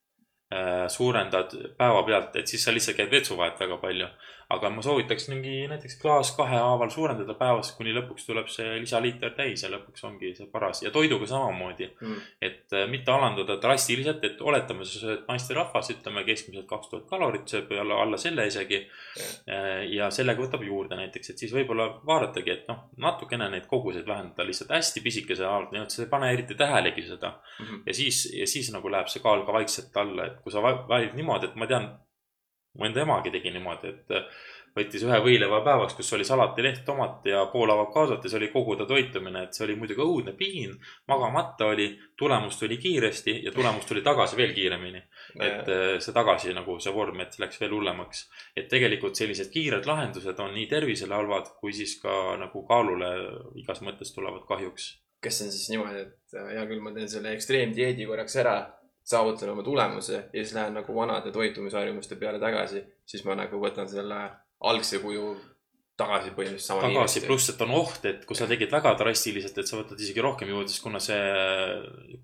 äh, 0.51 0.89
suurendad 0.91 1.55
päevapealt, 1.79 2.37
et 2.43 2.51
siis 2.51 2.65
sa 2.65 2.75
lihtsalt 2.75 2.99
käid 2.99 3.15
vetsuvahet 3.15 3.61
väga 3.61 3.79
palju. 3.79 4.11
Aga 4.51 4.71
ma 4.73 4.83
soovitaks 4.83 5.29
mingi 5.29 5.67
näiteks 5.69 5.99
klaas 6.01 6.31
kahehaaval 6.37 6.89
suurendada 6.91 7.35
päevas, 7.37 7.73
kuni 7.77 7.93
lõpuks 7.93 8.25
tuleb 8.27 8.49
see 8.49 8.79
lisaliiter 8.81 9.31
täis 9.37 9.63
ja 9.63 9.69
lõpuks 9.73 10.05
ongi 10.09 10.35
see 10.39 10.47
paras 10.53 10.83
ja 10.83 10.91
toiduga 10.91 11.27
samamoodi. 11.27 11.91
Mm. 12.01 12.21
et 12.43 12.73
äh, 12.73 12.87
mitte 12.89 13.11
alandada 13.13 13.59
drastiliselt, 13.61 14.25
et 14.25 14.41
oletame, 14.41 14.85
sa 14.89 14.99
sööd 15.03 15.25
naisterahvas, 15.29 15.91
ütleme 15.93 16.25
keskmiselt 16.25 16.67
kaks 16.71 16.89
tuhat 16.89 17.07
kalorit, 17.11 17.45
sööb 17.49 17.73
alla, 17.81 18.01
alla 18.03 18.17
selle 18.17 18.47
isegi. 18.49 18.87
ja 19.91 20.09
sellega 20.15 20.43
võtab 20.43 20.63
juurde 20.67 20.97
näiteks, 20.99 21.31
et 21.33 21.39
siis 21.43 21.53
võib-olla 21.55 21.89
vaadatagi, 22.07 22.51
et 22.53 22.69
noh, 22.71 22.85
natukene 23.01 23.49
neid 23.53 23.67
koguseid 23.71 24.07
vähendada 24.09 24.47
lihtsalt 24.49 24.71
hästi 24.75 25.01
pisikese 25.05 25.45
alt, 25.47 25.73
nii 25.73 25.83
et 25.85 25.95
sa 25.95 26.03
ei 26.05 26.09
pane 26.13 26.33
eriti 26.33 26.55
tähelegi 26.59 27.07
seda 27.09 27.35
Mhm. 27.59 27.81
ja 27.87 27.95
siis, 27.95 28.25
ja 28.35 28.47
siis 28.47 28.69
nagu 28.73 28.89
läheb 28.91 29.09
see 29.11 29.21
kaal 29.23 29.45
ka 29.47 29.53
vaikselt 29.53 29.97
alla, 29.97 30.27
et 30.27 30.37
kui 30.43 30.53
sa 30.53 30.61
va- 30.63 30.85
valid 30.89 31.15
niimoodi, 31.19 31.47
et 31.51 31.57
ma 31.57 31.67
tean, 31.67 31.89
mu 32.77 32.87
enda 32.87 33.03
emagi 33.03 33.33
tegi 33.35 33.53
niimoodi, 33.55 33.93
et 33.95 34.15
äh, 34.15 34.27
võttis 34.79 35.05
ühe 35.07 35.19
võileiva 35.25 35.61
päevaks, 35.67 35.97
kus 35.99 36.13
oli 36.17 36.27
salatileht, 36.27 36.83
tomat 36.87 37.27
ja 37.27 37.45
pool 37.53 37.71
avokaadot 37.73 38.25
ja 38.25 38.31
see 38.31 38.39
oli 38.41 38.51
kogu 38.53 38.77
ta 38.79 38.87
toitumine, 38.89 39.47
et 39.47 39.57
see 39.57 39.65
oli 39.67 39.79
muidugi 39.81 40.05
õudne 40.05 40.35
piin. 40.39 40.77
magamata 41.09 41.71
oli, 41.73 41.89
tulemus 42.19 42.59
tuli 42.61 42.79
kiiresti 42.79 43.39
ja 43.47 43.53
tulemus 43.53 43.89
tuli 43.89 44.03
tagasi 44.07 44.37
veel 44.37 44.55
kiiremini. 44.55 45.03
et 45.41 45.73
äh, 45.75 45.97
see 45.99 46.15
tagasi 46.15 46.55
nagu 46.55 46.79
see 46.81 46.95
vorm, 46.95 47.21
et 47.21 47.35
see 47.35 47.45
läks 47.45 47.61
veel 47.61 47.75
hullemaks. 47.79 48.29
et 48.57 48.69
tegelikult 48.69 49.17
sellised 49.17 49.51
kiired 49.51 49.87
lahendused 49.87 50.39
on 50.39 50.55
nii 50.55 50.67
tervisele 50.71 51.15
halvad, 51.15 51.53
kui 51.61 51.73
siis 51.73 51.99
ka 52.03 52.37
nagu 52.39 52.65
kaalule 52.69 53.13
igas 53.57 53.83
mõttes 53.83 54.15
tulevad 54.15 54.47
kahjuks 54.49 54.95
kas 55.23 55.39
see 55.39 55.49
on 55.49 55.55
siis 55.55 55.71
niimoodi, 55.73 56.03
et 56.07 56.37
äh, 56.39 56.51
hea 56.55 56.67
küll, 56.71 56.83
ma 56.83 56.93
teen 56.95 57.09
selle 57.11 57.33
ekstreemdieedi 57.35 58.07
korraks 58.07 58.37
ära, 58.39 58.59
saavutan 59.09 59.55
oma 59.55 59.65
tulemuse 59.65 60.17
ja 60.17 60.43
siis 60.43 60.55
lähen 60.57 60.75
nagu 60.77 60.95
vanade 60.95 61.33
toitumisharjumuste 61.33 62.19
peale 62.21 62.41
tagasi, 62.43 62.83
siis 63.09 63.25
ma 63.25 63.39
nagu 63.39 63.61
võtan 63.63 63.89
selle 63.89 64.19
algse 64.69 65.01
kuju 65.01 65.31
tagasi 65.99 66.31
põhimõtteliselt 66.37 66.69
sama 66.69 66.85
tagasi, 66.87 67.23
pluss, 67.27 67.51
et 67.51 67.63
on 67.65 67.73
oht, 67.75 68.05
et 68.07 68.23
kui 68.29 68.39
sa 68.39 68.47
tegid 68.51 68.71
väga 68.71 68.93
drastiliselt, 69.01 69.57
et 69.59 69.71
sa 69.71 69.81
võtad 69.81 69.99
isegi 69.99 70.23
rohkem 70.23 70.53
juurde, 70.53 70.71
siis 70.71 70.85
kuna 70.85 71.01
see 71.03 71.19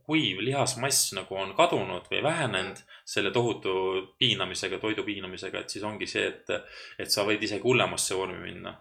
kuiv 0.07 0.42
lihasmass 0.47 1.14
nagu 1.18 1.40
on 1.40 1.55
kadunud 1.59 2.07
või 2.12 2.23
vähenenud 2.23 2.83
selle 3.16 3.33
tohutu 3.35 3.75
piinamisega, 4.20 4.79
toidu 4.83 5.07
piinamisega, 5.07 5.64
et 5.64 5.75
siis 5.75 5.87
ongi 5.87 6.07
see, 6.11 6.29
et, 6.31 6.55
et 7.03 7.11
sa 7.11 7.27
võid 7.27 7.42
isegi 7.42 7.64
hullemasse 7.66 8.18
vormi 8.18 8.38
minna. 8.44 8.77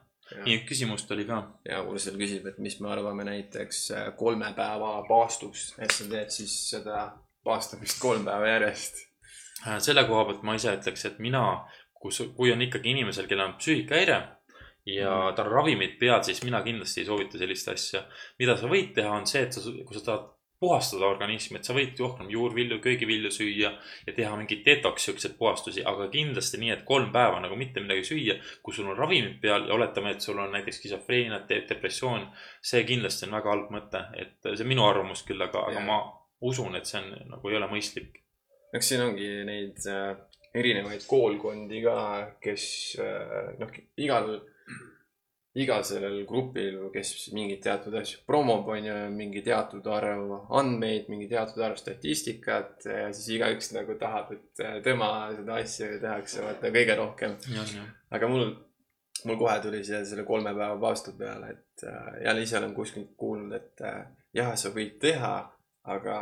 nii, 0.45 0.61
küsimust 0.67 1.09
oli 1.13 1.25
ka. 1.29 1.41
ja 1.65 1.81
Ursel 1.87 2.19
küsib, 2.19 2.45
et 2.51 2.61
mis 2.61 2.77
me 2.81 2.93
arvame 2.93 3.25
näiteks 3.25 3.85
kolme 4.17 4.53
päeva 4.55 4.95
paastust, 5.09 5.79
et 5.81 5.93
sa 5.93 6.05
teed 6.09 6.33
siis 6.33 6.53
seda 6.69 7.07
paastamist 7.43 7.99
kolm 8.01 8.25
päeva 8.25 8.47
järjest. 8.47 9.01
selle 9.79 10.03
koha 10.07 10.25
pealt 10.25 10.43
ma 10.43 10.55
ise 10.55 10.75
ütleks, 10.75 11.05
et 11.07 11.19
mina, 11.23 11.43
kus, 11.93 12.21
kui 12.35 12.51
on 12.51 12.61
ikkagi 12.61 12.91
inimesel, 12.91 13.27
kellel 13.27 13.51
on 13.51 13.59
psüühikahäire 13.59 14.21
ja 14.85 15.31
tal 15.35 15.47
on 15.47 15.57
ravimid 15.59 15.97
peal, 15.99 16.21
siis 16.23 16.43
mina 16.43 16.61
kindlasti 16.63 17.01
ei 17.01 17.07
soovita 17.07 17.39
sellist 17.39 17.67
asja. 17.71 18.03
mida 18.39 18.57
sa 18.59 18.67
võid 18.71 18.93
teha, 18.95 19.11
on 19.15 19.27
see, 19.27 19.43
et 19.47 19.55
sa, 19.55 19.61
kui 19.63 19.95
sa 19.95 20.05
tahad 20.05 20.31
puhastada 20.63 21.07
organismi, 21.11 21.59
et 21.59 21.67
sa 21.67 21.75
võid 21.75 21.97
rohkem 21.99 22.29
juurvilju, 22.31 22.77
köögivilju 22.83 23.31
süüa 23.35 23.71
ja 24.07 24.13
teha 24.15 24.35
mingeid 24.39 24.63
detox 24.63 25.07
siukseid 25.07 25.35
puhastusi, 25.39 25.83
aga 25.83 26.07
kindlasti 26.11 26.59
nii, 26.61 26.71
et 26.77 26.85
kolm 26.87 27.11
päeva 27.15 27.41
nagu 27.43 27.57
mitte 27.59 27.83
midagi 27.83 28.05
süüa. 28.07 28.37
kui 28.63 28.75
sul 28.75 28.87
on 28.87 28.97
ravimid 28.97 29.41
peal 29.41 29.67
ja 29.67 29.75
oletame, 29.75 30.15
et 30.15 30.21
sul 30.21 30.39
on 30.39 30.51
näiteks 30.55 30.79
skisofreeniat, 30.79 31.51
depressioon, 31.69 32.27
see 32.61 32.83
kindlasti 32.87 33.27
on 33.27 33.35
väga 33.39 33.55
halb 33.55 33.71
mõte, 33.75 34.05
et 34.15 34.37
see 34.53 34.63
on 34.63 34.71
minu 34.71 34.87
arvamus 34.87 35.25
küll, 35.27 35.43
aga, 35.43 35.65
aga 35.71 35.83
ma 35.83 35.99
usun, 36.49 36.75
et 36.75 36.89
see 36.89 36.99
on 37.01 37.33
nagu 37.35 37.49
ei 37.49 37.57
ole 37.59 37.69
mõistlik. 37.71 38.21
eks 38.73 38.89
siin 38.89 39.03
ongi 39.05 39.27
neid 39.47 39.83
äh, 39.89 40.15
erinevaid 40.53 41.05
koolkondi 41.09 41.81
ka, 41.83 41.97
kes 42.41 42.65
äh, 43.01 43.53
noh, 43.59 43.71
igal, 44.01 44.35
igal 45.57 45.85
sellel 45.85 46.19
grupil, 46.29 46.79
kes 46.93 47.13
mingit 47.33 47.63
teatud 47.65 47.95
asju 47.97 48.23
promob, 48.29 48.69
on 48.73 48.87
ju, 48.87 48.97
mingi 49.13 49.43
teatud 49.45 49.87
arv 49.93 50.35
andmeid, 50.59 51.09
mingi 51.13 51.29
teatud 51.31 51.61
arv 51.65 51.77
statistikat 51.81 52.85
ja 52.89 53.07
siis 53.13 53.31
igaüks 53.37 53.73
nagu 53.77 53.97
tahab, 54.01 54.33
et 54.37 54.63
äh, 54.65 54.77
tema 54.85 55.09
seda 55.37 55.57
asja 55.61 55.89
tehakse 56.01 56.45
vaata 56.45 56.73
kõige 56.73 56.97
rohkem. 57.01 57.37
aga 58.13 58.29
mul, 58.29 58.47
mul 59.25 59.41
kohe 59.41 59.57
tuli 59.63 59.83
see 59.85 60.03
selle 60.09 60.25
kolme 60.27 60.53
päeva 60.53 60.77
paastu 60.81 61.15
peale, 61.17 61.53
et 61.57 61.87
äh, 61.89 62.13
jälle 62.27 62.45
ise 62.45 62.59
olen 62.61 62.77
kuskilt 62.77 63.13
kuulnud, 63.17 63.57
et 63.57 63.85
äh, 63.85 64.03
jah, 64.37 64.53
sa 64.57 64.73
võid 64.73 64.97
teha, 65.01 65.35
aga 65.91 66.17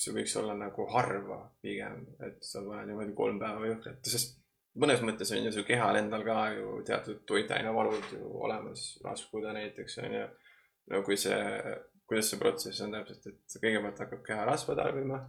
see 0.00 0.14
võiks 0.14 0.34
olla 0.40 0.56
nagu 0.58 0.86
harva 0.90 1.38
pigem, 1.62 2.00
et 2.26 2.40
sa 2.42 2.62
paned 2.64 2.90
niimoodi 2.90 3.14
kolm 3.14 3.38
päeva 3.38 3.68
jõhkralt, 3.68 4.10
sest 4.10 4.40
mõnes 4.80 5.02
mõttes 5.06 5.30
on 5.34 5.46
ju 5.46 5.52
su 5.54 5.64
kehal 5.68 6.00
endal 6.00 6.24
ka 6.26 6.38
ju 6.56 6.80
teatud 6.86 7.22
toitainevarud 7.28 8.14
ju 8.16 8.30
olemas, 8.46 8.86
rasvuda 9.04 9.54
näiteks 9.54 10.00
on 10.02 10.16
ju. 10.18 10.24
no 10.90 11.02
kui 11.06 11.16
see, 11.16 11.38
kuidas 12.10 12.32
see 12.32 12.40
protsess 12.40 12.82
on 12.84 12.96
täpselt, 12.96 13.30
et 13.30 13.58
kõigepealt 13.62 14.02
hakkab 14.02 14.24
keha 14.26 14.48
rasva 14.50 14.74
tarbima 14.80 15.22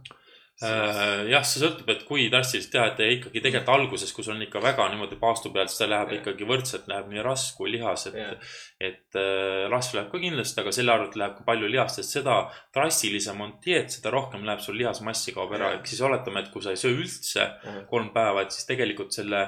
jah, 0.56 1.42
see 1.44 1.60
sõltub, 1.60 1.90
et 1.92 2.04
kui 2.08 2.22
drastiliselt 2.32 2.70
teha, 2.72 2.84
et 2.88 3.00
ikkagi 3.18 3.42
tegelikult 3.44 3.72
alguses, 3.74 4.12
kui 4.16 4.24
sul 4.24 4.32
on 4.32 4.44
ikka 4.46 4.62
väga 4.64 4.86
niimoodi 4.88 5.18
paastu 5.20 5.50
peal, 5.52 5.68
siis 5.68 5.82
ta 5.82 5.88
läheb 5.90 6.14
yeah. 6.14 6.22
ikkagi 6.22 6.46
võrdselt, 6.48 6.86
läheb 6.88 7.10
nii 7.12 7.24
rasv 7.26 7.58
kui 7.58 7.74
lihas, 7.74 8.06
et 8.08 8.46
et 8.80 9.18
äh, 9.20 9.66
rasv 9.68 9.98
läheb 9.98 10.08
ka 10.14 10.20
kindlasti, 10.22 10.62
aga 10.62 10.72
selle 10.72 10.94
arvelt 10.94 11.18
läheb 11.20 11.34
ka 11.36 11.44
palju 11.50 11.68
lihast, 11.68 12.00
sest 12.00 12.16
seda 12.16 12.38
drastilisem 12.72 13.42
on 13.44 13.52
dieet, 13.66 13.92
seda 13.98 14.12
rohkem 14.14 14.46
läheb 14.48 14.62
sul 14.64 14.78
lihasmassi 14.80 15.34
kaob 15.36 15.52
ära 15.58 15.74
ehk 15.76 15.90
siis 15.90 16.00
oletame, 16.08 16.40
et 16.40 16.48
kui 16.54 16.64
sa 16.64 16.72
ei 16.72 16.80
söö 16.80 16.94
üldse 16.96 17.42
yeah. 17.44 17.82
kolm 17.90 18.08
päeva, 18.14 18.46
et 18.46 18.56
siis 18.56 18.68
tegelikult 18.70 19.12
selle 19.16 19.42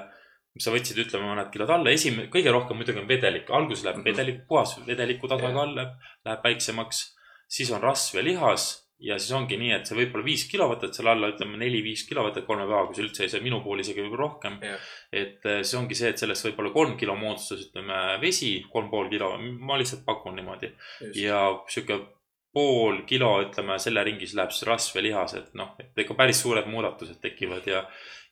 mis 0.59 0.67
sa 0.67 0.75
võtsid, 0.75 0.99
ütleme 1.07 1.31
mõned 1.31 1.49
kilod 1.55 1.71
alla, 1.71 1.95
esimene, 1.95 2.27
kõige 2.33 2.53
rohkem 2.53 2.77
muidugi 2.81 3.01
on 3.01 3.09
vedelik, 3.09 3.49
alguses 3.55 3.85
läheb 3.87 4.01
mm 4.01 4.05
-hmm. 4.05 4.13
vedelik, 4.13 4.45
puhas 4.49 4.77
vedeliku 4.85 5.29
tasakaal 5.31 5.75
läheb, 5.77 5.97
läheb 6.27 6.45
väiksemaks, 6.45 7.03
siis 7.49 7.71
on 7.73 7.81
rasv 7.81 8.19
ja 8.19 8.25
lihas 8.27 8.69
ja 8.99 9.19
siis 9.19 9.33
ongi 9.37 9.57
nii, 9.61 9.71
et 9.77 9.87
see 9.87 9.97
võib-olla 9.99 10.27
viis 10.27 10.45
kilo 10.51 10.67
võtad 10.73 10.95
selle 10.97 11.13
alla, 11.13 11.31
ütleme 11.31 11.59
neli-viis 11.61 12.03
kilo 12.09 12.25
võtad 12.27 12.47
kolme 12.49 12.67
päevaga, 12.67 12.89
kui 12.91 12.99
sa 12.99 13.05
üldse 13.05 13.25
ei 13.25 13.33
saa, 13.33 13.45
minu 13.45 13.61
puhul 13.63 13.83
isegi 13.85 14.03
võib-olla 14.03 14.25
rohkem. 14.25 14.59
Yeah.. 14.65 14.93
et 15.13 15.47
eh, 15.47 15.61
siis 15.63 15.79
ongi 15.79 15.99
see, 15.99 16.13
et 16.13 16.23
sellest 16.23 16.49
võib-olla 16.49 16.75
kolm 16.75 16.95
kilo 17.01 17.15
moodustas, 17.19 17.69
ütleme 17.69 18.19
vesi, 18.23 18.53
kolm 18.73 18.91
pool 18.91 19.11
kilo, 19.13 19.33
ma 19.39 19.79
lihtsalt 19.79 20.05
pakun 20.09 20.39
niimoodi. 20.41 20.73
ja 21.23 21.43
sihuke 21.71 22.01
pool 22.55 23.03
kilo, 23.07 23.35
ütleme 23.45 23.79
selle 23.83 24.03
ringis 24.07 24.35
läheb 24.35 24.55
siis 24.55 24.67
rasv 24.67 24.99
ja 24.99 25.05
lihas, 25.05 25.37
et 25.39 25.53
noh, 25.59 25.75
et 25.79 26.05
ikka 26.05 26.17
päris 26.19 26.41
suured 26.43 26.67
muudatused 26.71 27.21
tekivad 27.23 27.69
ja, 27.71 27.85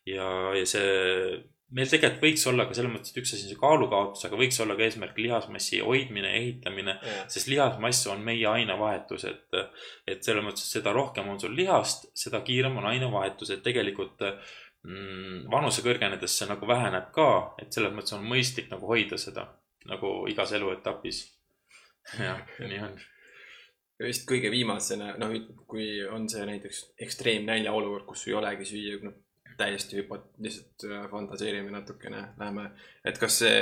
ja, 0.08 0.30
ja 0.56 0.64
see 0.66 1.44
meil 1.74 1.88
tegelikult 1.90 2.22
võiks 2.22 2.44
olla 2.46 2.66
ka 2.68 2.76
selles 2.76 2.92
mõttes, 2.92 3.12
et 3.12 3.18
üks 3.22 3.32
asi 3.34 3.46
on 3.46 3.52
see 3.52 3.60
kaalukaotus, 3.60 4.26
aga 4.28 4.38
võiks 4.38 4.58
olla 4.62 4.76
ka 4.78 4.84
eesmärk 4.86 5.16
lihasmassi 5.18 5.80
hoidmine, 5.82 6.30
ehitamine 6.38 6.94
yeah., 6.94 7.24
sest 7.32 7.50
lihasmass 7.50 8.06
on 8.12 8.22
meie 8.26 8.46
ainevahetus, 8.50 9.26
et, 9.30 9.58
et 10.06 10.22
selles 10.22 10.46
mõttes, 10.46 10.68
et 10.68 10.78
seda 10.78 10.94
rohkem 10.94 11.32
on 11.32 11.40
sul 11.42 11.56
lihast, 11.58 12.06
seda 12.14 12.42
kiirem 12.46 12.78
on 12.78 12.86
ainevahetus, 12.92 13.50
et 13.56 13.64
tegelikult 13.66 14.22
mm, 14.28 15.48
vanuse 15.50 15.82
kõrgenedes 15.86 16.38
see 16.38 16.50
nagu 16.50 16.70
väheneb 16.70 17.10
ka, 17.16 17.30
et 17.62 17.74
selles 17.74 17.94
mõttes 17.96 18.14
on 18.14 18.24
mõistlik 18.30 18.70
nagu 18.70 18.86
hoida 18.92 19.18
seda 19.18 19.48
nagu 19.90 20.14
igas 20.30 20.54
eluetapis. 20.54 21.26
jah, 22.22 22.42
nii 22.62 22.82
on 22.82 22.96
vist 24.04 24.26
kõige 24.28 24.50
viimasena, 24.52 25.14
noh, 25.20 25.32
kui 25.68 25.86
on 26.12 26.28
see 26.30 26.44
näiteks 26.46 26.82
ekstreemnälja 27.06 27.72
olukord, 27.72 28.04
kus 28.10 28.26
ei 28.28 28.34
olegi 28.36 28.68
süüa, 28.68 28.98
noh, 29.06 29.14
täiesti 29.58 30.00
hüpo-, 30.00 30.22
lihtsalt 30.42 30.86
äh, 30.88 31.04
fantaseerime 31.10 31.72
natukene, 31.74 32.28
läheme, 32.40 32.70
et 33.04 33.20
kas 33.20 33.40
see 33.42 33.60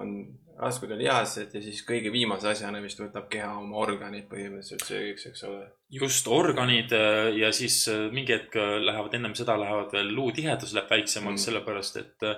on 0.00 0.14
raskud 0.62 0.92
ja 0.92 0.96
lihased 0.96 1.54
ja 1.56 1.60
siis 1.64 1.80
kõige 1.88 2.12
viimase 2.12 2.48
asjana 2.50 2.80
vist 2.84 3.00
võtab 3.00 3.26
keha 3.32 3.50
oma 3.58 3.80
organid 3.82 4.28
põhimõtteliselt 4.30 4.84
söögiks, 4.88 5.26
eks 5.28 5.44
ole. 5.48 5.64
just 5.92 6.28
organid 6.32 6.92
äh, 6.96 7.30
ja 7.36 7.52
siis 7.56 7.82
äh, 7.92 8.06
mingi 8.14 8.36
hetk 8.36 8.56
lähevad, 8.56 9.16
ennem 9.18 9.36
seda 9.38 9.58
lähevad 9.60 9.92
veel 9.96 10.12
luutihedus 10.16 10.74
läheb 10.76 10.92
väiksemaks 10.92 11.38
mm., 11.38 11.44
sellepärast 11.46 12.00
et 12.02 12.28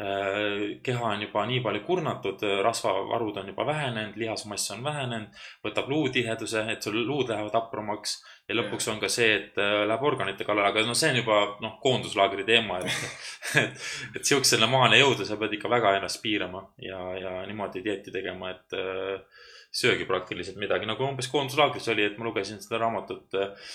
keha 0.00 1.04
on 1.04 1.22
juba 1.26 1.42
nii 1.44 1.60
palju 1.60 1.82
kurnatud, 1.84 2.42
rasvavarud 2.64 3.36
on 3.42 3.50
juba 3.52 3.66
vähenenud, 3.68 4.16
lihasmass 4.16 4.72
on 4.72 4.84
vähenenud, 4.84 5.40
võtab 5.66 5.90
luutiheduse, 5.92 6.62
et 6.72 6.86
sul 6.86 6.96
luud 7.04 7.28
lähevad 7.28 7.58
hapramaks 7.58 8.16
ja 8.50 8.56
lõpuks 8.58 8.88
on 8.90 8.98
ka 9.02 9.08
see, 9.12 9.28
et 9.36 9.60
äh, 9.62 9.84
läheb 9.86 10.02
organite 10.06 10.46
kallale, 10.46 10.72
aga 10.72 10.82
no 10.86 10.96
see 10.98 11.12
on 11.12 11.20
juba 11.20 11.38
noh, 11.62 11.76
koonduslaagri 11.82 12.44
teema, 12.48 12.80
et, 12.82 13.06
et, 13.62 13.86
et 14.18 14.26
sihukesele 14.26 14.66
maale 14.70 14.98
jõuda, 14.98 15.26
sa 15.28 15.38
pead 15.40 15.54
ikka 15.58 15.70
väga 15.70 15.94
ennast 15.98 16.20
piirama 16.24 16.64
ja, 16.82 16.98
ja 17.20 17.36
niimoodi 17.46 17.84
dieeti 17.84 18.14
tegema, 18.14 18.50
et 18.56 18.78
äh, 18.78 19.46
söögi 19.70 20.06
praktiliselt 20.08 20.58
midagi, 20.58 20.88
nagu 20.90 21.06
umbes 21.06 21.30
koonduslaagris 21.30 21.86
oli, 21.94 22.08
et 22.08 22.18
ma 22.18 22.26
lugesin 22.26 22.58
seda 22.62 22.82
raamatut 22.82 23.38
äh, 23.38 23.74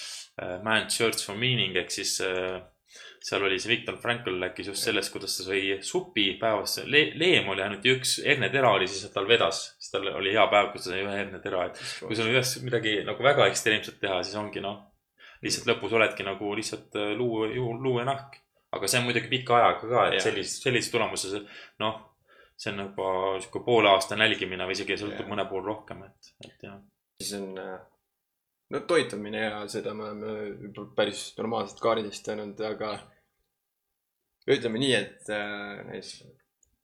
Man's 0.66 0.98
Search 0.98 1.24
for 1.24 1.40
Meaning 1.40 1.78
ehk 1.80 1.94
siis 1.96 2.18
äh, 2.26 2.60
seal 3.26 3.44
oli 3.44 3.58
see 3.60 3.72
Viktor 3.72 3.98
Frankl 4.02 4.38
rääkis 4.42 4.70
just 4.72 4.86
sellest, 4.86 5.12
kuidas 5.14 5.38
ta 5.38 5.46
sõi 5.48 5.78
supi 5.86 6.28
päevas 6.42 6.78
Le, 6.86 7.02
leem 7.18 7.48
oli 7.50 7.64
ainult 7.66 7.86
üks 7.96 8.18
hernetera 8.26 8.74
oli 8.78 8.88
siis, 8.90 9.08
et 9.08 9.14
tal 9.16 9.28
vedas, 9.30 9.62
siis 9.80 9.94
tal 9.94 10.10
oli 10.14 10.34
hea 10.36 10.46
päev, 10.52 10.72
kus 10.74 10.86
ta 10.86 10.94
sõi 10.94 11.04
ühe 11.04 11.16
hernetera, 11.20 11.70
et 11.70 11.82
kui 12.02 12.18
sul 12.18 12.32
ühes 12.34 12.56
midagi 12.66 12.98
nagu 13.08 13.26
väga 13.26 13.48
ekstreemset 13.52 13.98
teha, 14.02 14.20
siis 14.24 14.38
ongi 14.42 14.64
noh, 14.64 14.82
lihtsalt 15.46 15.70
lõpus 15.72 15.96
oledki 15.98 16.26
nagu 16.28 16.52
lihtsalt 16.58 16.98
äh, 17.02 17.14
luu, 17.18 17.46
luu 17.82 18.00
ja 18.00 18.08
nahk. 18.08 18.42
aga 18.76 18.90
see 18.92 19.00
on 19.00 19.06
muidugi 19.08 19.30
pika 19.32 19.56
ajaga 19.56 19.88
ka, 19.88 20.06
et 20.12 20.24
sellise, 20.24 20.58
sellise 20.66 20.92
tulemuse, 20.92 21.40
noh, 21.80 22.00
see 22.60 22.74
on 22.74 22.82
juba 22.84 23.10
sihuke 23.40 23.62
poole 23.64 23.88
aasta 23.92 24.18
nälgimine 24.20 24.68
või 24.68 24.76
isegi 24.76 24.98
sõltub 25.00 25.30
mõne 25.32 25.46
pool 25.48 25.64
rohkem, 25.64 26.02
et, 26.10 26.34
et 26.44 26.66
jah. 26.68 26.82
siis 27.22 27.38
on 27.40 27.54
äh, 27.62 27.78
no 28.74 28.82
toitumine 28.90 29.44
ja 29.44 29.60
seda 29.72 29.94
me 29.94 30.08
oleme 30.10 30.86
päris 30.96 31.28
normaalselt 31.38 31.82
kaardistanud, 31.84 32.62
aga 32.66 32.96
ütleme 34.50 34.82
nii, 34.82 34.96
et 34.98 35.30
äh, 35.34 35.86
näiteks 35.90 36.18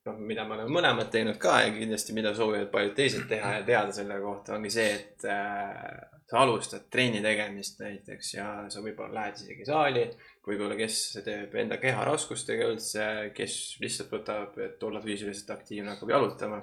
noh, 0.08 0.18
mida 0.18 0.46
me 0.48 0.58
oleme 0.58 0.74
mõlemad 0.74 1.12
teinud 1.14 1.38
ka 1.42 1.60
ja 1.66 1.74
kindlasti, 1.76 2.16
mida 2.18 2.34
soovivad 2.38 2.72
paljud 2.74 2.96
teised 2.98 3.28
teha 3.30 3.58
ja 3.60 3.68
teada 3.68 3.94
selle 3.96 4.18
kohta, 4.22 4.56
ongi 4.58 4.72
see, 4.74 4.88
et 4.98 5.28
äh, 5.30 6.22
sa 6.32 6.42
alustad 6.46 6.88
trenni 6.94 7.22
tegemist 7.24 7.82
näiteks 7.84 8.34
ja 8.34 8.48
sa 8.72 8.82
võib-olla 8.84 9.20
lähed 9.20 9.42
isegi 9.42 9.68
saali. 9.68 10.06
võib-olla, 10.48 10.78
kes 10.80 10.98
teeb 11.26 11.54
enda 11.60 11.78
keha 11.78 12.06
raskustega 12.08 12.70
üldse, 12.72 13.06
kes 13.36 13.58
lihtsalt 13.84 14.14
võtab, 14.16 14.58
et 14.64 14.84
olla 14.88 15.02
füüsiliselt 15.04 15.52
aktiivne, 15.54 15.92
hakkab 15.94 16.14
jalutama 16.16 16.62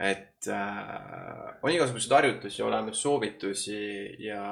et 0.00 0.48
äh, 0.50 1.58
on 1.62 1.70
igasuguseid 1.70 2.16
harjutusi 2.16 2.62
olemas, 2.62 3.02
soovitusi 3.02 3.78
ja 4.24 4.42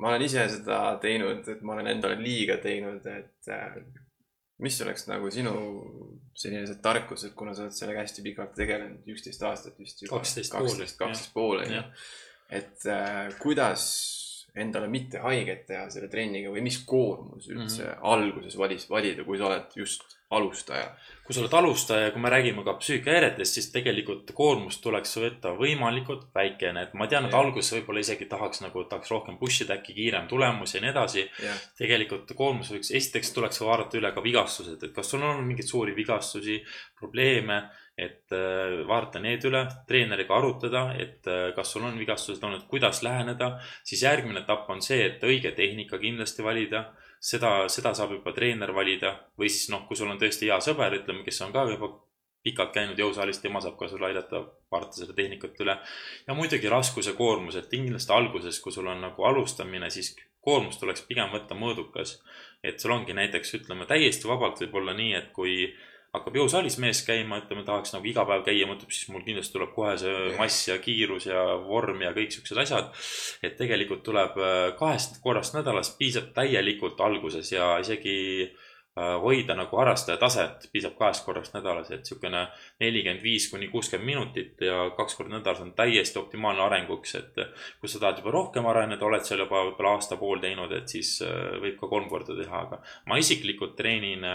ma 0.00 0.08
olen 0.08 0.24
ise 0.24 0.46
seda 0.52 0.80
teinud, 1.00 1.48
et 1.48 1.64
ma 1.64 1.76
olen 1.76 1.90
endale 1.94 2.18
liiga 2.20 2.58
teinud, 2.62 3.06
et 3.08 3.50
äh, 3.52 3.80
mis 4.60 4.76
oleks 4.84 5.06
nagu 5.08 5.30
sinu 5.32 5.54
sellised 6.36 6.80
tarkused, 6.84 7.32
kuna 7.36 7.54
sa 7.56 7.66
oled 7.66 7.76
sellega 7.76 8.04
hästi 8.04 8.24
pikalt 8.24 8.54
tegelenud, 8.56 9.08
üksteist 9.14 9.42
aastat 9.48 9.80
vist 9.80 10.04
juba. 10.04 10.20
kaksteist 10.20 10.54
pool. 10.54 10.70
kaksteist 11.00 11.34
pool, 11.34 11.64
on 11.64 11.74
ju. 11.78 11.82
et 12.60 12.86
äh, 12.88 13.26
kuidas 13.40 13.88
endale 14.60 14.88
mitte 14.90 15.20
haiget 15.22 15.66
teha 15.68 15.84
selle 15.94 16.08
trenniga 16.10 16.50
või 16.52 16.64
mis 16.66 16.80
koormus 16.84 17.46
üldse 17.48 17.84
mm 17.84 17.90
-hmm. 17.90 18.08
alguses 18.12 18.56
valis, 18.58 18.88
valida, 18.90 19.24
kui 19.24 19.38
sa 19.38 19.46
oled 19.46 19.76
just 19.76 20.19
alustaja? 20.30 20.92
kui 21.30 21.36
sa 21.36 21.44
oled 21.44 21.52
alustaja 21.54 22.06
ja 22.08 22.10
kui 22.10 22.22
me 22.24 22.30
räägime 22.32 22.64
ka 22.66 22.72
psüühikahäiretest, 22.80 23.54
siis 23.54 23.68
tegelikult 23.70 24.32
koormust 24.34 24.80
tuleks 24.82 25.12
võtta 25.22 25.52
võimalikult 25.54 26.24
väikene, 26.34 26.88
et 26.88 26.96
ma 26.98 27.06
tean, 27.06 27.28
et 27.28 27.36
alguses 27.38 27.70
võib-olla 27.76 28.02
isegi 28.02 28.26
tahaks 28.30 28.64
nagu, 28.64 28.82
tahaks 28.90 29.12
rohkem 29.14 29.36
push 29.38 29.62
ida, 29.62 29.76
äkki 29.78 29.94
kiirem 29.94 30.26
tulemus 30.26 30.74
ja 30.74 30.82
nii 30.82 30.90
edasi. 30.90 31.28
tegelikult 31.78 32.34
koormus 32.34 32.72
võiks, 32.74 32.90
esiteks 32.98 33.30
tuleks 33.36 33.62
vaadata 33.62 34.00
üle 34.00 34.10
ka 34.16 34.24
vigastused, 34.24 34.82
et 34.82 34.96
kas 34.96 35.12
sul 35.12 35.22
on 35.22 35.36
olnud 35.36 35.46
mingeid 35.52 35.70
suuri 35.70 35.94
vigastusi, 35.94 36.58
probleeme 36.98 37.62
et 38.00 38.32
äh, 38.32 38.80
vaadata 38.88 39.20
need 39.20 39.44
üle, 39.48 39.64
treeneriga 39.88 40.38
arutada, 40.38 40.86
et 40.98 41.26
äh, 41.28 41.50
kas 41.56 41.74
sul 41.74 41.84
on 41.84 41.98
vigastused 42.00 42.42
olnud, 42.46 42.64
kuidas 42.70 43.02
läheneda. 43.06 43.58
siis 43.84 44.02
järgmine 44.06 44.40
etapp 44.40 44.70
on 44.70 44.80
see, 44.82 45.02
et 45.06 45.22
õige 45.26 45.52
tehnika 45.56 46.00
kindlasti 46.00 46.44
valida. 46.46 46.90
Seda, 47.20 47.68
seda 47.68 47.92
saab 47.94 48.14
juba 48.16 48.32
treener 48.36 48.72
valida 48.74 49.12
või 49.38 49.50
siis 49.52 49.68
noh, 49.72 49.84
kui 49.88 49.98
sul 49.98 50.10
on 50.10 50.20
tõesti 50.20 50.48
hea 50.48 50.60
sõber, 50.64 50.96
ütleme, 51.02 51.24
kes 51.26 51.42
on 51.44 51.52
ka 51.52 51.66
juba 51.68 51.92
pikalt 52.44 52.72
käinud 52.72 52.98
jõusaalis, 52.98 53.42
tema 53.42 53.60
saab 53.60 53.76
ka 53.76 53.88
sulle 53.90 54.08
aidata 54.08 54.40
vaadata 54.72 54.96
seda 55.02 55.14
tehnikat 55.16 55.60
üle. 55.60 55.76
ja 56.26 56.34
muidugi 56.34 56.72
raskus 56.72 57.10
ja 57.10 57.14
koormus, 57.18 57.56
et 57.56 57.68
kindlasti 57.68 58.12
alguses, 58.16 58.60
kui 58.64 58.72
sul 58.72 58.88
on 58.88 59.02
nagu 59.04 59.24
alustamine, 59.28 59.90
siis 59.90 60.14
koormus 60.40 60.80
tuleks 60.80 61.04
pigem 61.08 61.28
võtta 61.34 61.54
mõõdukas. 61.54 62.18
et 62.64 62.80
sul 62.80 62.92
ongi 62.96 63.12
näiteks, 63.16 63.54
ütleme 63.60 63.86
täiesti 63.86 64.28
vabalt 64.28 64.60
võib 64.60 64.74
olla 64.80 64.92
nii, 64.96 65.14
et 65.14 65.30
kui 65.32 65.74
hakkab 66.14 66.38
jõusaalis 66.40 66.78
mees 66.82 67.02
käima, 67.06 67.38
ütleme, 67.44 67.62
tahaks 67.66 67.94
nagu 67.94 68.08
iga 68.10 68.24
päev 68.26 68.42
käia, 68.46 68.66
mõtleb, 68.68 68.90
siis 68.94 69.10
mul 69.14 69.22
kindlasti 69.26 69.54
tuleb 69.54 69.74
kohe 69.76 69.94
see 70.00 70.32
mass 70.38 70.66
ja 70.70 70.78
kiirus 70.82 71.28
ja 71.30 71.44
vorm 71.66 72.02
ja 72.02 72.14
kõik 72.16 72.34
siuksed 72.34 72.58
asjad. 72.64 72.90
et 73.46 73.56
tegelikult 73.58 74.02
tuleb 74.06 74.38
äh, 74.38 74.72
kahest 74.78 75.20
korrast 75.22 75.54
nädalas, 75.54 75.94
piisab 75.98 76.32
täielikult 76.34 77.00
alguses 77.00 77.52
ja 77.52 77.76
isegi 77.78 78.18
äh, 78.42 79.14
hoida 79.22 79.54
nagu 79.54 79.78
harrastaja 79.78 80.18
taset, 80.18 80.66
piisab 80.72 80.98
kahest 80.98 81.24
korrast 81.24 81.54
nädalas, 81.54 81.92
et 81.94 82.02
niisugune 82.02 82.42
nelikümmend 82.82 83.22
viis 83.22 83.46
kuni 83.52 83.70
kuuskümmend 83.70 84.10
minutit 84.10 84.66
ja 84.66 84.90
kaks 84.96 85.14
korda 85.14 85.38
nädalas 85.38 85.62
on 85.62 85.76
täiesti 85.78 86.18
optimaalne 86.18 86.66
arenguks, 86.66 87.14
et 87.22 87.44
kui 87.78 87.88
sa 87.88 88.02
tahad 88.02 88.18
juba 88.18 88.34
rohkem 88.34 88.66
areneda, 88.66 89.06
oled 89.06 89.22
seal 89.22 89.46
juba 89.46 89.62
võib-olla 89.68 89.94
aasta-pool 89.94 90.42
teinud, 90.42 90.74
et 90.74 90.90
siis 90.90 91.20
äh, 91.22 91.60
võib 91.62 91.78
ka 91.78 91.86
kolm 91.86 92.10
korda 92.10 92.34
teha, 92.34 92.66
aga 92.66 92.82
ma 93.06 93.22
isiklikult 93.22 93.78
treenin 93.78 94.26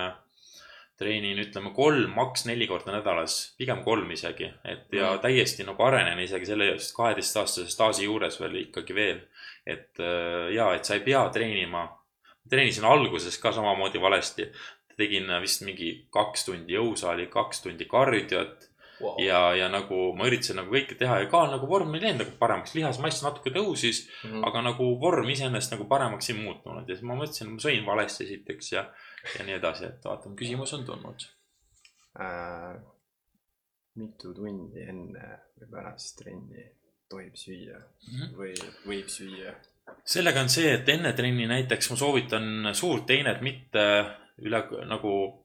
treenin, 0.99 1.39
ütleme 1.43 1.73
kolm, 1.75 2.13
maks 2.15 2.45
neli 2.47 2.67
korda 2.67 2.93
nädalas, 2.95 3.55
pigem 3.59 3.81
kolm 3.83 4.11
isegi, 4.15 4.47
et 4.63 4.93
ja 4.95 5.11
mm. 5.11 5.21
täiesti 5.25 5.65
nagu 5.67 5.83
arenen 5.83 6.21
isegi 6.23 6.47
selle 6.47 6.69
kaheteistaastase 6.97 7.71
staaži 7.71 8.07
juures 8.07 8.39
veel 8.39 8.61
ikkagi 8.61 8.95
veel. 8.95 9.19
et 9.65 9.99
äh, 9.99 10.53
ja, 10.55 10.71
et 10.75 10.85
sa 10.85 10.95
ei 10.95 11.03
pea 11.03 11.27
treenima. 11.29 11.87
treenisin 12.49 12.85
alguses 12.85 13.37
ka 13.37 13.51
samamoodi 13.51 14.01
valesti. 14.01 14.51
tegin 14.97 15.27
vist 15.41 15.61
mingi 15.67 16.07
kaks 16.09 16.45
tundi 16.45 16.73
jõusaali, 16.73 17.27
kaks 17.27 17.61
tundi 17.61 17.85
kardiot 17.85 18.69
wow. 19.01 19.19
ja, 19.19 19.41
ja 19.55 19.69
nagu 19.71 20.13
ma 20.17 20.27
üritasin 20.29 20.59
nagu 20.59 20.73
kõike 20.73 20.97
teha 20.99 21.19
ja 21.23 21.29
ka 21.31 21.45
nagu 21.51 21.67
vorm 21.69 21.93
ei 21.95 22.03
läinud 22.03 22.23
nagu 22.23 22.35
paremaks, 22.39 22.75
lihasmass 22.77 23.23
natuke 23.25 23.53
tõusis, 23.55 24.05
mm. 24.07 24.31
-hmm. 24.31 24.47
aga 24.49 24.63
nagu 24.69 24.89
vorm 25.01 25.29
iseenesest 25.33 25.75
nagu 25.75 25.87
paremaks 25.91 26.29
ei 26.31 26.39
muutunud 26.39 26.89
ja 26.89 26.95
siis 26.95 27.05
ma 27.07 27.19
mõtlesin, 27.19 27.53
ma 27.53 27.65
sõin 27.67 27.85
valesti 27.85 28.27
esiteks 28.27 28.71
ja, 28.71 28.85
ja 29.37 29.45
nii 29.47 29.59
edasi, 29.59 29.91
et 29.91 30.09
vaatame, 30.09 30.35
küsimus 30.39 30.73
on 30.77 30.85
tulnud. 30.85 31.29
äh,. 32.19 32.75
mitu 33.95 34.33
tundi 34.35 34.81
enne 34.83 35.27
või 35.55 35.69
pärast 35.71 36.17
trenni 36.19 36.65
tohib 37.09 37.35
süüa 37.39 37.79
või 38.35 38.53
võib 38.87 39.07
süüa? 39.07 39.53
sellega 40.03 40.41
on 40.41 40.49
see, 40.49 40.73
et 40.73 40.89
enne 40.89 41.13
trenni 41.13 41.47
näiteks 41.47 41.89
ma 41.91 41.97
soovitan 41.97 42.71
suurt 42.73 43.05
teinet 43.05 43.41
mitte 43.41 43.83
üle 44.43 44.61
nagu 44.89 45.44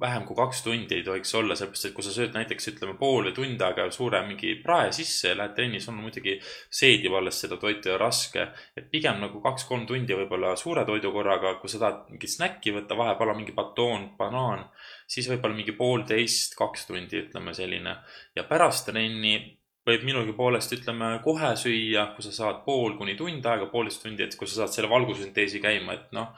vähem 0.00 0.24
kui 0.28 0.36
kaks 0.36 0.62
tundi 0.64 0.96
ei 0.96 1.04
tohiks 1.06 1.34
olla, 1.38 1.56
sellepärast 1.58 1.88
et 1.90 1.94
kui 1.96 2.06
sa 2.06 2.14
sööd 2.14 2.34
näiteks 2.36 2.70
ütleme 2.72 2.96
pool 2.98 3.28
või 3.28 3.34
tund 3.36 3.62
aega 3.66 3.86
suure 3.94 4.22
mingi 4.26 4.54
prae 4.64 4.90
sisse 4.96 5.32
ja 5.32 5.38
lähed 5.38 5.54
trenni, 5.58 5.80
siis 5.80 5.92
on 5.92 6.00
muidugi 6.00 6.38
seedib 6.80 7.14
alles 7.18 7.40
seda 7.44 7.60
toitu 7.60 7.92
ja 7.92 7.98
raske. 8.00 8.48
et 8.76 8.90
pigem 8.90 9.20
nagu 9.20 9.40
kaks-kolm 9.44 9.86
tundi 9.86 10.16
võib-olla 10.16 10.56
suure 10.56 10.84
toidu 10.88 11.12
korraga, 11.12 11.54
kui 11.60 11.68
sa 11.68 11.82
tahad 11.84 12.10
mingit 12.10 12.34
snäkki 12.34 12.74
võtta, 12.76 12.96
vahepeal 12.96 13.34
on 13.34 13.40
mingi 13.42 13.56
batoon, 13.56 14.10
banaan, 14.18 14.66
siis 15.06 15.28
võib-olla 15.30 15.56
mingi 15.56 15.76
poolteist, 15.76 16.56
kaks 16.58 16.86
tundi, 16.90 17.24
ütleme 17.26 17.54
selline. 17.54 17.96
ja 18.36 18.44
pärast 18.48 18.88
trenni 18.88 19.60
võib 19.90 20.04
minugi 20.06 20.34
poolest, 20.36 20.72
ütleme 20.76 21.12
kohe 21.24 21.52
süüa, 21.58 22.10
kui 22.14 22.24
sa 22.24 22.32
saad 22.34 22.64
pool 22.66 22.96
kuni 22.98 23.16
tund 23.18 23.46
aega, 23.46 23.68
poolteist 23.72 24.04
tundi, 24.04 24.26
et 24.26 24.36
kui 24.38 24.48
sa 24.48 24.62
saad 24.62 24.74
selle 24.76 24.90
valgusünteesi 24.92 25.62
käima, 25.62 25.96
et 25.96 26.16
noh. 26.16 26.34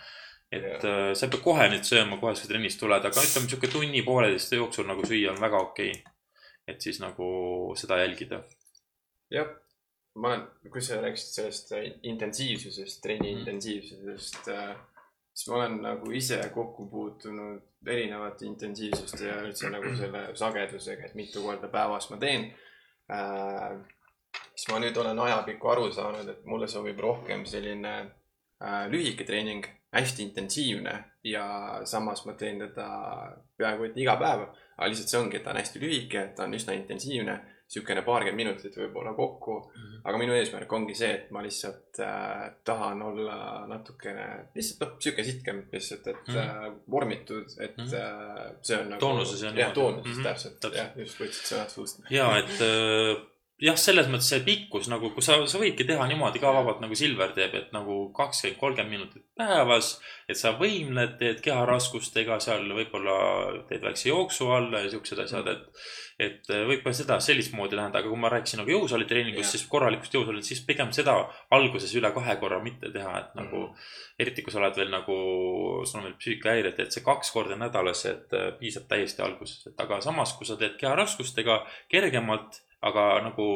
Et 0.53 0.85
yeah. 0.85 1.15
sa 1.17 1.27
ei 1.27 1.33
pea 1.33 1.41
kohe 1.45 1.69
nüüd 1.73 1.87
sööma, 1.89 2.19
kohe 2.21 2.35
kui 2.37 2.49
trennist 2.51 2.81
tuled, 2.81 3.05
aga 3.09 3.25
ütleme 3.25 3.49
sihuke 3.49 3.71
tunni-pooleteist 3.73 4.53
jooksul 4.59 4.89
nagu 4.89 5.07
süüa 5.09 5.33
on 5.33 5.41
väga 5.41 5.61
okei 5.65 5.95
okay.. 5.95 6.15
et 6.69 6.85
siis 6.85 7.01
nagu 7.01 7.27
seda 7.81 8.03
jälgida. 8.03 8.43
jah, 9.33 9.49
ma 10.15 10.29
olen, 10.29 10.47
kui 10.71 10.85
sa 10.85 11.01
rääkisid 11.01 11.39
sellest 11.41 11.73
äh, 11.79 11.91
intensiivsusest, 12.03 13.01
trenni 13.03 13.33
Mhm. 13.33 13.39
intensiivsusest 13.39 14.49
äh,, 14.49 14.77
siis 15.35 15.49
ma 15.49 15.57
olen 15.57 15.81
nagu 15.83 16.11
ise 16.11 16.41
kokku 16.55 16.87
puutunud 16.91 17.89
erinevate 17.89 18.47
intensiivsuste 18.47 19.27
ja 19.27 19.41
üldse 19.43 19.71
nagu 19.73 19.97
selle 19.97 20.29
sagedusega, 20.37 21.07
et 21.07 21.15
mitu 21.15 21.43
korda 21.43 21.69
päevas 21.69 22.11
ma 22.11 22.21
teen 22.21 22.51
äh,. 23.09 23.81
siis 24.55 24.69
ma 24.69 24.79
nüüd 24.85 24.97
olen 24.97 25.19
ajapikku 25.19 25.69
aru 25.69 25.93
saanud, 25.93 26.29
et 26.29 26.45
mulle 26.45 26.69
sobib 26.69 27.01
rohkem 27.01 27.47
selline 27.47 27.95
äh, 28.61 28.85
lühike 28.93 29.25
treening, 29.25 29.65
hästi 29.93 30.23
intensiivne 30.23 31.05
ja 31.25 31.81
samas 31.85 32.25
ma 32.27 32.33
teen 32.35 32.59
teda 32.59 32.87
peaaegu 33.59 33.85
et 33.91 33.97
iga 33.97 34.17
päev. 34.21 34.47
aga 34.79 34.89
lihtsalt 34.89 35.09
see 35.13 35.19
ongi, 35.21 35.37
et 35.37 35.45
ta 35.45 35.51
on 35.53 35.57
hästi 35.61 35.81
lühike, 35.83 36.23
ta 36.37 36.45
on 36.45 36.55
üsna 36.57 36.73
intensiivne, 36.75 37.35
niisugune 37.73 38.03
paarkümmend 38.03 38.37
minutit 38.41 38.75
võib-olla 38.77 39.13
kokku. 39.15 39.59
aga 40.05 40.19
minu 40.19 40.33
eesmärk 40.35 40.73
ongi 40.73 40.95
see, 40.99 41.11
et 41.15 41.31
ma 41.31 41.43
lihtsalt 41.45 42.01
äh, 42.03 42.51
tahan 42.65 43.03
olla 43.03 43.67
natukene, 43.71 44.49
lihtsalt 44.57 44.81
noh, 44.81 44.97
sihuke 44.99 45.25
sitkem 45.25 45.61
lihtsalt, 45.73 46.07
et 46.07 46.29
Mhm. 46.29 46.39
äh, 46.39 46.73
vormitud, 46.91 47.47
et 47.61 47.77
Mhm. 47.79 47.95
äh, 47.95 48.53
see 48.63 48.79
on 48.81 48.89
nagu. 48.91 49.01
Toonuses 49.01 49.43
ja 49.43 49.53
jah, 49.55 49.73
toonuses 49.75 50.17
Mhm, 50.17 50.25
täpselt, 50.25 50.59
täpselt. 50.61 50.75
jah, 50.77 50.97
just 50.97 51.21
võtsid 51.21 51.53
sõnad 51.53 51.69
suust. 51.71 52.01
ja 52.11 52.27
et 52.39 52.61
äh, 52.61 53.23
jah, 53.63 53.77
selles 53.79 54.09
mõttes 54.11 54.29
see 54.33 54.41
pikkus 54.43 54.89
nagu, 54.91 55.13
kui 55.15 55.23
sa, 55.23 55.37
sa 55.47 55.61
võidki 55.61 55.87
teha 55.87 56.07
niimoodi 56.11 56.41
ka 56.43 56.51
vabalt 56.55 56.81
nagu 56.83 56.97
Silver 56.99 57.31
teeb, 57.37 57.55
et 57.55 57.73
nagu 57.75 58.09
kakskümmend, 58.17 58.59
kolmkümmend 58.59 58.91
minutit 58.91 59.25
päevas. 59.39 59.95
et 60.29 60.37
sa 60.39 60.55
võimled, 60.59 61.17
teed 61.21 61.41
keharaskustega 61.45 62.41
seal 62.43 62.65
võib-olla 62.75 63.17
teed 63.69 63.85
väikse 63.85 64.09
jooksu 64.09 64.49
alla 64.51 64.81
ja 64.83 64.91
siuksed 64.91 65.19
asjad, 65.25 65.47
et. 65.53 65.85
et 66.23 66.51
võib 66.69 66.83
ka 66.85 66.93
seda 66.95 67.19
sellist 67.21 67.55
moodi 67.55 67.77
läheneda, 67.79 67.99
aga 68.03 68.11
kui 68.11 68.19
ma 68.21 68.31
rääkisin 68.33 68.61
nagu 68.63 68.71
jõusaalitreeningust, 68.75 69.47
Jah. 69.47 69.53
siis 69.57 69.69
korralikust 69.71 70.15
jõusaali, 70.15 70.43
siis 70.47 70.61
pigem 70.67 70.91
seda 70.95 71.15
alguses 71.51 71.95
üle 71.99 72.11
kahe 72.15 72.37
korra 72.43 72.59
mitte 72.63 72.91
teha, 72.93 73.15
et 73.19 73.39
nagu 73.39 73.63
Mhm. 73.69 73.87
eriti 74.19 74.43
kui 74.43 74.53
sa 74.53 74.59
oled 74.59 74.77
veel 74.77 74.91
nagu, 74.91 75.17
sul 75.87 76.01
on 76.01 76.05
veel 76.09 76.19
psüühikahäired, 76.19 76.79
et 76.79 76.93
see 76.93 77.03
kaks 77.05 77.31
korda 77.31 77.57
nädalas, 77.57 78.05
et 78.07 78.33
äh, 78.35 78.51
piisab 78.59 78.89
täiesti 78.89 79.23
alguses, 79.23 79.67
et 79.67 79.81
aga 79.81 80.01
samas, 80.01 80.35
kui 80.37 80.47
sa 80.47 80.57
teed 80.57 80.77
keharaskustega 80.79 81.65
kergemalt, 81.89 82.61
aga 82.83 83.07
nagu 83.23 83.47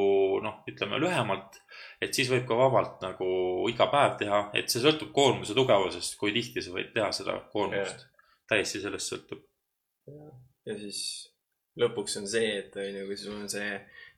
noh, 0.45 0.61
ütleme 0.70 1.01
lühemalt, 1.03 1.59
et 2.03 2.14
siis 2.14 2.31
võib 2.31 2.45
ka 2.49 2.59
vabalt 2.59 3.01
nagu 3.03 3.29
iga 3.70 3.89
päev 3.91 4.18
teha, 4.20 4.43
et 4.55 4.70
see 4.70 4.83
sõltub 4.85 5.11
koormuse 5.16 5.57
tugevusest, 5.57 6.18
kui 6.20 6.35
tihti 6.37 6.62
sa 6.62 6.74
võid 6.74 6.93
teha 6.95 7.11
seda 7.14 7.41
koormust. 7.53 8.07
täiesti 8.47 8.79
sellest 8.79 9.11
sõltub. 9.11 9.41
ja 10.66 10.77
siis 10.79 11.01
lõpuks 11.81 12.20
on 12.20 12.29
see, 12.31 12.53
et 12.61 12.77
on 12.79 13.01
ju, 13.01 13.07
kui 13.09 13.18
sul 13.18 13.35
on 13.35 13.49
see 13.51 13.72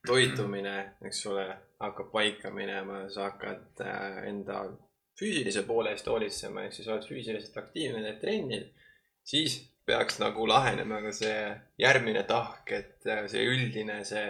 toitumine, 0.06 0.74
eks 1.08 1.24
ole, 1.30 1.46
hakkab 1.80 2.12
paika 2.12 2.52
minema, 2.54 3.06
sa 3.12 3.30
hakkad 3.30 3.82
äh, 3.84 4.20
enda 4.28 4.66
füüsilise 5.18 5.64
poole 5.66 5.94
eest 5.94 6.06
hoolitsema, 6.06 6.66
ehk 6.66 6.76
siis 6.76 6.88
oled 6.90 7.08
füüsiliselt 7.08 7.56
aktiivne, 7.58 8.04
teed 8.04 8.20
trenni, 8.22 8.60
siis 9.26 9.58
peaks 9.88 10.20
nagu 10.20 10.44
lahenema 10.46 11.00
ka 11.02 11.12
see 11.16 11.38
järgmine 11.80 12.22
tahk, 12.28 12.68
et 12.76 13.08
äh, 13.08 13.24
see 13.32 13.48
üldine 13.48 14.02
see 14.06 14.26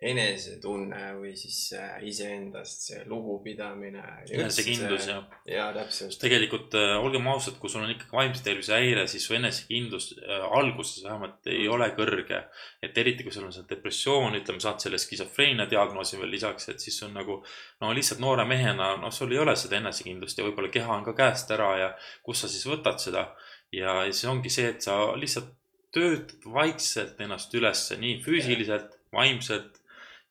enesetunne 0.00 1.10
või 1.18 1.34
siis 1.36 1.74
iseendast 2.08 2.86
see 2.86 3.00
lugupidamine. 3.08 4.02
enesekindlus 4.32 5.08
ja. 5.10 5.18
ja 5.44 5.66
täpselt. 5.76 6.16
tegelikult 6.22 6.72
äh, 6.78 6.94
olgem 6.96 7.26
ausad, 7.28 7.58
kui 7.60 7.68
sul 7.68 7.84
on 7.84 7.92
ikkagi 7.92 8.16
vaimse 8.16 8.44
tervise 8.44 8.78
häire, 8.78 9.04
siis 9.12 9.26
su 9.28 9.36
enesekindlus 9.36 10.06
äh, 10.16 10.46
alguses 10.56 11.04
vähemalt 11.04 11.50
ei 11.52 11.68
ole 11.68 11.90
kõrge. 11.98 12.40
et 12.82 12.96
eriti, 12.98 13.26
kui 13.26 13.34
sul 13.34 13.44
on 13.44 13.52
see 13.52 13.68
depressioon, 13.68 14.38
ütleme, 14.40 14.62
saad 14.64 14.80
selle 14.80 15.00
skisofreenia 15.02 15.68
diagnoosi 15.68 16.16
veel 16.20 16.32
lisaks, 16.32 16.70
et 16.72 16.80
siis 16.80 16.96
on 17.04 17.12
nagu 17.20 17.42
no 17.84 17.92
lihtsalt 17.96 18.24
noore 18.24 18.48
mehena, 18.48 18.94
noh, 19.02 19.12
sul 19.12 19.36
ei 19.36 19.42
ole 19.42 19.56
seda 19.56 19.76
enesekindlust 19.82 20.40
ja 20.40 20.46
võib-olla 20.48 20.72
keha 20.72 20.96
on 20.96 21.04
ka 21.10 21.16
käest 21.18 21.52
ära 21.52 21.74
ja 21.76 21.90
kus 22.24 22.40
sa 22.40 22.48
siis 22.48 22.64
võtad 22.70 23.04
seda. 23.04 23.34
ja 23.72 24.00
siis 24.08 24.24
ongi 24.32 24.48
see, 24.50 24.72
et 24.72 24.80
sa 24.82 24.96
lihtsalt 25.12 25.52
töötad 25.92 26.48
vaikselt 26.54 27.20
ennast 27.20 27.52
ülesse 27.54 28.00
nii 28.00 28.16
füüsiliselt, 28.24 28.96
vaimselt 29.12 29.79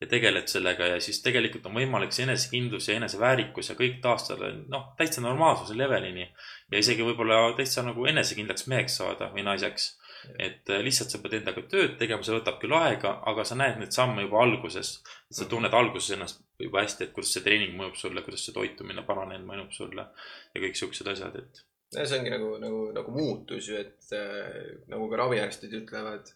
ja 0.02 0.08
tegeled 0.08 0.48
sellega 0.48 0.88
ja 0.94 1.00
siis 1.04 1.20
tegelikult 1.24 1.66
on 1.68 1.76
võimalik 1.76 2.14
see 2.16 2.24
enesekindlus 2.24 2.88
ja 2.88 2.96
eneseväärikus 3.00 3.72
ja 3.72 3.76
kõik 3.80 4.00
taastada, 4.04 4.52
noh, 4.72 4.92
täitsa 5.00 5.24
normaalsuse 5.24 5.76
levelini 5.78 6.26
ja 6.26 6.84
isegi 6.84 7.04
võib-olla 7.04 7.42
täitsa 7.58 7.84
nagu 7.84 8.06
enesekindlaks 8.08 8.70
meheks 8.72 9.00
saada 9.02 9.32
või 9.34 9.44
naiseks. 9.48 9.96
et 10.38 10.70
äh, 10.70 10.82
lihtsalt 10.84 11.12
sa 11.12 11.20
pead 11.24 11.38
endaga 11.38 11.62
tööd 11.72 11.94
tegema, 12.00 12.24
see 12.24 12.36
võtab 12.36 12.58
küll 12.60 12.76
aega, 12.76 13.14
aga 13.32 13.44
sa 13.48 13.56
näed 13.56 13.78
neid 13.80 13.96
samme 13.96 14.26
juba 14.26 14.42
alguses. 14.44 15.02
sa 15.32 15.46
tunned 15.46 15.74
alguses 15.74 16.12
ennast 16.16 16.44
juba 16.60 16.84
hästi, 16.84 17.04
et 17.04 17.14
kuidas 17.16 17.34
see 17.34 17.44
treening 17.44 17.76
mõjub 17.80 17.96
sulle, 17.96 18.22
kuidas 18.22 18.46
see 18.46 18.54
toitumine 18.54 19.04
paranenud 19.08 19.48
mõjub 19.48 19.72
sulle 19.72 20.08
ja 20.54 20.62
kõik 20.62 20.76
siuksed 20.76 21.08
asjad, 21.08 21.36
et 21.40 21.64
see 21.92 22.20
ongi 22.20 22.32
nagu, 22.34 22.50
nagu, 22.62 22.82
nagu 22.96 23.12
muutus 23.12 23.68
ju, 23.72 23.80
et 23.80 24.16
äh, 24.16 24.80
nagu 24.92 25.10
ka 25.10 25.24
raviarstid 25.24 25.74
ütlevad, 25.82 26.32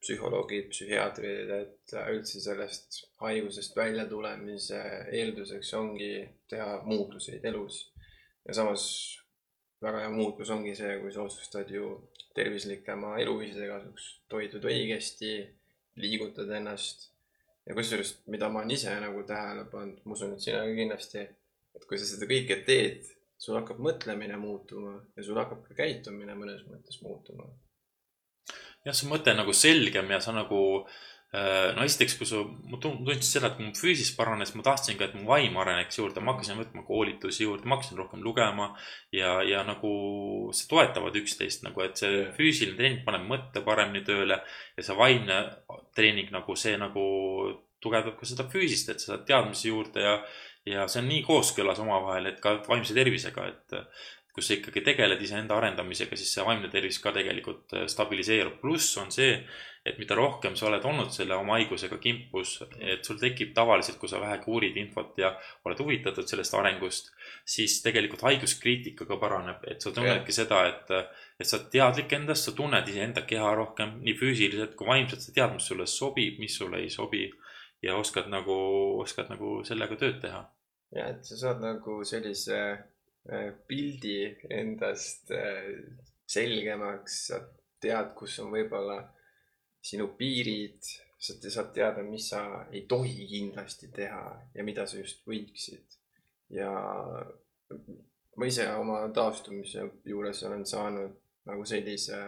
psühholoogid, 0.00 0.68
psühhiaatrid, 0.72 1.50
et 1.50 1.94
äh, 1.94 2.10
üldse 2.14 2.40
sellest 2.40 3.00
haigusest 3.22 3.76
väljatulemise 3.76 4.80
eelduseks 5.20 5.72
ongi 5.74 6.12
teha 6.50 6.82
muutuseid 6.86 7.44
elus. 7.50 7.88
ja 8.46 8.54
samas 8.54 8.84
väga 9.82 10.04
hea 10.04 10.10
muutus 10.10 10.50
ongi 10.50 10.74
see, 10.78 10.94
kui 11.02 11.12
sa 11.12 11.22
otsustad 11.26 11.70
ju 11.70 11.90
tervislikema 12.34 13.16
eluviiside 13.22 13.68
kasuks, 13.70 14.08
toitud 14.30 14.64
õigesti, 14.70 15.34
liigutad 15.98 16.50
ennast. 16.60 17.10
ja 17.66 17.74
kusjuures, 17.76 18.14
mida 18.32 18.48
ma 18.48 18.62
olen 18.62 18.70
ise 18.72 18.94
nagu 19.02 19.22
tähele 19.28 19.66
pannud, 19.68 20.00
ma 20.04 20.14
usun, 20.16 20.32
et 20.32 20.44
sina 20.44 20.62
ka 20.64 20.74
kindlasti, 20.76 21.24
et 21.76 21.84
kui 21.88 21.98
sa 22.00 22.06
seda 22.08 22.28
kõike 22.30 22.62
teed, 22.64 23.10
sul 23.38 23.58
hakkab 23.58 23.82
mõtlemine 23.84 24.38
muutuma 24.40 24.94
ja 25.16 25.24
sul 25.26 25.38
hakkab 25.38 25.66
ka 25.66 25.76
käitumine 25.82 26.34
mõnes 26.38 26.64
mõttes 26.70 27.02
muutuma. 27.04 27.46
jah, 28.86 28.94
see 28.94 29.10
mõte 29.10 29.34
on 29.34 29.42
nagu 29.42 29.54
selgem 29.56 30.10
ja 30.14 30.20
sa 30.22 30.32
nagu 30.36 30.60
äh, 31.34 31.74
no 31.76 31.84
esiteks, 31.84 32.16
kui 32.18 32.28
sa, 32.28 32.40
ma 32.70 32.80
tun- 32.82 33.00
tundsin 33.02 33.26
seda, 33.26 33.50
et 33.50 33.58
kui 33.58 33.66
mu 33.68 33.74
füüsis 33.76 34.14
paranes, 34.16 34.54
ma 34.56 34.64
tahtsin 34.66 34.98
ka, 35.00 35.08
et 35.08 35.16
mu 35.18 35.26
vaim 35.28 35.56
areneks 35.60 36.00
juurde, 36.00 36.22
ma 36.24 36.34
hakkasin 36.34 36.60
võtma 36.60 36.84
koolitusi 36.88 37.44
juurde, 37.44 37.68
ma 37.68 37.78
hakkasin 37.78 38.00
rohkem 38.00 38.24
lugema 38.24 38.70
ja, 39.14 39.38
ja 39.46 39.62
nagu 39.68 39.92
see 40.56 40.70
toetavad 40.70 41.16
üksteist 41.20 41.66
nagu, 41.66 41.84
et 41.84 42.00
see 42.00 42.26
füüsiline 42.38 42.78
treening 42.80 43.06
paneb 43.06 43.26
mõtte 43.28 43.64
paremini 43.66 44.04
tööle 44.06 44.42
ja 44.42 44.84
see 44.84 44.98
vaimne 44.98 45.40
treening 45.96 46.32
nagu 46.34 46.56
see 46.56 46.76
nagu 46.80 47.08
tugevdab 47.82 48.16
ka 48.18 48.26
seda 48.26 48.46
füüsist, 48.50 48.90
et 48.90 49.02
sa 49.02 49.12
saad 49.12 49.26
teadmisi 49.28 49.70
juurde 49.70 50.02
ja, 50.02 50.14
ja 50.66 50.86
see 50.90 51.02
on 51.02 51.10
nii 51.12 51.22
kooskõlas 51.26 51.78
omavahel, 51.82 52.32
et 52.32 52.40
ka 52.42 52.56
vaimse 52.66 52.96
tervisega, 52.96 53.44
et 53.52 53.76
kus 54.38 54.52
sa 54.52 54.54
ikkagi 54.54 54.84
tegeled 54.86 55.22
iseenda 55.22 55.56
arendamisega, 55.58 56.16
siis 56.16 56.30
see 56.36 56.44
vaimne 56.46 56.70
tervis 56.70 57.00
ka 57.02 57.10
tegelikult 57.14 57.74
äh, 57.74 57.88
stabiliseerub. 57.90 58.60
pluss 58.62 58.96
on 59.02 59.10
see, 59.14 59.34
et 59.86 59.98
mida 59.98 60.14
rohkem 60.18 60.56
sa 60.58 60.68
oled 60.68 60.84
olnud 60.84 61.10
selle 61.14 61.34
oma 61.38 61.56
haigusega 61.56 61.98
kimpus, 62.02 62.58
et 62.78 63.06
sul 63.06 63.18
tekib 63.18 63.54
tavaliselt, 63.56 63.98
kui 63.98 64.10
sa 64.10 64.20
vähegi 64.20 64.50
uurid 64.52 64.76
infot 64.78 65.16
ja 65.18 65.32
oled 65.66 65.80
huvitatud 65.82 66.28
sellest 66.28 66.54
arengust, 66.58 67.10
siis 67.48 67.78
tegelikult 67.84 68.22
haiguskriitika 68.28 69.06
ka 69.08 69.18
paraneb, 69.20 69.64
et 69.70 69.82
sa 69.82 69.92
tunnedki 69.94 70.34
seda, 70.34 70.60
et, 70.68 70.92
et 71.40 71.48
sa 71.48 71.58
oled 71.58 71.70
teadlik 71.72 72.14
endast, 72.18 72.48
sa 72.48 72.54
tunned 72.58 72.92
iseenda 72.92 73.24
keha 73.28 73.54
rohkem, 73.58 73.96
nii 74.04 74.16
füüsiliselt 74.18 74.76
kui 74.78 74.90
vaimselt, 74.90 75.24
sa 75.24 75.34
tead, 75.34 75.56
mis 75.56 75.70
sulle 75.72 75.88
sobib, 75.88 76.38
mis 76.42 76.58
sulle 76.60 76.82
ei 76.84 76.92
sobi 76.92 77.24
ja 77.82 77.96
oskad 77.96 78.30
nagu, 78.30 78.54
oskad 79.02 79.30
nagu 79.32 79.58
sellega 79.66 79.98
tööd 79.98 80.22
teha. 80.22 80.44
ja, 80.94 81.10
et 81.10 81.24
sa 81.24 81.36
saad 81.46 81.64
nagu 81.64 82.02
sellise 82.04 82.60
pildi 83.68 84.18
endast 84.50 85.32
äh, 85.36 85.68
selgemaks, 86.28 87.20
sa 87.30 87.42
tead, 87.80 88.14
kus 88.18 88.38
on 88.42 88.50
võib-olla 88.52 88.98
sinu 89.84 90.10
piirid, 90.18 90.80
sa 91.18 91.36
saad 91.38 91.70
teada, 91.74 92.02
mis 92.06 92.28
sa 92.30 92.42
ei 92.72 92.84
tohi 92.90 93.26
kindlasti 93.28 93.90
teha 93.94 94.24
ja 94.54 94.64
mida 94.64 94.86
sa 94.86 95.00
just 95.00 95.24
võiksid. 95.26 95.96
ja 96.54 96.70
ma 98.38 98.46
ise 98.48 98.64
oma 98.72 99.02
taastumise 99.12 99.82
juures 100.08 100.42
olen 100.48 100.64
saanud 100.66 101.16
nagu 101.48 101.64
sellise 101.68 102.20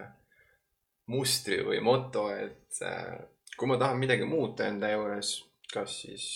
mustri 1.10 1.60
või 1.64 1.80
moto, 1.84 2.28
et 2.34 2.80
äh, 2.86 3.16
kui 3.56 3.68
ma 3.68 3.78
tahan 3.80 3.98
midagi 4.00 4.26
muuta 4.28 4.66
enda 4.68 4.90
juures, 4.92 5.32
kas 5.72 6.02
siis 6.04 6.26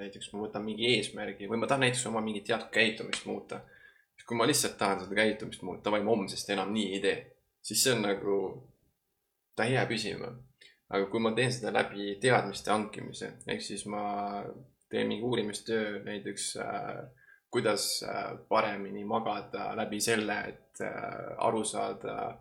näiteks 0.00 0.32
ma 0.32 0.44
võtan 0.46 0.64
mingi 0.64 0.88
eesmärgi 0.94 1.48
või 1.50 1.60
ma 1.60 1.68
tahan 1.68 1.86
näiteks 1.86 2.06
oma 2.10 2.22
mingit 2.24 2.46
teatud 2.48 2.70
käitumist 2.74 3.26
muuta. 3.28 3.60
Kui 4.30 4.38
ma 4.38 4.46
lihtsalt 4.46 4.76
tahan 4.78 5.00
seda 5.02 5.16
käitumist 5.18 5.64
muuta, 5.66 5.88
davai, 5.88 6.04
ma 6.06 6.14
homsest 6.14 6.52
enam 6.54 6.70
nii 6.70 6.92
ei 6.94 7.00
tee, 7.02 7.16
siis 7.66 7.82
see 7.82 7.96
on 7.96 8.04
nagu 8.06 8.36
ta 9.58 9.66
ei 9.66 9.74
jää 9.74 9.88
püsima. 9.90 10.30
aga 10.90 11.06
kui 11.10 11.22
ma 11.22 11.32
teen 11.34 11.50
seda 11.54 11.72
läbi 11.74 12.14
teadmiste 12.22 12.70
hankimise, 12.70 13.32
ehk 13.46 13.62
siis 13.62 13.82
ma 13.90 14.02
teen 14.90 15.10
mingi 15.10 15.26
uurimistöö 15.26 15.98
näiteks 16.06 16.46
äh, 16.62 17.02
kuidas 17.50 18.02
äh, 18.02 18.38
paremini 18.48 19.04
magada 19.04 19.72
läbi 19.76 20.00
selle, 20.00 20.38
et 20.48 20.80
äh, 20.80 21.34
aru 21.38 21.64
saada 21.64 22.38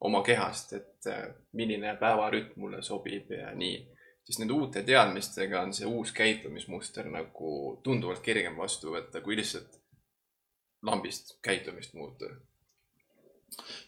oma 0.00 0.22
kehast, 0.22 0.72
et 0.76 1.08
äh, 1.08 1.24
milline 1.52 1.96
päevarütm 2.00 2.60
mulle 2.60 2.82
sobib 2.82 3.32
ja 3.32 3.54
nii. 3.54 3.80
siis 4.24 4.38
nende 4.38 4.52
uute 4.52 4.82
teadmistega 4.86 5.62
on 5.64 5.72
see 5.74 5.88
uus 5.88 6.12
käitumismuster 6.12 7.08
nagu 7.10 7.80
tunduvalt 7.82 8.20
kergem 8.22 8.56
vastu 8.56 8.92
võtta, 8.92 9.24
kui 9.24 9.36
lihtsalt 9.36 9.79
lambist 10.86 11.36
käitumist 11.44 11.94
muuta. 11.94 12.30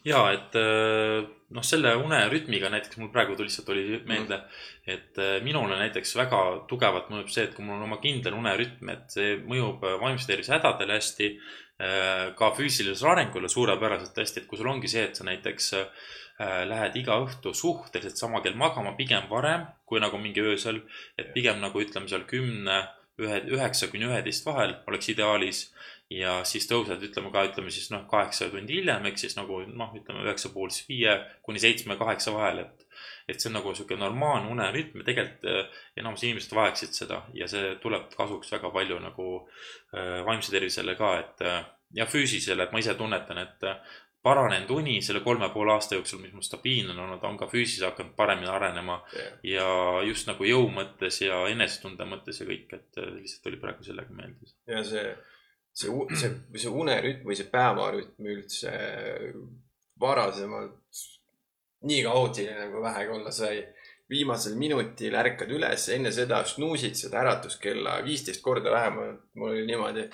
Ja 0.05 0.25
et 0.35 0.57
äh, 0.59 1.23
noh, 1.55 1.65
selle 1.67 1.93
unerütmiga 2.01 2.71
näiteks 2.73 2.99
mul 2.99 3.13
praegu 3.15 3.37
tuli 3.39 3.51
lihtsalt 3.51 3.69
oli 3.71 4.01
meelde, 4.09 4.41
et 4.91 5.19
äh, 5.23 5.37
minule 5.45 5.79
näiteks 5.79 6.17
väga 6.19 6.41
tugevalt 6.71 7.13
mõjub 7.13 7.31
see, 7.31 7.47
et 7.47 7.55
kui 7.55 7.67
mul 7.67 7.79
on 7.79 7.87
oma 7.87 8.01
kindel 8.03 8.35
unerütm, 8.39 8.91
et 8.91 9.15
see 9.15 9.37
mõjub 9.47 9.85
äh, 9.87 9.99
vaimse 10.03 10.27
tervise 10.31 10.57
hädadele 10.57 10.99
hästi, 11.01 11.35
ka 12.39 12.49
füüsilisele 12.55 13.09
arengule 13.11 13.49
suurepäraselt 13.51 14.19
hästi, 14.21 14.43
et 14.43 14.47
kui 14.47 14.59
sul 14.61 14.69
ongi 14.71 14.87
see, 14.87 15.03
et 15.09 15.19
sa 15.19 15.25
näiteks 15.27 15.73
lähed 16.71 16.99
iga 17.01 17.17
õhtu 17.25 17.51
suhteliselt 17.59 18.21
sama 18.21 18.39
kell 18.45 18.55
magama, 18.61 18.93
pigem 18.95 19.25
varem 19.31 19.65
kui 19.89 19.99
nagu 19.99 20.21
mingi 20.23 20.45
öösel, 20.45 20.79
et 21.19 21.33
pigem 21.35 21.59
nagu 21.65 21.83
ütleme 21.83 22.07
seal 22.13 22.23
kümne, 22.29 22.77
ühe, 23.19 23.41
üheksa 23.57 23.89
kuni 23.91 24.07
üheteist 24.07 24.47
vahel 24.47 24.77
oleks 24.87 25.11
ideaalis 25.11 25.65
ja 26.13 26.35
siis 26.49 26.67
tõused, 26.69 27.03
ütleme 27.07 27.33
ka, 27.33 27.45
ütleme 27.49 27.73
siis 27.73 27.89
noh, 27.93 28.05
kaheksa 28.11 28.51
tundi 28.53 28.81
hiljem, 28.81 29.07
ehk 29.09 29.21
siis 29.21 29.37
nagu 29.39 29.63
noh, 29.69 29.93
ütleme 29.97 30.25
üheksa 30.27 30.53
puhul 30.53 30.73
siis 30.75 30.89
viie 30.89 31.17
kuni 31.47 31.63
seitsme, 31.63 31.97
kaheksa 32.01 32.35
vahel, 32.35 32.65
et. 32.67 32.87
et 33.31 33.41
see 33.41 33.49
on 33.49 33.57
nagu 33.57 33.73
sihuke 33.75 33.97
normaalne 33.97 34.51
unerütm 34.53 35.01
ja 35.01 35.07
tegelikult 35.07 35.47
eh, 35.49 35.83
enamus 36.03 36.23
inimesed 36.27 36.53
vajaksid 36.55 36.95
seda 36.97 37.23
ja 37.39 37.47
see 37.51 37.77
tuleb 37.83 38.11
kasuks 38.15 38.53
väga 38.53 38.71
palju 38.75 38.99
nagu 39.03 39.27
äh, 39.41 40.21
vaimse 40.27 40.53
tervisele 40.53 40.97
ka, 40.99 41.13
et 41.23 41.45
äh, 41.47 41.61
ja 41.97 42.07
füüsilisele, 42.07 42.67
et 42.67 42.75
ma 42.75 42.83
ise 42.83 42.95
tunnetan, 42.99 43.39
et 43.43 43.67
paranenud 44.23 44.71
uni 44.71 45.01
selle 45.03 45.23
kolme 45.25 45.49
poole 45.55 45.75
aasta 45.75 45.97
jooksul, 45.97 46.21
mis 46.23 46.35
mul 46.35 46.45
stabiilne 46.47 46.95
on 46.95 47.03
olnud, 47.07 47.25
on 47.27 47.39
ka 47.41 47.49
füüsiliselt 47.51 47.91
hakanud 47.91 48.15
paremini 48.19 48.51
arenema 48.51 49.01
yeah. 49.17 49.33
ja 49.55 49.69
just 50.07 50.29
nagu 50.31 50.47
jõu 50.47 50.69
mõttes 50.75 51.19
ja 51.25 51.43
enesetunde 51.51 52.07
mõttes 52.09 52.39
ja 52.43 52.47
kõik, 52.49 52.71
et 52.79 53.03
lihtsalt 53.17 53.51
oli 53.51 53.61
praegu 53.65 53.87
sellega 53.87 54.15
meeldis. 54.19 54.55
ja 54.71 54.85
see 54.87 55.07
see, 55.73 55.93
see, 56.21 56.33
see 56.59 56.73
unerütm 56.83 57.29
või 57.29 57.37
see 57.39 57.49
päevarütm 57.53 58.29
üldse 58.35 58.73
varasemalt 60.01 61.03
nii 61.89 62.03
kaootiline 62.07 62.69
kui 62.73 62.83
vähegi 62.83 63.17
olla 63.17 63.31
sai. 63.31 63.63
viimasel 64.13 64.59
minutil 64.61 65.15
ärkad 65.17 65.49
üles, 65.57 65.87
enne 65.95 66.11
seda 66.13 66.43
snuusid 66.45 66.99
seda 66.99 67.23
äratuskella 67.23 67.95
viisteist 68.05 68.43
korda 68.45 68.71
vähemalt, 68.71 69.23
mul 69.35 69.55
oli 69.55 69.67
niimoodi. 69.67 70.09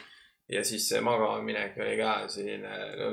ja 0.49 0.65
siis 0.65 0.89
see 0.89 1.01
magamaminek 1.01 1.77
oli 1.83 1.97
ka 1.99 2.13
selline, 2.29 2.77
no 3.01 3.09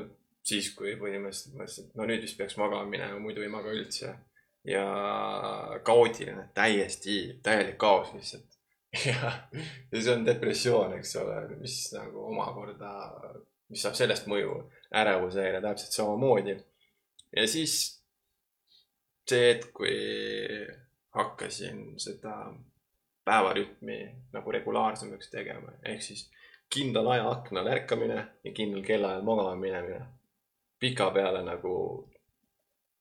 siis, 0.46 0.70
kui 0.78 0.94
põhimõtteliselt 1.00 1.56
mõtlesin, 1.58 1.90
et 1.90 1.98
no 1.98 2.06
nüüd 2.06 2.22
vist 2.22 2.38
peaks 2.38 2.58
magama 2.62 2.86
minema, 2.90 3.20
muidu 3.20 3.42
ei 3.42 3.50
maga 3.50 3.74
üldse. 3.74 4.14
ja 4.66 4.86
kaootiline, 5.84 6.50
täiesti, 6.54 7.40
täielik 7.44 7.78
kaos 7.82 8.14
lihtsalt 8.14 8.55
ja, 9.06 9.32
ja 9.92 10.02
see 10.02 10.14
on 10.14 10.26
depressioon, 10.26 10.96
eks 11.00 11.16
ole, 11.22 11.42
mis 11.60 11.80
nagu 11.96 12.28
omakorda, 12.32 12.94
mis 13.72 13.84
saab 13.86 13.98
sellest 13.98 14.30
mõju 14.32 14.60
ärevusele 14.96 15.62
täpselt 15.64 15.98
samamoodi. 15.98 16.58
ja 17.36 17.48
siis 17.48 17.76
see 19.30 19.50
hetk, 19.50 19.72
kui 19.74 19.96
hakkasin 21.16 22.00
seda 22.00 22.36
päevarütmi 23.26 24.00
nagu 24.34 24.52
regulaarsemaks 24.52 25.32
tegema, 25.32 25.74
ehk 25.84 26.04
siis 26.04 26.28
kindlal 26.70 27.08
ajaaknal 27.16 27.68
ärkamine 27.68 28.28
ja 28.44 28.52
kindlal 28.52 28.84
kellaajal 28.84 29.26
magama 29.26 29.56
minemine. 29.56 30.06
pikapeale 30.80 31.42
nagu, 31.44 31.74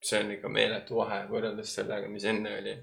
see 0.02 0.20
on 0.22 0.30
ikka 0.30 0.48
meeletu 0.48 0.96
vahe 0.96 1.24
võrreldes 1.28 1.74
sellega, 1.74 2.08
mis 2.08 2.24
enne 2.24 2.52
oli 2.60 2.74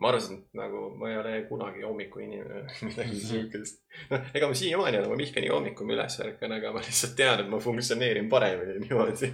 ma 0.00 0.10
arvasin, 0.10 0.40
et 0.42 0.58
nagu 0.58 0.88
ma 0.98 1.10
ei 1.10 1.18
ole 1.20 1.34
kunagi 1.48 1.84
hommikuinimene 1.86 2.62
või 2.66 2.78
midagi 2.90 3.20
siukest. 3.22 3.82
noh, 4.10 4.30
ega 4.34 4.48
ma 4.50 4.56
siiamaani 4.58 5.00
olen, 5.00 5.10
ma 5.12 5.18
vihkan 5.20 5.46
iga 5.46 5.54
hommiku, 5.54 5.80
kui 5.80 5.90
ma 5.90 5.98
üles 5.98 6.16
ärkan, 6.24 6.54
aga 6.56 6.72
ma 6.74 6.82
lihtsalt 6.82 7.14
tean, 7.18 7.42
et 7.44 7.50
ma 7.52 7.60
funktsioneerin 7.62 8.30
paremini 8.32 8.78
niimoodi. 8.84 9.30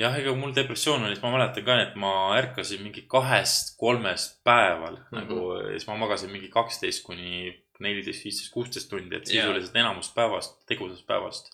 jah, 0.00 0.18
ega 0.20 0.34
mul 0.36 0.52
depressioon 0.56 1.06
oli, 1.06 1.16
siis 1.16 1.24
ma 1.24 1.32
mäletan 1.38 1.66
ka, 1.66 1.80
et 1.86 1.98
ma 2.00 2.14
ärkasin 2.36 2.84
mingi 2.84 3.06
kahest-kolmest 3.10 4.42
päeval 4.44 4.98
mm 4.98 5.04
-hmm. 5.08 5.20
nagu 5.22 5.40
ja 5.62 5.70
siis 5.72 5.88
ma 5.88 5.96
magasin 6.04 6.32
mingi 6.34 6.52
kaksteist 6.52 7.04
kuni 7.06 7.46
neliteist, 7.80 8.24
viisteist, 8.24 8.52
kuusteist 8.52 8.90
tundi, 8.90 9.16
et 9.16 9.26
sisuliselt 9.26 9.74
yeah. 9.74 9.86
enamust 9.86 10.14
päevast, 10.14 10.60
tegusast 10.68 11.06
päevast 11.06 11.50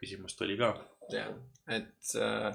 küsimust 0.00 0.40
oli 0.42 0.56
ka. 0.56 0.72
jah, 1.12 1.34
et 1.68 2.16
äh, 2.16 2.48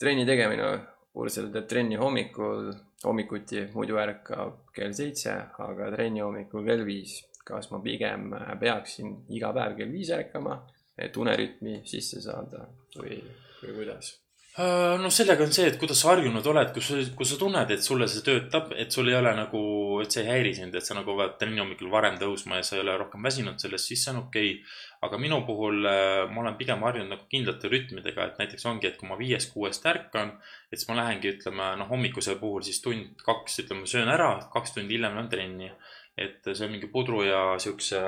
trenni 0.00 0.26
tegemine, 0.26 0.72
Ursula 1.14 1.50
teeb 1.52 1.68
trenni 1.68 1.98
hommikul 2.00 2.72
hommikuti 3.04 3.66
muidu 3.74 3.98
ärkab 4.00 4.72
kell 4.74 4.94
seitse, 4.96 5.34
aga 5.66 5.90
trenni 5.94 6.24
hommikul 6.24 6.66
kell 6.66 6.86
viis. 6.86 7.20
kas 7.42 7.72
ma 7.72 7.80
pigem 7.82 8.28
peaksin 8.60 9.16
iga 9.34 9.48
päev 9.52 9.72
kell 9.76 9.90
viis 9.90 10.12
ärkama, 10.14 10.60
et 10.94 11.16
unerütmi 11.18 11.80
sisse 11.84 12.20
saada 12.22 12.68
või, 12.94 13.18
või 13.62 13.74
kuidas? 13.80 14.12
Äh, 14.58 14.98
no 15.00 15.08
sellega 15.08 15.46
on 15.46 15.52
see, 15.56 15.64
et 15.70 15.78
kuidas 15.80 16.02
sa 16.02 16.10
harjunud 16.10 16.44
oled, 16.50 16.74
kus, 16.74 16.90
kui 17.16 17.24
sa 17.24 17.38
tunned, 17.40 17.70
et 17.72 17.80
sulle 17.80 18.04
see 18.12 18.20
töötab, 18.26 18.74
et 18.76 18.92
sul 18.92 19.06
ei 19.08 19.14
ole 19.16 19.30
nagu, 19.38 19.62
et 20.02 20.12
see 20.12 20.26
ei 20.26 20.28
häiri 20.28 20.50
sind, 20.58 20.76
et 20.76 20.84
sa 20.84 20.92
nagu 20.98 21.14
pead 21.16 21.38
trenni 21.40 21.62
hommikul 21.62 21.88
varem 21.88 22.18
tõusma 22.20 22.58
ja 22.58 22.66
sa 22.68 22.76
ei 22.76 22.82
ole 22.82 22.98
rohkem 23.00 23.24
väsinud 23.24 23.62
sellest, 23.64 23.88
siis 23.88 24.02
see 24.04 24.12
on 24.12 24.18
okei 24.26 24.50
okay. 24.58 24.74
aga 25.08 25.20
minu 25.22 25.38
puhul 25.48 25.88
äh, 25.88 26.26
ma 26.28 26.44
olen 26.44 26.58
pigem 26.60 26.84
harjunud 26.84 27.14
nagu 27.14 27.24
kindlate 27.32 27.72
rütmidega, 27.72 28.28
et 28.28 28.44
näiteks 28.44 28.68
ongi, 28.68 28.90
et 28.90 29.00
kui 29.00 29.08
ma 29.08 29.16
viiest-kuuest 29.22 29.88
ärkan, 29.94 30.36
et 30.68 30.76
siis 30.76 30.90
ma 30.90 30.98
lähengi, 31.00 31.32
ütleme 31.38 31.72
noh, 31.80 31.88
hommikuse 31.88 32.36
puhul 32.42 32.68
siis 32.68 32.84
tund-kaks, 32.84 33.56
ütleme, 33.64 33.88
söön 33.88 34.12
ära, 34.12 34.34
kaks 34.52 34.76
tundi 34.76 34.98
hiljem 34.98 35.16
lähen 35.16 35.32
trenni. 35.32 35.72
et 36.20 36.44
see 36.44 36.66
on 36.66 36.74
mingi 36.76 36.92
pudru 36.92 37.24
ja 37.24 37.54
siukse 37.56 38.04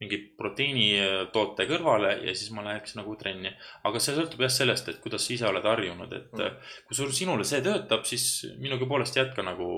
mingi 0.00 0.18
proteiinitoote 0.36 1.64
kõrvale 1.70 2.10
ja 2.26 2.34
siis 2.36 2.50
ma 2.52 2.66
läheks 2.66 2.98
nagu 2.98 3.14
trenni. 3.16 3.48
aga 3.88 4.00
see 4.02 4.16
sõltub 4.16 4.42
jah 4.44 4.52
sellest, 4.52 4.90
et 4.92 4.98
kuidas 5.00 5.24
sa 5.24 5.32
ise 5.32 5.46
oled 5.48 5.64
harjunud, 5.64 6.12
et 6.12 6.34
mm. 6.36 6.58
kui 6.88 6.98
sul, 6.98 7.12
sinule 7.16 7.46
see 7.48 7.62
töötab, 7.64 8.04
siis 8.08 8.26
minugi 8.60 8.88
poolest 8.88 9.16
jätka 9.16 9.44
nagu 9.46 9.68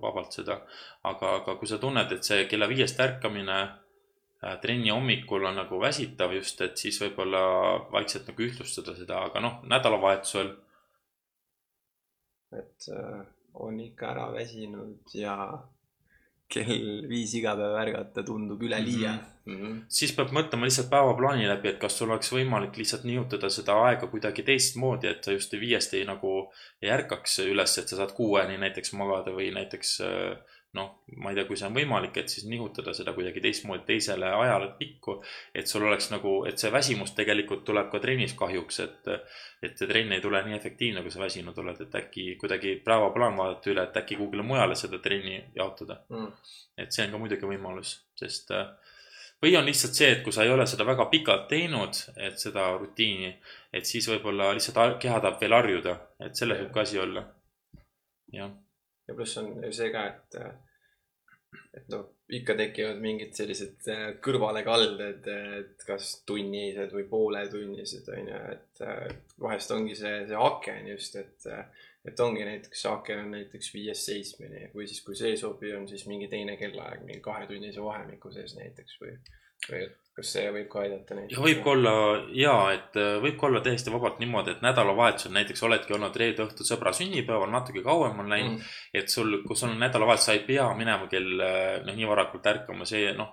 vabalt 0.00 0.32
seda. 0.32 0.62
aga, 1.04 1.36
aga 1.42 1.56
kui 1.60 1.68
sa 1.68 1.78
tunned, 1.82 2.14
et 2.16 2.24
see 2.24 2.46
kella 2.48 2.68
viiest 2.70 3.00
ärkamine 3.04 3.58
äh, 3.60 4.56
trenni 4.62 4.88
hommikul 4.94 5.44
on 5.50 5.60
nagu 5.60 5.80
väsitav 5.82 6.32
just, 6.38 6.64
et 6.64 6.80
siis 6.80 6.96
võib-olla 7.02 7.42
vaikselt 7.92 8.32
nagu 8.32 8.48
ühtlustada 8.48 8.96
seda, 8.96 9.20
aga 9.28 9.44
noh, 9.44 9.60
nädalavahetusel. 9.68 10.54
et 12.56 12.88
äh, 12.96 13.20
on 13.60 13.84
ikka 13.84 14.14
ära 14.14 14.30
väsinud 14.32 15.12
ja 15.12 15.36
kell 16.48 17.04
viis 17.12 17.36
iga 17.36 17.52
päev 17.60 17.76
ärgata 17.84 18.24
tundub 18.24 18.64
üleliia 18.64 19.12
mm. 19.12 19.20
-hmm 19.20 19.31
mm. 19.44 19.56
-hmm. 19.56 19.82
siis 19.88 20.12
peab 20.16 20.32
mõtlema 20.36 20.68
lihtsalt 20.68 20.90
päevaplaani 20.90 21.48
läbi, 21.48 21.68
et 21.68 21.78
kas 21.82 21.98
sul 21.98 22.10
oleks 22.10 22.32
võimalik 22.32 22.76
lihtsalt 22.76 23.04
nihutada 23.08 23.50
seda 23.50 23.76
aega 23.88 24.06
kuidagi 24.06 24.42
teistmoodi, 24.42 25.08
et 25.08 25.24
sa 25.24 25.36
just 25.36 25.52
viiest 25.52 25.94
ei 25.94 26.04
nagu 26.08 26.32
ei 26.82 26.90
ärkaks 26.90 27.38
üles, 27.46 27.78
et 27.78 27.88
sa 27.88 28.00
saad 28.00 28.16
kuueni 28.16 28.58
näiteks 28.58 28.92
magada 28.98 29.34
või 29.36 29.50
näiteks 29.54 30.00
äh, 30.00 30.58
noh, 30.72 30.92
ma 31.20 31.30
ei 31.30 31.36
tea, 31.36 31.44
kui 31.48 31.58
see 31.60 31.66
on 31.68 31.74
võimalik, 31.76 32.16
et 32.16 32.32
siis 32.32 32.46
nihutada 32.48 32.94
seda 32.96 33.12
kuidagi 33.16 33.42
teistmoodi 33.44 33.84
teisele 33.88 34.28
ajale 34.32 34.70
pikku. 34.78 35.18
et 35.54 35.68
sul 35.68 35.84
oleks 35.84 36.08
nagu, 36.10 36.32
et 36.48 36.58
see 36.58 36.72
väsimus 36.72 37.12
tegelikult 37.16 37.64
tuleb 37.68 37.90
ka 37.92 38.00
trennis 38.00 38.32
kahjuks, 38.38 38.80
et, 38.80 39.10
et 39.62 39.76
see 39.76 39.88
trenn 39.90 40.16
ei 40.16 40.24
tule 40.24 40.40
nii 40.46 40.56
efektiivne, 40.56 41.02
kui 41.02 41.12
sa 41.12 41.20
väsinud 41.20 41.58
oled, 41.58 41.80
et 41.84 41.98
äkki 42.00 42.36
kuidagi 42.40 42.76
päevaplaan 42.84 43.36
vaadata 43.36 43.72
üle, 43.74 43.84
et 43.84 44.00
äkki 44.00 44.16
kuhugile 44.20 44.46
mujale 44.46 44.78
seda 44.78 45.02
trenni 45.04 45.42
jaotada. 45.56 46.00
Mm. 46.08 46.32
et 46.78 46.92
see 46.92 47.04
on 47.04 47.12
ka 47.12 47.20
muidugi 47.20 47.46
võimalus, 47.46 47.92
sest 48.16 48.50
äh, 48.56 48.72
või 49.42 49.56
on 49.58 49.66
lihtsalt 49.66 49.98
see, 49.98 50.10
et 50.14 50.22
kui 50.24 50.34
sa 50.34 50.46
ei 50.46 50.52
ole 50.54 50.66
seda 50.70 50.86
väga 50.86 51.08
pikalt 51.10 51.48
teinud, 51.50 51.98
et 52.16 52.38
seda 52.40 52.68
rutiini, 52.78 53.32
et 53.74 53.88
siis 53.88 54.06
võib-olla 54.10 54.52
lihtsalt 54.54 54.98
keha 55.02 55.20
tahab 55.20 55.40
veel 55.40 55.56
harjuda, 55.58 55.96
et 56.22 56.38
selles 56.38 56.62
võib 56.62 56.74
ka 56.74 56.84
asi 56.86 57.00
olla. 57.02 57.24
jah, 58.32 58.52
ja 59.08 59.14
pluss 59.14 59.38
on 59.42 59.54
see 59.74 59.90
ka, 59.92 60.06
et, 60.08 60.36
et 61.76 61.88
noh, 61.92 62.06
ikka 62.32 62.56
tekivad 62.56 63.00
mingid 63.02 63.34
sellised 63.36 63.88
äh, 63.92 64.04
kõrvalekalded, 64.24 65.26
et 65.58 65.86
kas 65.86 66.14
tunnised 66.28 66.94
või 66.94 67.04
pooletunnised 67.10 68.08
on 68.14 68.30
ju, 68.32 68.42
et 68.54 68.84
äh, 68.86 69.08
vahest 69.42 69.74
ongi 69.74 69.98
see, 69.98 70.22
see 70.30 70.38
aken 70.48 70.92
just, 70.94 71.18
et, 71.20 71.50
et 72.08 72.20
ongi 72.20 72.44
näiteks 72.46 72.86
aken 72.90 73.24
on 73.24 73.34
näiteks 73.36 73.72
viiest 73.74 74.08
seitsmeni 74.10 74.68
või 74.74 74.88
siis, 74.90 75.02
kui 75.06 75.16
see 75.18 75.34
ei 75.34 75.40
sobi, 75.40 75.70
on 75.76 75.86
siis 75.88 76.04
mingi 76.10 76.28
teine 76.32 76.56
kellaaeg 76.58 77.04
mingi 77.06 77.22
kahetunnise 77.22 77.82
vahemiku 77.84 78.32
sees 78.34 78.56
näiteks 78.58 78.98
või, 79.02 79.12
või 79.68 79.84
kas 80.16 80.32
see 80.34 80.48
võib 80.52 80.66
ka 80.72 80.82
aidata 80.82 81.16
näiteks? 81.16 81.36
ja 81.36 81.44
võib 81.44 81.62
ka 81.64 81.70
olla 81.76 81.94
ja, 82.36 82.56
et 82.74 82.98
äh, 83.00 83.14
võib 83.22 83.38
ka 83.38 83.48
olla 83.48 83.62
täiesti 83.64 83.94
vabalt 83.94 84.18
niimoodi, 84.20 84.56
et 84.56 84.66
nädalavahetusel 84.66 85.32
näiteks 85.36 85.62
oledki 85.68 85.96
olnud 85.96 86.18
reede 86.20 86.44
õhtul 86.44 86.68
sõbra 86.68 86.92
sünnipäeval, 86.96 87.52
natuke 87.54 87.84
kauem 87.86 88.18
on 88.24 88.34
läinud 88.34 88.58
mm., 88.58 88.74
et 88.98 89.14
sul, 89.14 89.38
kui 89.46 89.56
sul 89.56 89.70
on 89.70 89.80
nädalavahetus, 89.86 90.26
sa 90.28 90.36
ei 90.36 90.44
pea 90.48 90.66
minema 90.76 91.08
kell 91.12 91.38
noh, 91.38 91.94
nii 91.94 92.10
varakult 92.10 92.50
ärkama, 92.50 92.88
see 92.88 93.14
noh, 93.16 93.32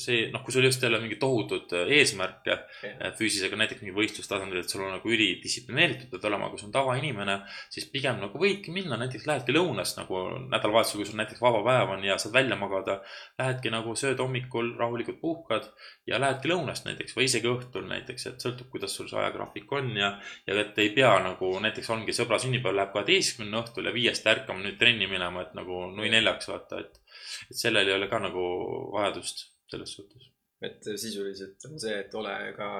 see 0.00 0.28
noh, 0.32 0.42
kui 0.42 0.54
sul 0.54 0.66
just 0.66 0.82
ei 0.82 0.88
ole 0.90 0.98
mingit 1.02 1.20
tohutut 1.22 1.72
äh, 1.76 1.90
eesmärke 1.98 2.54
Jah. 2.82 3.12
füüsisega, 3.18 3.56
näiteks 3.58 3.82
mingi 3.84 3.94
võistlustasandil, 3.96 4.62
et 4.62 4.72
sul 4.72 4.82
on 4.84 4.94
nagu 4.96 5.10
ülidistsiplineeritud 5.14 6.10
pead 6.12 6.26
olema, 6.28 6.48
kui 6.50 6.60
sul 6.60 6.70
on 6.70 6.74
tavainimene, 6.74 7.36
siis 7.72 7.86
pigem 7.92 8.18
nagu 8.22 8.40
võidki 8.40 8.74
minna, 8.74 8.98
näiteks 9.00 9.28
lähedki 9.30 9.54
lõunast 9.54 10.00
nagu 10.00 10.24
nädalavahetusel, 10.48 11.00
kui 11.00 11.08
sul 11.10 11.20
näiteks 11.20 11.42
vaba 11.44 11.62
päev 11.66 11.94
on 11.94 12.04
ja 12.06 12.18
saad 12.20 12.34
välja 12.34 12.58
magada. 12.58 12.98
Lähedki 13.38 13.72
nagu 13.74 13.94
sööd 13.98 14.20
hommikul 14.22 14.74
rahulikult 14.80 15.20
puhkad 15.22 15.70
ja 16.10 16.20
lähedki 16.22 16.50
lõunast 16.50 16.88
näiteks 16.88 17.16
või 17.16 17.28
isegi 17.30 17.50
õhtul 17.50 17.86
näiteks, 17.90 18.28
et 18.32 18.44
sõltub, 18.44 18.70
kuidas 18.74 18.96
sul 18.98 19.08
see 19.10 19.20
ajagraafik 19.22 19.72
on 19.78 19.94
ja, 19.98 20.14
ja 20.48 20.58
et 20.60 20.78
ei 20.82 20.90
pea 20.96 21.14
nagu 21.22 21.54
näiteks 21.62 21.90
ongi 21.94 22.16
sõbra 22.16 22.40
sünnipäev 22.42 22.76
läheb 22.80 22.92
kaheteistkümne 22.94 23.62
õhtul 23.62 23.88
ja 23.88 23.94
viiest 23.94 24.26
ärkama 24.26 24.64
nüüd 24.64 24.78
trenni 24.80 25.08
minema, 25.10 25.46
et 25.46 25.54
nagu 25.58 25.86
nui 25.94 26.10
neljaks 26.12 26.50
vaata, 26.50 26.82
et, 26.82 27.00
et 27.50 27.58
sellel 27.64 27.88
ei 27.88 27.98
ole 27.98 28.10
ka 28.10 28.20
nagu 28.22 28.44
vajadust 28.94 29.53
selles 29.74 29.98
suhtes. 29.98 30.30
et 30.64 30.86
sisuliselt 30.96 31.66
on 31.68 31.76
see, 31.80 31.98
et 32.06 32.14
ole 32.16 32.32
ka 32.56 32.70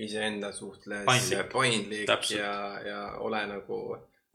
iseenda 0.00 0.48
suhtes 0.54 1.04
Paindlik. 1.04 1.50
paindlik 1.52 2.30
ja, 2.30 2.54
ja 2.86 3.00
ole 3.20 3.42
nagu, 3.50 3.80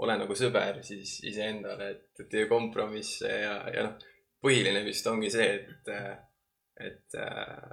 ole 0.05 0.17
nagu 0.19 0.35
sõber 0.37 0.83
siis 0.85 1.15
iseendale, 1.25 1.89
et 1.95 2.29
tee 2.29 2.45
kompromisse 2.51 3.31
ja, 3.41 3.55
ja 3.73 3.87
noh, 3.87 4.09
põhiline 4.43 4.83
vist 4.85 5.07
ongi 5.09 5.31
see, 5.33 5.47
et, 5.57 5.89
et 6.85 7.17
äh, 7.17 7.71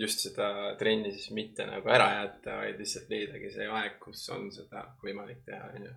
just 0.00 0.22
seda 0.26 0.76
trenni 0.78 1.12
siis 1.14 1.30
mitte 1.36 1.66
nagu 1.68 1.90
ära 1.92 2.10
jätta, 2.20 2.60
vaid 2.62 2.78
lihtsalt 2.80 3.10
leidagi 3.12 3.50
see 3.54 3.66
aeg, 3.68 3.98
kus 4.02 4.22
on 4.34 4.48
seda 4.54 4.84
võimalik 5.02 5.42
teha, 5.46 5.72
onju. 5.74 5.96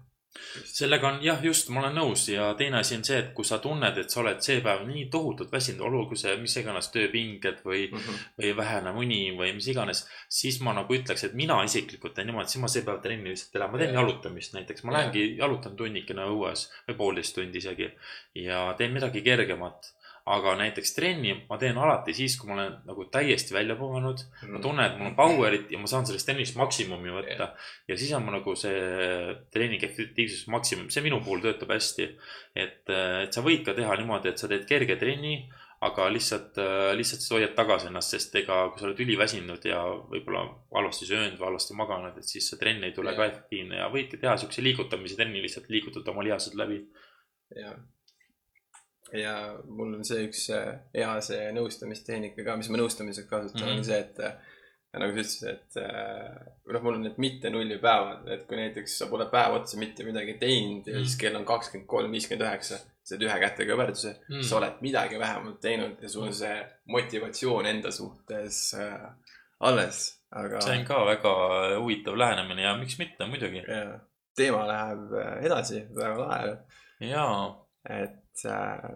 Sellega 0.65 1.07
on 1.07 1.19
jah, 1.23 1.39
just, 1.45 1.69
ma 1.73 1.81
olen 1.81 1.95
nõus. 1.97 2.25
Ja 2.31 2.49
teine 2.59 2.79
asi 2.79 2.97
on 2.97 3.05
see, 3.07 3.19
et 3.21 3.31
kui 3.37 3.45
sa 3.47 3.59
tunned, 3.63 3.97
et 3.99 4.11
sa 4.11 4.21
oled 4.23 4.41
see 4.45 4.59
päev 4.65 4.83
nii 4.87 5.05
tohutult 5.13 5.51
väsinud, 5.53 5.83
olgu 5.87 6.17
see 6.19 6.35
mis 6.41 6.55
iganes 6.61 6.89
tööpinged 6.93 7.63
või, 7.67 7.85
või 8.39 8.53
vähene 8.57 8.93
uni 8.99 9.21
või 9.37 9.53
mis 9.57 9.69
iganes, 9.71 10.05
siis 10.41 10.59
ma 10.65 10.75
nagu 10.77 10.97
ütleks, 10.97 11.27
et 11.27 11.37
mina 11.37 11.59
isiklikult 11.65 12.15
teen 12.17 12.29
niimoodi, 12.31 12.53
siis 12.53 12.63
ma 12.63 12.71
see 12.71 12.85
päev 12.87 13.01
trenni 13.03 13.33
lihtsalt 13.33 13.57
ei 13.57 13.63
lähe, 13.63 13.73
ma 13.73 13.81
teen 13.83 13.97
jalutamist 13.99 14.57
näiteks, 14.57 14.85
ma 14.87 14.97
lähengi 14.97 15.27
jalutan 15.39 15.77
tunnikene 15.79 16.29
õues 16.33 16.69
või 16.87 16.99
poolteist 17.01 17.37
tundi 17.37 17.61
isegi. 17.61 17.91
Ja 18.43 18.65
teen 18.77 18.95
midagi 18.95 19.21
kergemat. 19.25 19.93
Aga 20.23 20.53
näiteks 20.55 20.93
trenni 20.95 21.33
ma 21.49 21.57
teen 21.59 21.77
alati 21.79 22.13
siis, 22.15 22.37
kui 22.39 22.47
ma 22.47 22.55
olen 22.55 22.75
nagu 22.87 23.05
täiesti 23.11 23.55
välja 23.55 23.75
puhanud, 23.75 24.21
ma 24.47 24.61
tunnen, 24.63 24.85
et 24.85 24.95
mul 24.99 25.09
on 25.09 25.17
power'it 25.17 25.73
ja 25.73 25.81
ma 25.81 25.89
saan 25.91 26.07
sellest 26.07 26.29
trennist 26.29 26.55
maksimumi 26.55 27.11
võtta. 27.11 27.49
ja 27.89 27.97
siis 27.99 28.13
on 28.15 28.23
mu 28.23 28.31
nagu 28.31 28.55
see 28.59 29.33
treeningi 29.51 29.89
efektiivsus 29.89 30.47
maksimum, 30.53 30.87
see 30.93 31.03
minu 31.03 31.19
puhul 31.25 31.43
töötab 31.43 31.75
hästi. 31.75 32.07
et, 32.55 32.87
et 32.87 33.35
sa 33.35 33.43
võid 33.43 33.65
ka 33.67 33.75
teha 33.75 33.99
niimoodi, 33.99 34.31
et 34.31 34.39
sa 34.39 34.47
teed 34.47 34.63
kerge 34.69 34.95
trenni, 35.01 35.41
aga 35.83 36.05
lihtsalt, 36.15 36.59
lihtsalt 36.95 37.23
sa 37.25 37.35
hoiad 37.35 37.55
tagasi 37.57 37.89
ennast, 37.89 38.13
sest 38.15 38.35
ega 38.39 38.61
kui 38.71 38.79
sa 38.79 38.87
oled 38.87 39.01
üliväsinud 39.03 39.65
ja 39.67 39.81
võib-olla 40.11 40.45
halvasti 40.77 41.09
söönud 41.09 41.35
või 41.35 41.49
halvasti 41.49 41.75
maganud, 41.75 42.15
et 42.19 42.29
siis 42.29 42.47
see 42.47 42.61
trenn 42.61 42.87
ei 42.87 42.95
tule 42.95 43.11
ka 43.17 43.27
Jah. 43.27 43.33
efektiivne 43.33 43.81
ja 43.81 43.89
võidki 43.91 44.21
teha 44.21 44.37
siukse 44.39 44.63
liigutamise 44.63 45.19
trenni, 45.19 45.43
lihtsalt 45.43 45.67
liigutada 45.73 46.13
oma 46.13 46.23
lihased 46.23 46.55
läbi. 46.59 46.79
ja, 47.59 47.75
ja 49.13 49.57
mul 49.67 49.93
on 49.99 50.05
see 50.07 50.23
üks 50.27 50.47
äh, 50.55 50.79
hea 50.95 51.11
see 51.21 51.51
nõustamistehnika 51.53 52.43
ka, 52.45 52.55
mis 52.57 52.69
ma 52.69 52.77
nõustamiseks 52.81 53.29
kasutan 53.29 53.61
mm, 53.61 53.67
-hmm. 53.67 53.71
Mhm. 53.71 53.77
on 53.77 53.83
see, 53.83 53.99
et 53.99 54.19
äh, 54.19 54.33
nagu 54.93 55.11
sa 55.11 55.19
ütlesid, 55.19 55.49
et 55.49 55.77
äh, 55.81 56.47
noh, 56.73 56.81
mul 56.85 56.95
on 56.99 57.03
need 57.07 57.17
mitte 57.17 57.49
nulli 57.49 57.77
päevad, 57.81 58.27
et 58.29 58.47
kui 58.47 58.57
näiteks 58.57 58.97
sa 58.97 59.07
pole 59.09 59.25
päev 59.31 59.55
otsa 59.59 59.77
mitte 59.81 60.03
midagi 60.05 60.33
teinud 60.41 60.87
ja 60.87 60.95
Mhm. 60.99 61.03
siis 61.05 61.17
kell 61.17 61.35
on 61.35 61.45
kakskümmend 61.45 61.87
kolm, 61.87 62.11
viiskümmend 62.11 62.45
üheksa, 62.47 62.77
sa 63.03 63.17
teed 63.17 63.25
ühe 63.27 63.39
kätega 63.39 63.73
kõverduse 63.73 64.13
Mhm. 64.15 64.37
mm., 64.37 64.43
sa 64.43 64.57
oled 64.57 64.81
midagi 64.81 65.19
vähemalt 65.19 65.59
teinud 65.61 66.01
ja 66.01 66.09
sul 66.09 66.23
on 66.27 66.33
see 66.33 66.65
motivatsioon 66.87 67.65
enda 67.65 67.91
suhtes 67.91 68.73
äh, 68.79 69.09
alles, 69.59 70.19
aga 70.31 70.61
see 70.61 70.77
on 70.79 70.85
ka 70.85 71.05
väga 71.05 71.33
huvitav 71.79 72.17
lähenemine 72.17 72.61
ja 72.61 72.77
miks 72.77 72.97
mitte, 72.99 73.25
muidugi. 73.25 73.63
ja, 73.67 73.99
teema 74.35 74.65
läheb 74.67 75.13
äh, 75.13 75.45
edasi, 75.45 75.85
väga 75.95 76.17
lahe, 76.19 76.57
ja, 76.99 77.55
et 77.89 78.19
äh, 78.49 78.93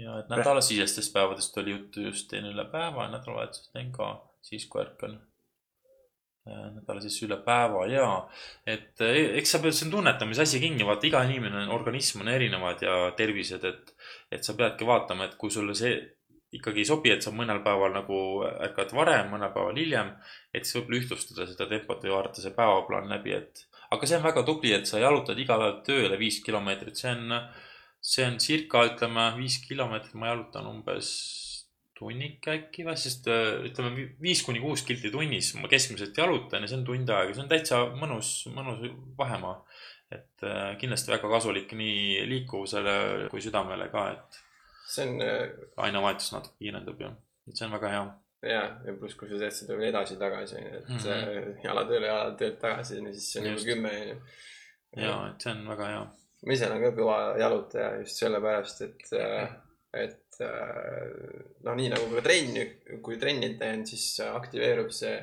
ja 0.00 0.18
et 0.20 0.30
nädalasisestest 0.32 1.12
päevadest 1.14 1.58
oli 1.60 1.74
juttu 1.74 2.04
just, 2.08 2.28
teen 2.30 2.46
üle 2.50 2.64
päeva 2.72 3.06
ja 3.06 3.16
nädalavahetusest 3.16 3.72
teen 3.74 3.90
ka 3.92 4.12
siis, 4.42 4.66
kui 4.70 4.82
ärkan. 4.82 5.18
nädala 6.50 7.02
siis 7.04 7.18
üle 7.26 7.36
päeva 7.44 7.84
ja, 7.86 8.06
et 8.66 9.02
eh, 9.04 9.36
eks 9.38 9.52
sa 9.54 9.58
pead, 9.62 9.76
see 9.76 9.86
on 9.86 9.92
tunnetamise 9.98 10.46
asi 10.46 10.60
kinni, 10.62 10.86
vaata 10.88 11.06
iga 11.06 11.20
inimene, 11.28 11.66
organism 11.74 12.24
on 12.24 12.30
erinevad 12.32 12.80
ja 12.82 12.94
tervised, 13.16 13.66
et, 13.68 13.92
et 14.32 14.46
sa 14.46 14.56
peadki 14.58 14.88
vaatama, 14.88 15.28
et 15.28 15.36
kui 15.38 15.52
sulle 15.52 15.76
see 15.78 15.92
ikkagi 16.56 16.82
ei 16.82 16.88
sobi, 16.88 17.12
et 17.12 17.22
sa 17.22 17.30
mõnel 17.30 17.60
päeval 17.62 17.92
nagu 17.94 18.20
ärkad 18.48 18.94
varem, 18.96 19.28
mõnel 19.34 19.52
päeval 19.54 19.76
hiljem, 19.78 20.14
et 20.50 20.64
siis 20.64 20.80
võib-olla 20.80 21.02
ühtlustada 21.04 21.46
seda 21.46 21.68
tempot 21.70 22.08
või 22.08 22.16
vaadata 22.16 22.42
see 22.42 22.56
päevaplaan 22.56 23.12
läbi, 23.12 23.36
et 23.36 23.66
aga 23.94 24.08
see 24.08 24.18
on 24.18 24.26
väga 24.26 24.46
tubli, 24.48 24.72
et 24.74 24.88
sa 24.88 25.02
jalutad 25.02 25.38
iga 25.38 25.60
päev 25.60 25.82
tööle 25.86 26.18
viis 26.18 26.40
kilomeetrit, 26.46 26.98
see 26.98 27.12
on, 27.12 27.36
see 28.00 28.24
on 28.26 28.38
circa 28.40 28.84
ütleme 28.88 29.26
viis 29.36 29.58
kilomeetrit, 29.66 30.16
ma 30.16 30.32
jalutan 30.32 30.68
umbes 30.70 31.10
tunnik 32.00 32.46
äkki 32.48 32.86
või, 32.86 32.96
sest 32.96 33.28
äh, 33.28 33.60
ütleme 33.68 33.92
vi- 33.96 34.08
viis 34.24 34.40
kuni 34.46 34.62
kuus 34.62 34.82
kilti 34.88 35.12
tunnis 35.12 35.52
ma 35.60 35.68
keskmiselt 35.68 36.16
jalutan 36.16 36.64
ja 36.64 36.70
see 36.70 36.78
on 36.80 36.86
tund 36.88 37.12
aega, 37.12 37.34
see 37.36 37.44
on 37.44 37.50
täitsa 37.50 37.82
mõnus, 38.00 38.32
mõnus 38.56 38.86
vahemaa. 39.18 39.58
et 40.10 40.42
äh, 40.42 40.72
kindlasti 40.80 41.12
väga 41.12 41.28
kasulik 41.30 41.70
nii 41.78 42.24
liikuvusele 42.26 43.28
kui 43.30 43.42
südamele 43.44 43.86
ka, 43.92 44.08
et 44.16 44.40
see 44.90 45.04
on 45.06 45.20
äh, 45.22 45.44
ainevahetus 45.86 46.32
natuke 46.34 46.56
kiirendab 46.64 47.04
ja, 47.04 47.12
et 47.46 47.54
see 47.60 47.68
on 47.68 47.76
väga 47.76 47.92
hea. 47.92 48.00
ja, 48.50 48.64
ja 48.86 48.94
pluss, 48.98 49.14
kui 49.20 49.28
sa 49.30 49.38
teed 49.38 49.54
seda 49.54 49.76
veel 49.78 49.92
edasi-tagasi, 49.92 50.64
et 50.80 50.88
mm. 50.88 51.04
-hmm. 51.04 51.60
jala 51.66 51.84
tööle, 51.92 52.10
jala 52.10 52.32
töölt 52.40 52.58
tagasi, 52.64 52.98
siis 53.12 53.28
see 53.32 53.44
on 53.44 53.52
juba 53.52 53.68
kümme, 53.68 53.94
onju. 54.00 54.16
ja, 55.04 55.14
et 55.28 55.46
see 55.46 55.52
on 55.52 55.62
väga 55.68 55.92
hea. 55.92 56.02
Ma 56.46 56.54
ise 56.54 56.68
olen 56.68 56.84
ka 56.84 56.92
kõva 56.96 57.18
jalutaja 57.40 57.90
just 58.00 58.22
sellepärast, 58.22 58.84
et, 58.86 59.10
et 59.92 60.40
noh, 60.40 61.74
nii 61.76 61.90
nagu 61.92 62.08
ka 62.14 62.24
trenni, 62.24 62.64
kui 63.04 63.18
trenni 63.20 63.52
teen, 63.60 63.84
siis 63.88 64.22
aktiveerub 64.24 64.94
see 64.94 65.18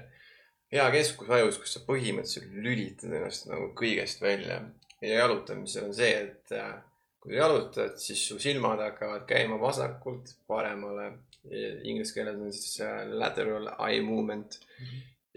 hea 0.74 0.88
keskus 0.93 1.32
ajus, 1.32 1.59
kus 1.61 1.78
sa 1.78 1.84
põhimõtteliselt 1.88 2.51
lülitad 2.63 3.13
ennast 3.15 3.47
nagu 3.49 3.72
kõigest 3.78 4.22
välja. 4.24 4.61
ja 5.01 5.20
jalutamisel 5.22 5.88
on 5.88 5.93
see, 5.95 6.13
et 6.26 6.53
äh, 6.57 6.74
kui 7.22 7.36
jalutad, 7.38 7.99
siis 8.01 8.24
su 8.28 8.39
silmad 8.41 8.82
hakkavad 8.82 9.28
käima 9.30 9.59
vasakult 9.61 10.34
paremale. 10.49 11.11
Inglise 11.47 12.15
keeles 12.15 12.39
on 12.41 12.51
siis 12.51 12.82
äh, 12.84 13.03
lateral 13.07 13.70
eye 13.78 14.01
movement 14.03 14.57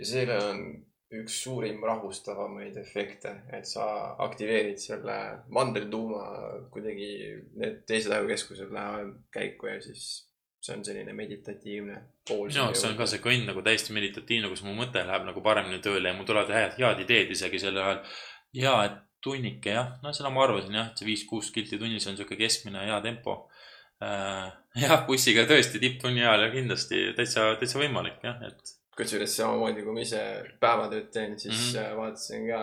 ja 0.00 0.06
sellel 0.08 0.46
on 0.48 0.62
üks 1.10 1.40
suurim 1.42 1.82
rahustavamaid 1.82 2.76
efekte, 2.78 3.32
et 3.56 3.66
sa 3.66 3.84
aktiveerid 4.22 4.78
selle 4.78 5.16
mandeltuuma 5.50 6.22
kuidagi, 6.70 7.10
need 7.58 7.80
teised 7.88 8.14
ajukeskused 8.14 8.70
lähevad 8.74 9.16
käiku 9.34 9.72
ja 9.72 9.80
siis 9.82 10.04
see 10.60 10.76
on 10.76 10.84
selline 10.84 11.12
meditatiivne 11.16 11.96
pool. 12.28 12.46
minu 12.46 12.60
jaoks 12.60 12.84
on 12.86 12.96
ka 12.98 13.08
see 13.10 13.22
kõnn 13.24 13.46
nagu 13.48 13.62
täiesti 13.66 13.96
meditatiivne, 13.96 14.50
kus 14.52 14.62
mu 14.66 14.74
mõte 14.76 15.02
läheb 15.06 15.26
nagu 15.26 15.42
paremini 15.42 15.80
tööle 15.82 16.12
ja 16.12 16.16
mul 16.16 16.28
tulevad 16.28 16.52
head, 16.54 16.76
head 16.78 17.04
ideed 17.06 17.32
isegi 17.34 17.62
sel 17.62 17.80
ajal. 17.80 18.02
ja, 18.54 18.74
et 18.86 18.98
tunnike 19.24 19.74
jah, 19.74 19.94
no 20.04 20.12
seda 20.16 20.30
ma 20.32 20.44
arvasin 20.46 20.76
jah, 20.76 20.90
et 20.92 21.00
see 21.00 21.08
viis-kuus 21.08 21.50
kilti 21.54 21.80
tunnis 21.80 22.06
on 22.08 22.18
sihuke 22.18 22.38
keskmine 22.40 22.86
hea 22.86 23.00
tempo. 23.04 23.42
jah, 24.84 25.00
bussiga 25.08 25.42
tõesti 25.48 25.80
tipptunni 25.82 26.22
ajal 26.22 26.46
ja 26.46 26.52
kindlasti 26.54 27.02
täitsa, 27.16 27.50
täitsa 27.60 27.80
võimalik 27.82 28.22
jah, 28.24 28.38
et 28.48 28.76
kusjuures 28.96 29.36
samamoodi, 29.36 29.84
kui 29.84 29.94
ma 29.94 30.02
ise 30.04 30.20
päevatööd 30.60 31.08
teen, 31.14 31.38
siis 31.38 31.56
mm. 31.56 31.78
-hmm. 31.78 31.96
vaatasin 31.96 32.46
ka 32.48 32.62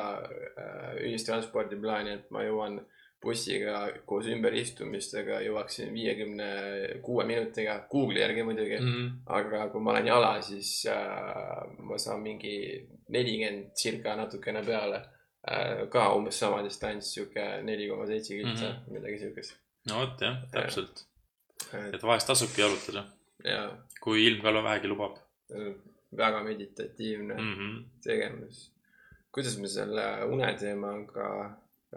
äh, 0.64 0.94
ühistranspordi 1.08 1.80
plaani, 1.82 2.14
et 2.20 2.32
ma 2.32 2.44
jõuan 2.44 2.80
bussiga 3.24 3.80
koos 4.06 4.28
ümberistumistega 4.30 5.40
jõuaksin 5.42 5.90
viiekümne 5.94 6.50
kuue 7.06 7.26
minutiga, 7.26 7.80
Google'i 7.92 8.22
järgi 8.22 8.44
muidugi 8.46 8.78
mm. 8.80 8.88
mm, 8.88 9.08
-hmm. 9.08 9.36
aga 9.40 9.68
kui 9.74 9.82
ma 9.82 9.92
olen 9.96 10.08
jala, 10.08 10.32
siis 10.42 10.72
äh, 10.94 11.64
ma 11.80 11.98
saan 11.98 12.22
mingi 12.22 12.58
nelikümmend 13.10 13.72
circa 13.82 14.16
natukene 14.16 14.64
peale 14.66 15.02
äh,. 15.52 15.88
ka 15.90 16.14
umbes 16.14 16.40
sama 16.40 16.64
distants, 16.64 17.14
sihuke 17.14 17.46
neli 17.64 17.90
koma 17.90 18.06
seitse 18.08 18.36
kiltsa 18.36 18.70
mm, 18.70 18.80
Mhm. 18.84 18.94
midagi 18.94 19.20
siukest. 19.20 19.58
no 19.90 20.00
vot 20.00 20.22
jah, 20.22 20.38
täpselt. 20.52 21.06
et 21.74 21.94
et 21.96 22.04
vahest 22.04 22.28
tasubki 22.28 22.62
jalutada, 22.62 23.06
ja 23.44 23.62
kui 24.02 24.26
ilm 24.28 24.42
ka 24.42 24.54
vähegi 24.54 24.88
lubab 24.88 25.18
väga 26.18 26.44
meditatiivne 26.44 27.34
mm. 27.34 27.42
mm. 27.44 27.56
-hmm. 27.60 27.84
tegevus. 28.04 28.72
kuidas 29.32 29.58
me 29.60 29.68
selle 29.68 30.24
uneteemaga 30.26 31.28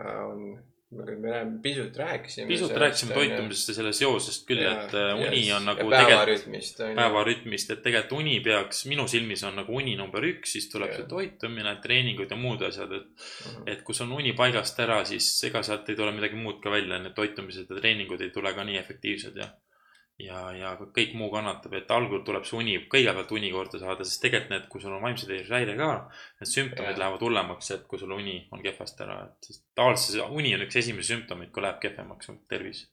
äh, 0.01 0.27
on, 0.31 0.63
me 0.91 1.05
räägime- 1.05 1.61
pisut 1.63 1.97
rääkisime. 1.97 2.49
pisut 2.49 2.73
rääkisime 2.73 3.15
toitumisest 3.15 3.69
ja 3.69 3.75
selle 3.75 3.93
seosest 3.93 4.47
küll, 4.49 4.65
et 4.67 4.95
äh, 4.95 5.15
uni 5.29 5.53
on 5.53 5.65
nagu 5.65 5.87
päevarütmist 5.91 6.83
päevarütmist, 6.97 7.71
et 7.71 7.83
tegelikult 7.83 8.19
uni 8.21 8.41
peaks, 8.41 8.83
minu 8.91 9.07
silmis 9.09 9.45
on 9.45 9.57
nagu 9.57 9.77
uni 9.77 9.95
number 9.97 10.27
üks, 10.27 10.53
siis 10.57 10.69
tuleb 10.73 10.93
see 10.97 11.07
toitumine, 11.09 11.77
treeningud 11.83 12.31
ja 12.31 12.37
muud 12.37 12.63
asjad, 12.67 12.93
et, 12.93 13.09
Mhm. 13.47 13.63
et 13.67 13.83
kui 13.83 13.95
sul 13.95 14.11
on 14.11 14.19
uni 14.19 14.33
paigast 14.33 14.81
ära, 14.81 15.05
siis 15.05 15.31
ega 15.45 15.63
sealt 15.63 15.89
ei 15.89 15.97
tule 15.97 16.13
midagi 16.13 16.37
muud 16.37 16.61
ka 16.63 16.71
välja, 16.71 16.99
need 16.99 17.15
toitumised 17.15 17.71
ja 17.71 17.77
treeningud 17.81 18.21
ei 18.21 18.31
tule 18.31 18.53
ka 18.55 18.65
nii 18.65 18.79
efektiivsed 18.79 19.37
ja 19.37 19.49
ja, 20.25 20.41
ja 20.57 20.71
kõik 20.81 21.15
muu 21.19 21.31
kannatab, 21.33 21.75
et 21.79 21.91
algul 21.95 22.23
tuleb 22.27 22.47
see 22.49 22.59
uni, 22.61 22.77
kõigepealt 22.93 23.33
uni 23.37 23.51
korda 23.55 23.81
saada, 23.83 24.07
sest 24.07 24.23
tegelikult 24.25 24.55
need, 24.55 24.69
kui 24.73 24.83
sul 24.83 24.95
on 24.97 25.05
vaimse 25.05 25.29
tervise 25.29 25.55
häire 25.57 25.77
ka, 25.79 25.91
need 26.41 26.53
sümptomid 26.53 26.93
Jah. 26.93 27.01
lähevad 27.03 27.25
hullemaks, 27.27 27.73
et 27.77 27.85
kui 27.91 28.01
sul 28.01 28.15
uni 28.17 28.37
on 28.55 28.63
kehvasti 28.65 29.05
ära, 29.07 29.19
et 29.29 29.51
sest 29.51 29.67
tavaliselt 29.79 30.17
see 30.17 30.31
uni 30.41 30.55
on 30.57 30.65
üks 30.67 30.81
esimesi 30.83 31.15
sümptomeid, 31.15 31.53
kui 31.55 31.65
läheb 31.65 31.83
kehvemaks 31.83 32.33
tervis. 32.51 32.87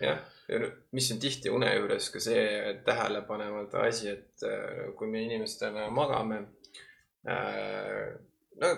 jah, 0.00 0.20
ja 0.48 0.72
mis 0.96 1.12
on 1.12 1.22
tihti 1.22 1.52
une 1.52 1.70
juures 1.72 2.10
ka 2.12 2.20
see 2.22 2.74
tähelepanematu 2.84 3.80
asi, 3.84 4.10
et 4.12 4.44
äh, 4.46 4.90
kui 4.98 5.08
me 5.10 5.24
inimestena 5.24 5.88
magame 5.90 6.42
äh,. 7.28 8.12
no 8.60 8.76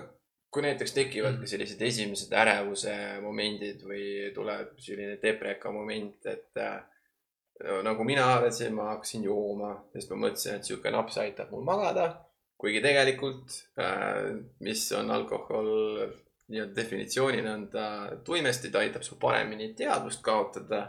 kui 0.50 0.64
näiteks 0.64 0.94
tekivadki 0.96 1.48
sellised 1.50 1.82
esimesed 1.84 2.32
ärevuse 2.32 2.94
momendid 3.20 3.82
või 3.84 4.30
tuleb 4.34 4.78
selline 4.80 5.18
depreka 5.22 5.72
moment, 5.74 6.24
et 6.30 6.62
äh, 6.62 6.78
nagu 7.82 8.04
mina 8.06 8.26
arvasin, 8.36 8.74
ma 8.74 8.92
hakkasin 8.92 9.24
jooma, 9.26 9.72
sest 9.94 10.12
ma 10.12 10.22
mõtlesin, 10.24 10.58
et 10.58 10.68
sihuke 10.68 10.92
naps 10.94 11.18
aitab 11.18 11.50
mul 11.54 11.66
magada. 11.66 12.24
kuigi 12.58 12.80
tegelikult 12.82 13.54
äh,, 13.78 14.34
mis 14.66 14.80
on 14.98 15.10
alkohol 15.14 15.68
nii-öelda 16.50 16.74
definitsioonina 16.76 17.52
on 17.54 17.68
ta 17.70 17.84
tuimesti, 18.24 18.70
ta 18.70 18.80
aitab 18.82 19.04
sul 19.06 19.18
paremini 19.20 19.74
teadvust 19.74 20.22
kaotada. 20.22 20.88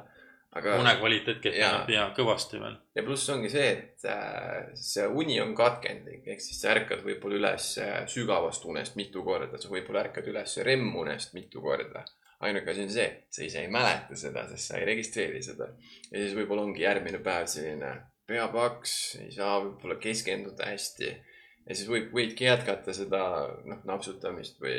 aga 0.50 0.80
unekvaliteet 0.82 1.44
kehvemab 1.44 1.90
ja 1.94 2.08
kõvasti 2.18 2.58
veel. 2.58 2.78
ja 2.98 3.04
pluss 3.06 3.30
ongi 3.30 3.52
see, 3.54 3.68
et 3.70 4.06
äh, 4.10 4.72
see 4.74 5.06
uni 5.06 5.38
on 5.42 5.52
katkendlik, 5.56 6.24
ehk 6.26 6.42
siis 6.42 6.62
sa 6.62 6.72
ärkad 6.74 7.04
võib-olla 7.06 7.38
üles 7.38 7.68
sügavast 8.10 8.66
unest 8.66 8.98
mitu 8.98 9.22
korda, 9.24 9.62
sa 9.62 9.70
võib-olla 9.70 10.08
ärkad 10.08 10.32
üles 10.32 10.58
REM-unest 10.66 11.38
mitu 11.38 11.62
korda. 11.62 12.02
Ainuke 12.40 12.72
asi 12.72 12.86
on 12.88 12.92
see, 12.94 13.08
sa 13.30 13.44
ise 13.44 13.60
ei 13.66 13.72
mäleta 13.74 14.16
seda, 14.16 14.46
sest 14.52 14.72
sa 14.72 14.78
ei 14.80 14.86
registreeri 14.88 15.42
seda. 15.44 15.68
ja 16.12 16.18
siis 16.22 16.36
võib-olla 16.38 16.64
ongi 16.68 16.86
järgmine 16.86 17.20
päev 17.26 17.48
selline 17.52 17.94
pea 18.30 18.48
paks, 18.54 18.94
ei 19.24 19.32
saa 19.36 19.58
võib-olla 19.64 19.98
keskenduda 20.00 20.66
hästi. 20.72 21.10
ja 21.68 21.76
siis 21.76 21.88
võib, 21.90 22.12
võidki 22.16 22.46
jätkata 22.48 22.94
seda 22.96 23.24
noh, 23.66 23.82
napsutamist 23.90 24.62
või 24.64 24.78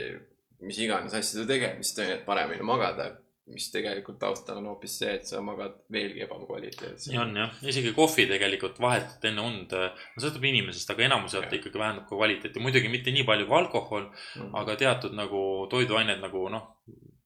mis 0.61 0.79
iganes 0.79 1.15
asjade 1.17 1.47
tegemist, 1.49 1.99
on 1.99 2.09
ju, 2.09 2.15
et 2.19 2.25
paremini 2.29 2.63
magada. 2.67 3.17
mis 3.51 3.65
tegelikult 3.73 4.19
taustal 4.23 4.61
on 4.61 4.67
hoopis 4.71 4.93
see, 5.01 5.11
et 5.17 5.25
sa 5.27 5.41
magad 5.43 5.73
veelgi 5.91 6.21
ebakvaliteetselt. 6.23 7.09
nii 7.11 7.19
on 7.19 7.33
jah, 7.41 7.55
isegi 7.67 7.91
kohvi 7.97 8.29
tegelikult 8.31 8.77
vahetult 8.81 9.25
enne 9.27 9.43
und, 9.43 9.73
no 9.75 10.23
sõltub 10.23 10.45
inimesest, 10.47 10.93
aga 10.95 11.03
enamuselt 11.09 11.53
ikkagi 11.59 11.81
vähendab 11.81 12.07
ka 12.07 12.15
kvaliteeti, 12.15 12.63
muidugi 12.63 12.89
mitte 12.93 13.11
nii 13.11 13.25
palju 13.27 13.49
kui 13.49 13.57
alkohol, 13.59 14.07
Mhm. 14.37 14.55
aga 14.55 14.77
teatud 14.77 15.17
nagu 15.19 15.67
toiduained 15.73 16.23
nagu 16.23 16.45
noh, 16.49 16.69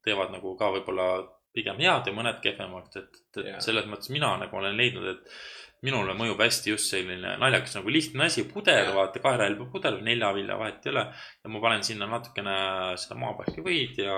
teevad 0.04 0.32
nagu 0.34 0.54
ka 0.60 0.70
võib-olla 0.76 1.08
pigem 1.54 1.78
head 1.82 2.08
ja 2.08 2.14
mõned 2.14 2.40
kehvemaks, 2.42 2.96
et, 2.98 3.20
et 3.38 3.44
et 3.54 3.62
selles 3.62 3.86
mõttes 3.90 4.10
mina 4.10 4.32
nagu 4.40 4.58
olen 4.58 4.74
leidnud, 4.78 5.06
et 5.12 5.36
minule 5.84 6.16
mõjub 6.16 6.40
hästi 6.40 6.72
just 6.72 6.90
selline 6.90 7.36
naljakas 7.40 7.76
nagu 7.78 7.92
lihtne 7.92 8.26
asi, 8.26 8.46
pudel 8.48 8.86
Jah., 8.88 8.92
vaata 8.96 9.22
kaherelva 9.22 9.68
pudel, 9.72 10.00
nelja 10.06 10.32
vilja 10.36 10.58
vahet 10.60 10.86
ei 10.86 10.94
ole. 10.94 11.06
ja 11.44 11.52
ma 11.52 11.62
panen 11.62 11.84
sinna 11.86 12.08
natukene 12.10 12.54
seda 13.00 13.18
maapõhkivõid 13.20 14.00
ja, 14.00 14.16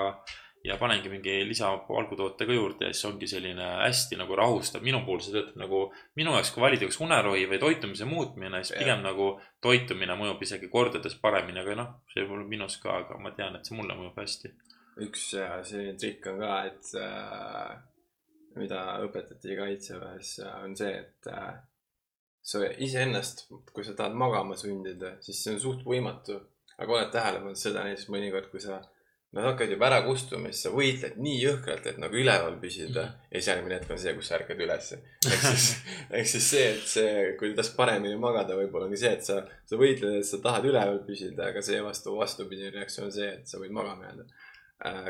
ja 0.65 0.77
panengi 0.79 1.11
mingi 1.11 1.35
lisavalgutoote 1.49 2.47
ka 2.47 2.55
juurde 2.55 2.89
ja 2.89 2.95
siis 2.95 3.09
ongi 3.09 3.29
selline 3.29 3.67
hästi 3.83 4.19
nagu 4.21 4.39
rahustav, 4.39 4.85
minu 4.85 5.03
puhul 5.05 5.21
see 5.25 5.35
töötab 5.35 5.59
nagu 5.59 5.83
minu 6.19 6.33
jaoks, 6.37 6.53
kui 6.55 6.63
valida 6.63 6.87
kas 6.89 7.01
unerohi 7.03 7.45
või 7.51 7.59
toitumise 7.63 8.07
muutmine, 8.07 8.63
siis 8.63 8.77
Jah. 8.77 8.85
pigem 8.85 9.03
nagu 9.05 9.33
toitumine 9.63 10.15
mõjub 10.19 10.47
isegi 10.47 10.71
kordades 10.71 11.19
paremini, 11.21 11.61
aga 11.65 11.77
noh, 11.81 11.93
see 12.13 12.25
pole 12.29 12.47
minus 12.47 12.79
ka, 12.83 13.01
aga 13.03 13.19
ma 13.21 13.35
tean, 13.35 13.59
et 13.59 13.67
see 13.67 13.77
mulle 13.77 13.97
mõjub 13.99 14.23
hästi. 14.23 14.55
Üks 15.05 15.29
äh, 15.37 15.59
selline 15.67 15.95
trikk 15.99 16.27
on 16.31 16.41
ka, 16.41 16.57
et 16.69 16.91
äh, 17.01 17.71
mida 18.57 18.83
õpetati 19.05 19.57
kaitseväes, 19.57 20.37
on 20.63 20.75
see, 20.77 20.93
et 21.03 21.31
äh, 21.31 21.55
sa 22.47 22.63
iseennast, 22.83 23.47
kui 23.73 23.85
sa 23.85 23.95
tahad 23.97 24.15
magama 24.17 24.57
sundida, 24.59 25.17
siis 25.23 25.41
see 25.43 25.55
on 25.55 25.63
suht 25.63 25.87
võimatu. 25.87 26.39
aga 26.77 26.93
oled 26.93 27.09
tähele 27.09 27.41
pannud 27.41 27.57
seda 27.57 27.83
näiteks 27.87 28.05
mõnikord, 28.13 28.51
kui 28.51 28.61
sa, 28.61 28.75
nad 29.33 29.47
hakkavad 29.47 29.71
juba 29.73 29.87
ära 29.87 29.97
kustuma, 30.05 30.51
siis 30.53 30.67
sa 30.67 30.71
võitled 30.71 31.15
nii 31.19 31.39
jõhkralt, 31.41 31.87
et 31.89 31.97
nagu 31.99 32.15
üleval 32.15 32.59
püsida 32.61 33.03
ja 33.31 33.39
siis 33.39 33.49
järgmine 33.49 33.79
hetk 33.79 33.91
on 33.95 33.99
see, 33.99 34.13
kus 34.15 34.29
sa 34.29 34.37
ärkad 34.37 34.61
ülesse. 34.63 34.99
ehk 35.25 35.43
siis, 35.47 35.65
ehk 36.19 36.29
siis 36.33 36.49
see, 36.53 36.67
et 36.75 36.91
see, 36.91 37.15
kuidas 37.41 37.73
paremini 37.75 38.19
magada, 38.21 38.55
võib-olla 38.59 38.87
ongi 38.87 39.01
see, 39.01 39.15
et 39.17 39.25
sa, 39.25 39.41
sa 39.67 39.81
võitled, 39.81 40.19
et 40.21 40.29
sa 40.29 40.39
tahad 40.43 40.69
üleval 40.69 41.01
püsida, 41.09 41.49
aga 41.49 41.65
seevastu 41.65 42.15
vastupidine 42.15 42.71
reaktsioon 42.77 43.09
on 43.09 43.17
see, 43.17 43.31
et 43.41 43.49
sa 43.49 43.59
võid 43.61 43.73
magama 43.75 44.07
jääda. 44.07 44.29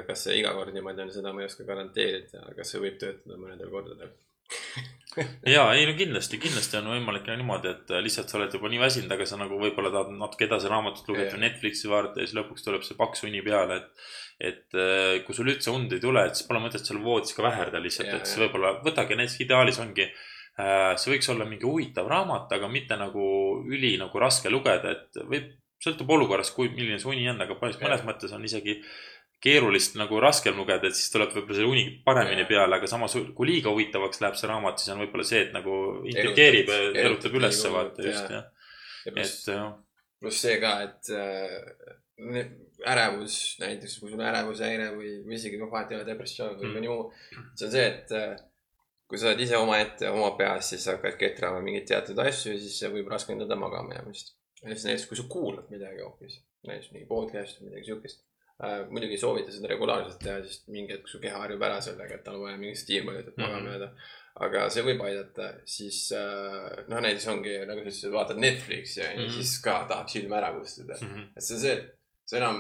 Kas 0.07 0.28
see 0.28 0.38
iga 0.41 0.53
kord 0.55 0.76
niimoodi 0.76 1.03
on, 1.03 1.11
seda 1.13 1.34
ma 1.36 1.43
ei 1.43 1.49
oska 1.49 1.68
garanteerida, 1.68 2.45
aga 2.53 2.68
see 2.68 2.84
võib 2.84 2.99
töötada 3.01 3.39
mõnedel 3.39 3.72
kordadel. 3.74 4.13
ja 5.55 5.65
ei 5.76 5.88
no 5.89 5.95
kindlasti, 5.97 6.39
kindlasti 6.41 6.80
on 6.80 6.91
võimalik 6.93 7.28
niimoodi, 7.32 7.74
et 7.74 7.91
lihtsalt 8.05 8.32
sa 8.32 8.39
oled 8.39 8.53
juba 8.53 8.72
nii 8.72 8.80
väsinud, 8.82 9.11
aga 9.11 9.28
sa 9.28 9.39
nagu 9.39 9.59
võib-olla 9.59 9.91
tahad 9.93 10.13
natuke 10.15 10.47
edasi 10.47 10.72
raamatut 10.72 11.11
lugeda 11.11 11.36
või 11.36 11.43
Netflixi 11.47 11.91
vaadata 11.91 12.22
ja 12.22 12.30
siis 12.30 12.38
lõpuks 12.38 12.65
tuleb 12.65 12.86
see 12.88 12.99
paks 12.99 13.26
uni 13.28 13.43
peale, 13.45 13.82
et 13.82 14.07
et 14.38 14.76
äh, 14.78 15.18
kui 15.26 15.34
sul 15.34 15.49
üldse 15.49 15.72
und 15.74 15.93
ei 15.95 16.01
tule, 16.01 16.22
et 16.28 16.38
siis 16.38 16.45
pole 16.45 16.61
mõtet 16.61 16.86
seal 16.86 16.99
voodis 17.01 17.34
ka 17.34 17.41
väherda 17.41 17.82
lihtsalt, 17.82 18.11
et 18.13 18.28
siis 18.30 18.38
võib-olla 18.43 18.76
võtage 18.86 19.18
näiteks 19.18 19.39
ideaalis 19.47 19.80
ongi 19.82 20.05
äh, 20.05 20.93
see 20.93 21.15
võiks 21.15 21.32
olla 21.34 21.47
mingi 21.49 21.65
huvitav 21.65 22.09
raamat, 22.11 22.53
aga 22.53 22.70
mitte 22.70 22.99
nagu 23.01 23.24
üli 23.65 23.95
nagu 23.97 24.22
raske 24.22 24.53
lugeda, 24.53 24.93
et 24.93 25.18
võib, 25.26 25.55
sõltub 25.82 26.13
olukorrast, 26.13 26.53
kui, 26.53 26.70
milline 26.74 27.01
see 27.01 27.09
uni 27.09 27.26
on, 27.30 27.41
aga 27.41 27.57
mõnes, 27.57 28.05
mõttes 28.05 28.34
on 28.34 28.45
isegi 28.45 28.78
keerulist 29.43 29.95
nagu 29.99 30.19
raskem 30.23 30.55
lugeda, 30.57 30.88
et 30.89 30.95
siis 30.97 31.11
tuleb 31.13 31.29
võib-olla 31.35 31.57
see 31.59 31.67
uni 31.69 31.83
paremini 32.05 32.45
peale, 32.49 32.75
aga 32.79 32.88
samas 32.89 33.13
kui 33.38 33.47
liiga 33.51 33.69
huvitavaks 33.69 34.21
läheb 34.23 34.35
see 34.39 34.49
raamat, 34.49 34.79
siis 34.81 34.93
on 34.95 35.03
võib-olla 35.05 35.23
see, 35.29 35.41
et 35.45 35.53
nagu 35.53 35.75
intrigeerib 36.09 36.71
ja 36.73 36.79
Erutab- 37.05 37.38
üles 37.38 37.59
vaata 37.75 38.07
just 38.07 38.31
jah, 38.33 38.47
ja 39.05 39.13
et 39.13 39.47
jah 39.53 39.75
pluss 40.19 40.39
see 40.41 40.55
ka, 40.57 40.71
et 40.88 41.11
äh, 41.13 42.47
ärevus 42.89 43.35
näiteks, 43.61 43.99
kui 44.01 44.09
sul 44.09 44.19
on 44.19 44.25
ärevushäire 44.29 44.88
või, 44.95 45.11
või 45.25 45.35
isegi 45.38 45.59
noh, 45.61 45.69
vahet 45.71 45.91
ei 45.93 45.99
ole 45.99 46.07
depressioon 46.07 46.55
või 46.57 46.67
Mm. 46.71 46.75
mõni 46.77 46.89
muu. 46.91 47.11
see 47.55 47.65
on 47.67 47.71
see, 47.75 47.85
et 47.91 48.11
äh, 48.17 48.35
kui 49.07 49.17
sa 49.21 49.29
oled 49.29 49.39
ise 49.45 49.57
omaette 49.57 50.09
oma 50.09 50.31
peas, 50.38 50.69
siis 50.71 50.83
sa 50.83 50.95
hakkad 50.97 51.17
ketrama 51.21 51.61
mingeid 51.61 51.85
teatud 51.89 52.17
asju 52.25 52.57
siis 52.57 52.79
see 52.79 52.89
võib 52.93 53.07
raskendada 53.13 53.55
magama 53.55 53.93
jäämist. 53.95 54.33
ja 54.63 54.73
siis 54.73 54.85
näiteks, 54.89 55.05
kui 55.11 55.17
sa 55.21 55.27
kuulad 55.29 55.69
midagi 55.69 56.01
hoopis, 56.01 56.39
näiteks 56.67 56.91
mingi 56.95 57.05
podcast 57.07 57.61
või 57.61 57.69
midagi 57.69 57.85
siukest. 57.91 58.23
Muidugi 58.89 59.14
ei 59.14 59.22
soovita 59.22 59.51
seda 59.53 59.68
regulaarselt 59.70 60.20
teha, 60.24 60.38
sest 60.43 60.68
mingi 60.74 60.95
hetk 60.95 61.08
su 61.12 61.20
keha 61.22 61.38
harjub 61.43 61.62
ära 61.62 61.82
sellega, 61.82 62.16
et 62.16 62.24
tal 62.26 62.39
on 62.39 62.47
vaja 62.47 62.58
mingit 62.58 62.80
stiimulit, 62.82 63.28
et 63.28 63.38
magama 63.38 63.60
Mhm. 63.62 63.74
jääda. 63.74 63.91
aga 64.45 64.70
see 64.70 64.84
võib 64.86 64.99
aidata, 65.01 65.45
siis 65.66 66.12
äh, 66.14 66.84
noh, 66.88 66.99
näiteks 67.01 67.28
ongi 67.28 67.53
nagu 67.66 67.80
sa 67.80 67.86
ütlesid, 67.88 68.12
vaatad 68.14 68.38
Netflixi 68.38 68.99
ja 68.99 69.08
mm. 69.10 69.22
-hmm. 69.24 69.32
siis 69.34 69.62
ka 69.62 69.86
tahab 69.89 70.10
silma 70.10 70.38
ära 70.38 70.51
kustuda. 70.60 70.93
Mhm. 71.01 71.24
et 71.36 71.43
see 71.43 71.55
on 71.55 71.62
see, 71.62 71.72
et 71.74 71.95
sa 72.26 72.38
enam 72.38 72.60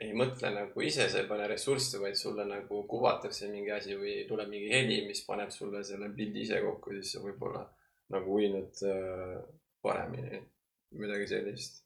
ei 0.00 0.12
mõtle 0.12 0.50
nagu 0.54 0.80
ise, 0.82 1.08
sa 1.08 1.18
ei 1.22 1.26
pane 1.28 1.46
ressursse, 1.48 1.98
vaid 2.02 2.14
sulle 2.16 2.44
nagu 2.44 2.82
kuvatakse 2.88 3.48
mingi 3.48 3.70
asi 3.70 3.94
või 3.96 4.26
tuleb 4.28 4.48
mingi 4.48 4.68
heli, 4.72 5.06
mis 5.06 5.24
paneb 5.24 5.50
sulle 5.50 5.84
selle 5.84 6.08
pildi 6.16 6.40
ise 6.42 6.60
kokku, 6.60 6.92
siis 6.92 7.12
see 7.12 7.20
võib 7.22 7.42
olla 7.48 7.64
nagu 8.10 8.34
uinud 8.34 8.82
äh, 8.84 9.38
paremini, 9.82 10.42
midagi 10.90 11.26
sellist. 11.26 11.83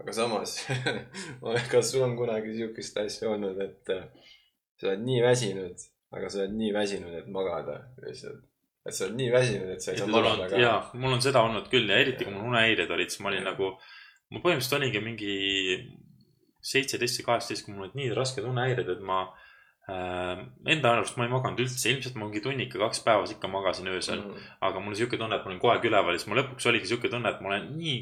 Aga 0.00 0.12
samas, 0.12 0.56
kas 1.72 1.92
sul 1.92 2.04
on 2.06 2.16
kunagi 2.18 2.54
sihukest 2.56 2.96
asja 3.02 3.30
olnud, 3.30 3.60
et 3.62 3.92
äh, 3.94 4.08
sa 4.80 4.90
oled 4.90 5.04
nii 5.06 5.20
väsinud, 5.22 5.84
aga 6.14 6.30
sa 6.32 6.42
oled 6.42 6.56
nii 6.58 6.72
väsinud, 6.74 7.14
et 7.20 7.28
magada 7.32 7.78
lihtsalt. 8.02 8.42
et 8.84 8.96
sa 8.96 9.06
oled 9.06 9.20
nii 9.20 9.30
väsinud, 9.32 9.70
et 9.76 9.84
sa 9.84 9.92
ei 9.92 10.00
saa 10.02 10.10
magada 10.10 10.48
ka. 10.50 10.58
jaa, 10.60 10.80
mul 10.98 11.14
on 11.16 11.22
seda 11.24 11.44
olnud 11.46 11.70
küll 11.72 11.90
ja 11.90 12.00
eriti 12.02 12.26
kui 12.26 12.34
mul 12.34 12.50
unehäired 12.50 12.90
olid, 12.96 13.12
siis 13.12 13.22
ma 13.22 13.30
olin 13.30 13.44
Jah. 13.44 13.52
nagu, 13.52 13.70
ma 14.34 14.42
põhimõtteliselt 14.42 14.78
olingi 14.80 15.04
mingi 15.04 15.36
seitseteist 16.64 17.20
või 17.20 17.28
kaheksateist, 17.30 17.66
kui 17.66 17.76
mul 17.76 17.86
olid 17.86 17.98
nii 18.00 18.10
rasked 18.18 18.50
unehäired, 18.50 18.90
et 18.96 19.06
ma 19.12 19.20
äh, 19.86 20.42
enda 20.74 20.96
arust 20.96 21.20
ma 21.20 21.28
ei 21.28 21.32
maganud 21.36 21.62
üldse, 21.68 21.86
ilmselt 21.92 22.18
ma 22.18 22.26
mingi 22.26 22.42
tunnika 22.42 22.82
kaks 22.82 23.04
päevas 23.06 23.36
ikka 23.36 23.52
magasin 23.52 23.94
öösel 23.94 24.18
mm.. 24.18 24.34
Mm. 24.34 24.58
aga 24.66 24.82
mul 24.82 24.90
oli 24.90 25.00
siuke 25.04 25.22
tunne, 25.22 25.38
et 25.38 25.46
ma 25.46 25.54
olin 25.54 25.62
kogu 25.62 25.76
aeg 25.76 25.86
üleval 25.86 26.18
ja 26.18 26.18
siis 26.18 26.32
mul 26.32 26.42
lõpuks 26.42 26.68
oligi 26.72 26.90
siuke 26.90 27.12
tunne, 27.14 27.30
et 27.30 27.40
ma 27.44 27.52
olen 27.54 27.70
nii, 27.78 27.96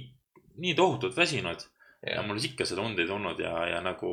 nii 0.65 0.75
tohutult 0.79 1.21
väsinud 1.21 1.69
ja 2.07 2.23
mul 2.27 2.41
ikka 2.43 2.67
seda 2.67 2.83
und 2.83 2.99
ei 2.99 3.07
tulnud 3.07 3.39
ja, 3.41 3.55
ja 3.71 3.81
nagu 3.85 4.13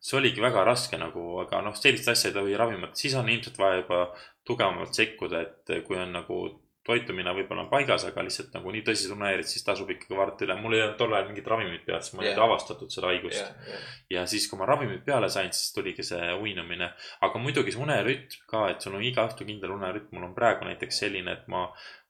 see 0.00 0.16
oligi 0.16 0.40
väga 0.40 0.64
raske 0.64 0.98
nagu, 1.00 1.24
aga 1.42 1.60
noh, 1.64 1.76
sellist 1.76 2.08
asja 2.08 2.30
ei 2.30 2.36
tohi 2.38 2.56
ravimata, 2.56 2.96
siis 2.96 3.14
on 3.20 3.28
ilmselt 3.28 3.58
vaja 3.60 3.82
juba 3.82 4.00
tugevamalt 4.48 4.96
sekkuda, 4.96 5.42
et 5.44 5.74
kui 5.86 5.98
on 6.00 6.14
nagu 6.16 6.40
toitumine 6.86 7.32
võib-olla 7.36 7.66
on 7.66 7.68
paigas, 7.70 8.06
aga 8.08 8.22
lihtsalt 8.24 8.54
nagu 8.56 8.72
nii 8.72 8.82
tõsised 8.86 9.12
unehäired, 9.12 9.46
siis 9.48 9.64
tasub 9.66 9.90
ikkagi 9.92 10.16
vaadata 10.16 10.46
üle. 10.46 10.56
mul 10.62 10.74
ei 10.74 10.82
olnud 10.82 10.96
tol 10.98 11.12
ajal 11.12 11.28
mingit 11.28 11.50
ravimit 11.52 11.84
peal, 11.84 12.00
sest 12.00 12.16
ma 12.16 12.24
ei 12.24 12.30
olnud 12.30 12.44
avastatud 12.46 12.92
seda 12.94 13.10
haigust 13.10 13.36
jah, 13.36 13.52
jah. 13.68 13.84
ja 14.16 14.24
siis, 14.30 14.46
kui 14.48 14.58
ma 14.58 14.68
ravimid 14.70 15.04
peale 15.04 15.28
sain, 15.32 15.52
siis 15.52 15.74
tuligi 15.76 16.06
see 16.06 16.32
uinumine. 16.40 16.90
aga 17.26 17.42
muidugi 17.44 17.74
see 17.74 17.84
unerütm 17.84 18.48
ka, 18.50 18.64
et 18.72 18.86
sul 18.86 18.96
on 18.96 19.04
iga 19.04 19.28
õhtu 19.28 19.46
kindel 19.48 19.76
unerütm, 19.76 20.16
mul 20.16 20.30
on 20.30 20.34
praegu 20.36 20.66
näiteks 20.68 21.04
selline, 21.04 21.36
et 21.36 21.52
ma 21.52 21.66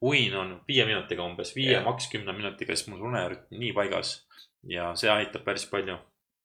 uin 0.07 0.39
on 0.39 0.57
viie 0.71 0.87
minutiga 0.87 1.27
umbes, 1.27 1.53
viie 1.57 1.75
Jah. 1.75 1.87
maks 1.87 2.07
kümne 2.13 2.37
minutiga, 2.37 2.77
siis 2.77 2.93
mul 2.93 3.03
unerütm 3.11 3.59
nii 3.59 3.75
paigas. 3.77 4.21
Ja 4.69 4.93
see 4.99 5.11
aitab 5.13 5.45
päris 5.47 5.67
palju. 5.71 5.99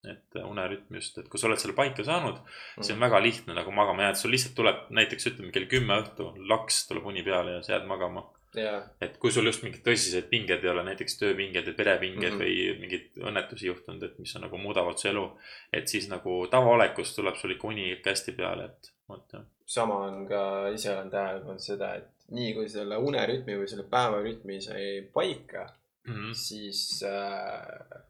et 0.05 0.35
unerütm 0.37 0.99
just, 0.99 1.15
et 1.17 1.25
kui 1.33 1.39
sa 1.41 1.47
oled 1.47 1.57
selle 1.57 1.73
paika 1.73 2.03
saanud, 2.05 2.35
siis 2.75 2.91
on 2.93 2.99
väga 3.01 3.17
lihtne 3.25 3.55
nagu 3.57 3.71
magama 3.73 4.03
jääda, 4.03 4.19
sul 4.19 4.29
lihtsalt 4.35 4.53
tuleb 4.59 4.83
näiteks 4.93 5.31
ütleme 5.31 5.49
kell 5.55 5.65
kümme 5.71 5.95
õhtu, 6.03 6.27
laks 6.51 6.83
tuleb 6.91 7.07
uni 7.09 7.23
peale 7.25 7.55
ja 7.55 7.63
sa 7.65 7.71
jääd 7.73 7.87
magama. 7.89 8.21
jaa, 8.53 8.83
et 9.01 9.17
kui 9.17 9.33
sul 9.33 9.49
just 9.49 9.65
mingid 9.65 9.81
tõsised 9.87 10.29
pinged 10.29 10.61
ei 10.61 10.69
ole, 10.69 10.83
näiteks 10.85 11.17
tööpinged 11.23 11.71
ja 11.71 11.73
perepinged 11.73 12.35
mm. 12.35 12.37
-hmm. 12.37 12.43
või 12.43 12.83
mingeid 12.83 13.17
õnnetusi 13.31 13.65
juhtunud, 13.71 14.05
et 14.05 14.19
mis 14.21 14.35
on 14.37 14.45
nagu 14.45 14.61
muudavad 14.61 15.01
su 15.01 15.09
elu. 15.09 15.25
et 15.73 15.87
siis 15.89 16.05
nagu 16.13 16.37
tavaolekus 16.53 17.15
tuleb 17.15 17.41
sul 17.41 17.57
ikka 17.57 17.67
uni 17.73 17.91
ikka 17.97 18.13
hästi 18.13 18.37
peale, 18.37 18.69
et 18.69 18.93
vot 19.09 19.33
jah. 19.33 19.45
sama 19.65 19.97
on 20.05 20.27
ka, 20.29 20.43
ise 20.77 20.93
olen 20.93 21.09
tähele 21.09 21.41
pannud 21.47 21.65
seda, 21.65 21.95
et 21.95 22.29
nii 22.33 22.53
kui 22.57 22.69
selle 22.69 22.97
unerütmi 22.97 23.57
või 23.59 23.67
selle 23.69 23.85
päevarütmi 23.89 24.61
sai 24.61 24.85
paika, 25.13 25.65
Mhm. 26.07 26.33
siis 26.33 27.03
äh, 27.03 27.61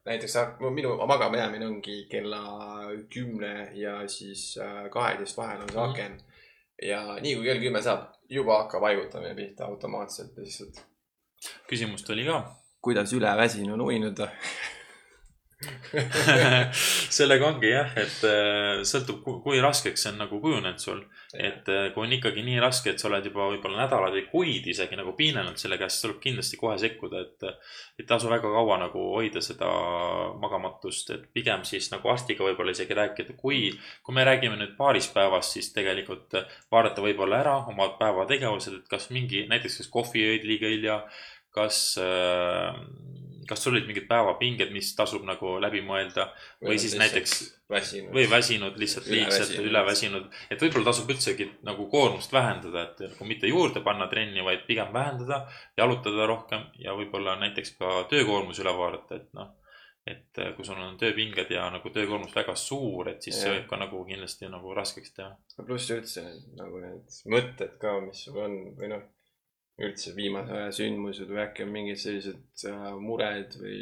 näiteks 0.05 0.35
mu- 0.59 0.69
minu 0.73 0.97
magama 1.07 1.37
jäämine 1.37 1.67
ongi 1.67 2.07
kella 2.11 2.41
kümne 3.13 3.71
ja 3.73 4.07
siis 4.07 4.57
äh, 4.57 4.89
kaheteist 4.91 5.37
vahel 5.37 5.61
on 5.61 5.69
see 5.69 5.79
Mhm. 5.81 5.89
aken. 5.91 6.21
ja 6.81 7.15
nii 7.21 7.35
kui 7.35 7.45
kell 7.45 7.59
kümme 7.63 7.81
saab, 7.81 8.09
juba 8.29 8.57
hakkab 8.63 8.81
haigutamine 8.83 9.35
pihta 9.35 9.65
automaatselt 9.65 10.37
lihtsalt. 10.37 10.81
küsimust 11.69 12.09
oli 12.09 12.25
ka. 12.25 12.41
kuidas 12.81 13.13
üleväsinu 13.13 13.73
on 13.73 13.81
uinud? 13.81 14.19
sellega 17.17 17.45
ongi 17.47 17.69
jah, 17.69 17.93
et 17.97 18.23
äh, 18.27 18.81
sõltub, 18.87 19.21
kui 19.43 19.61
raskeks 19.63 20.03
see 20.03 20.11
on 20.11 20.17
nagu 20.19 20.39
kujunenud 20.43 20.81
sul. 20.83 20.99
et 21.35 21.69
äh, 21.71 21.87
kui 21.95 22.03
on 22.03 22.15
ikkagi 22.15 22.43
nii 22.43 22.59
raske, 22.63 22.91
et 22.91 22.99
sa 22.99 23.07
oled 23.07 23.25
juba 23.27 23.47
võib-olla 23.53 23.85
nädalaid 23.85 24.17
või 24.17 24.25
kuid 24.31 24.67
isegi 24.71 24.99
nagu 24.99 25.13
piinanud 25.15 25.59
selle 25.59 25.79
käest, 25.79 26.01
tuleb 26.03 26.19
kindlasti 26.23 26.59
kohe 26.59 26.75
sekkuda, 26.81 27.23
et. 27.23 27.47
ei 27.99 28.07
tasu 28.07 28.29
väga 28.31 28.51
kaua 28.51 28.77
nagu 28.83 29.05
hoida 29.13 29.43
seda 29.43 29.69
magamatust, 30.43 31.13
et 31.15 31.27
pigem 31.35 31.63
siis 31.67 31.87
nagu 31.93 32.11
arstiga 32.11 32.43
võib-olla 32.47 32.75
isegi 32.75 32.99
rääkida, 32.99 33.37
kui. 33.39 33.69
kui 34.03 34.15
me 34.15 34.27
räägime 34.27 34.59
nüüd 34.59 34.75
paarist 34.79 35.15
päevast, 35.15 35.55
siis 35.55 35.71
tegelikult 35.75 36.35
vaadata 36.71 37.03
võib-olla 37.05 37.39
ära 37.45 37.57
oma 37.71 37.93
päevategevused, 37.99 38.81
et 38.81 38.91
kas 38.91 39.07
mingi, 39.15 39.45
näiteks 39.51 39.79
kas 39.81 39.91
kohvi 39.93 40.27
jõid 40.27 40.49
liiga 40.51 40.71
hilja, 40.71 40.99
kas 41.55 41.95
äh, 42.03 42.75
kas 43.47 43.63
sul 43.63 43.75
olid 43.75 43.87
mingid 43.89 44.07
päevapinged, 44.09 44.71
mis 44.73 44.91
tasub 44.97 45.25
nagu 45.27 45.55
läbi 45.61 45.81
mõelda 45.85 46.27
või 46.63 46.77
siis 46.81 46.95
näiteks 46.99 47.35
väsinud. 47.69 48.13
või 48.13 48.25
väsinud 48.29 48.77
lihtsalt 48.81 49.09
liigselt 49.11 49.57
üle 49.61 49.81
väsinud, 49.85 50.29
et 50.49 50.61
võib-olla 50.61 50.91
tasub 50.91 51.11
üldsegi 51.13 51.49
nagu 51.67 51.87
koormust 51.91 52.33
vähendada, 52.33 52.87
et 52.89 53.03
nagu 53.09 53.27
mitte 53.29 53.49
juurde 53.49 53.83
panna 53.85 54.07
trenni, 54.11 54.43
vaid 54.45 54.65
pigem 54.67 54.93
vähendada, 54.93 55.45
jalutada 55.77 56.27
rohkem 56.29 56.65
ja 56.79 56.95
võib-olla 56.97 57.37
näiteks 57.41 57.75
ka 57.79 58.01
töökoormus 58.11 58.61
üle 58.63 58.73
vaadata, 58.77 59.21
et 59.21 59.31
noh. 59.37 59.53
et 60.05 60.37
äh, 60.37 60.51
kui 60.53 60.65
sul 60.65 60.77
on 60.77 60.97
tööpinged 61.01 61.49
ja 61.49 61.63
nagu 61.73 61.89
töökoormus 61.89 62.35
väga 62.35 62.53
suur, 62.55 63.09
et 63.09 63.25
siis 63.25 63.39
see 63.39 63.49
Jah. 63.49 63.57
võib 63.57 63.69
ka 63.71 63.79
nagu 63.81 64.03
kindlasti 64.05 64.49
nagu 64.53 64.73
raskeks 64.77 65.15
teha. 65.17 65.31
pluss 65.65 65.89
üldse 65.95 66.27
nagu 66.59 66.81
need 66.83 67.21
mõtted 67.33 67.79
ka, 67.81 67.97
mis 68.05 68.25
sul 68.27 68.37
on 68.43 68.59
või 68.77 68.91
noh, 68.93 69.01
üldse 69.75 70.13
viimase 70.15 70.53
aja 70.55 70.71
sündmused 70.71 71.27
või 71.27 71.41
äkki 71.43 71.65
on 71.65 71.71
mingid 71.73 71.99
sellised 71.99 72.65
äh, 72.69 72.83
mured 72.95 73.57
või, 73.59 73.79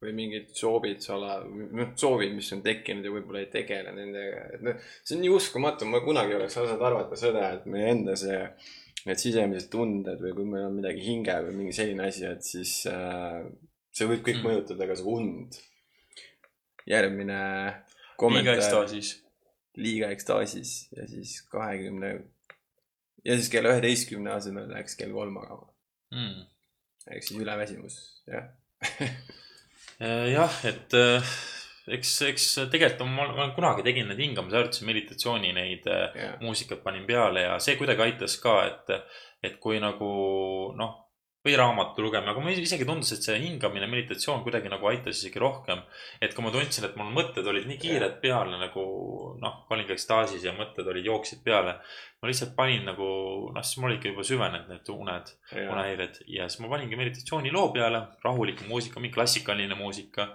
või 0.00 0.14
mingid 0.16 0.54
soovid 0.56 1.02
sala, 1.04 1.40
noh 1.44 1.90
soovid, 2.00 2.32
mis 2.36 2.48
on 2.56 2.62
tekkinud 2.64 3.04
ja 3.04 3.12
võib-olla 3.12 3.42
ei 3.42 3.50
tegele 3.52 3.92
nendega, 3.92 4.46
et 4.56 4.64
noh, 4.64 4.78
see 5.04 5.18
on 5.18 5.24
nii 5.26 5.34
uskumatu, 5.36 5.88
ma 5.90 6.00
kunagi 6.04 6.32
ei 6.32 6.38
oleks 6.40 6.56
osanud 6.62 6.86
arvata 6.88 7.18
seda, 7.20 7.50
et 7.58 7.68
meie 7.68 7.92
enda 7.92 8.16
see, 8.16 8.40
need 9.04 9.20
sisemised 9.20 9.68
tunded 9.72 10.20
või 10.24 10.32
kui 10.38 10.48
meil 10.48 10.70
on 10.70 10.80
midagi 10.80 11.04
hinge 11.04 11.36
või 11.44 11.58
mingi 11.58 11.76
selline 11.76 12.08
asi, 12.08 12.24
et 12.30 12.44
siis 12.44 12.78
äh, 12.88 13.42
see 13.92 14.08
võib 14.08 14.24
kõik 14.24 14.40
Mm. 14.40 14.48
mõjutada 14.48 14.88
ka 14.88 14.96
su 14.96 15.12
und. 15.12 15.60
järgmine 16.88 17.36
liiga 17.36 18.16
kommentaar 18.16 18.56
ekstaasis. 18.56 19.10
liiga 19.76 20.08
ekstaasis 20.10 20.70
ja 20.96 21.06
siis 21.06 21.42
kahekümne 21.52 22.14
ja 23.24 23.36
siis 23.36 23.50
kella 23.52 23.74
üheteistkümne 23.74 24.32
asemel 24.32 24.68
läks 24.72 24.96
kell 24.98 25.12
kolm 25.12 25.34
magama. 25.36 25.66
Mm. 26.14 26.46
ehk 27.10 27.22
siis 27.26 27.40
üleväsimus, 27.40 28.00
jah. 28.30 28.50
Äh, 30.00 30.30
jah, 30.32 30.54
et 30.64 30.94
äh, 30.96 31.26
eks, 31.92 32.14
eks 32.24 32.44
tegelikult 32.72 33.02
on- 33.04 33.10
ma 33.12 33.26
ma 33.36 33.44
kunagi 33.52 33.82
tegin 33.84 34.06
neid 34.08 34.22
hingamisharjutusi, 34.22 34.86
meditatsiooni 34.88 35.50
neid 35.52 35.84
äh, 35.92 36.06
jah, 36.16 36.38
muusikat 36.40 36.80
panin 36.82 37.04
peale 37.04 37.42
ja 37.44 37.58
see 37.60 37.74
kuidagi 37.76 38.06
aitas 38.06 38.38
ka, 38.40 38.54
et, 38.70 38.94
et 39.44 39.58
kui 39.60 39.76
nagu 39.82 40.08
noh, 40.78 40.94
või 41.40 41.54
raamatu 41.56 42.02
lugema, 42.04 42.34
aga 42.34 42.42
mulle 42.42 42.60
isegi 42.60 42.84
tundus, 42.84 43.14
et 43.14 43.24
see 43.24 43.38
hingamine, 43.40 43.86
meditatsioon 43.88 44.42
kuidagi 44.44 44.68
nagu 44.68 44.84
aitas 44.90 45.22
isegi 45.22 45.40
rohkem. 45.40 45.80
et 46.20 46.34
kui 46.36 46.44
ma 46.44 46.50
tundsin, 46.52 46.84
et 46.84 46.96
mul 47.00 47.14
mõtted 47.16 47.46
olid 47.48 47.64
nii 47.68 47.78
kiired 47.80 48.18
peale 48.20 48.58
nagu 48.60 48.82
noh, 49.40 49.54
ma 49.64 49.76
olingi 49.76 49.94
ekstaasis 49.96 50.44
ja 50.44 50.52
mõtted 50.56 50.90
olid, 50.92 51.06
jooksid 51.08 51.40
peale. 51.44 51.78
ma 52.20 52.28
lihtsalt 52.28 52.52
panin 52.56 52.84
nagu 52.84 53.06
noh, 53.54 53.64
siis 53.64 53.80
mul 53.80 53.88
olidki 53.88 54.12
juba 54.12 54.26
süvenenud 54.28 54.68
need 54.68 54.90
uned, 54.92 55.32
unehäired 55.54 56.20
ja 56.26 56.48
siis 56.48 56.60
ma 56.60 56.74
paningi 56.74 57.00
meditatsiooniloo 57.00 57.70
peale, 57.72 58.02
rahuliku 58.24 58.68
muusika, 58.68 59.00
mingi 59.00 59.16
klassikaline 59.16 59.78
muusika. 59.80 60.34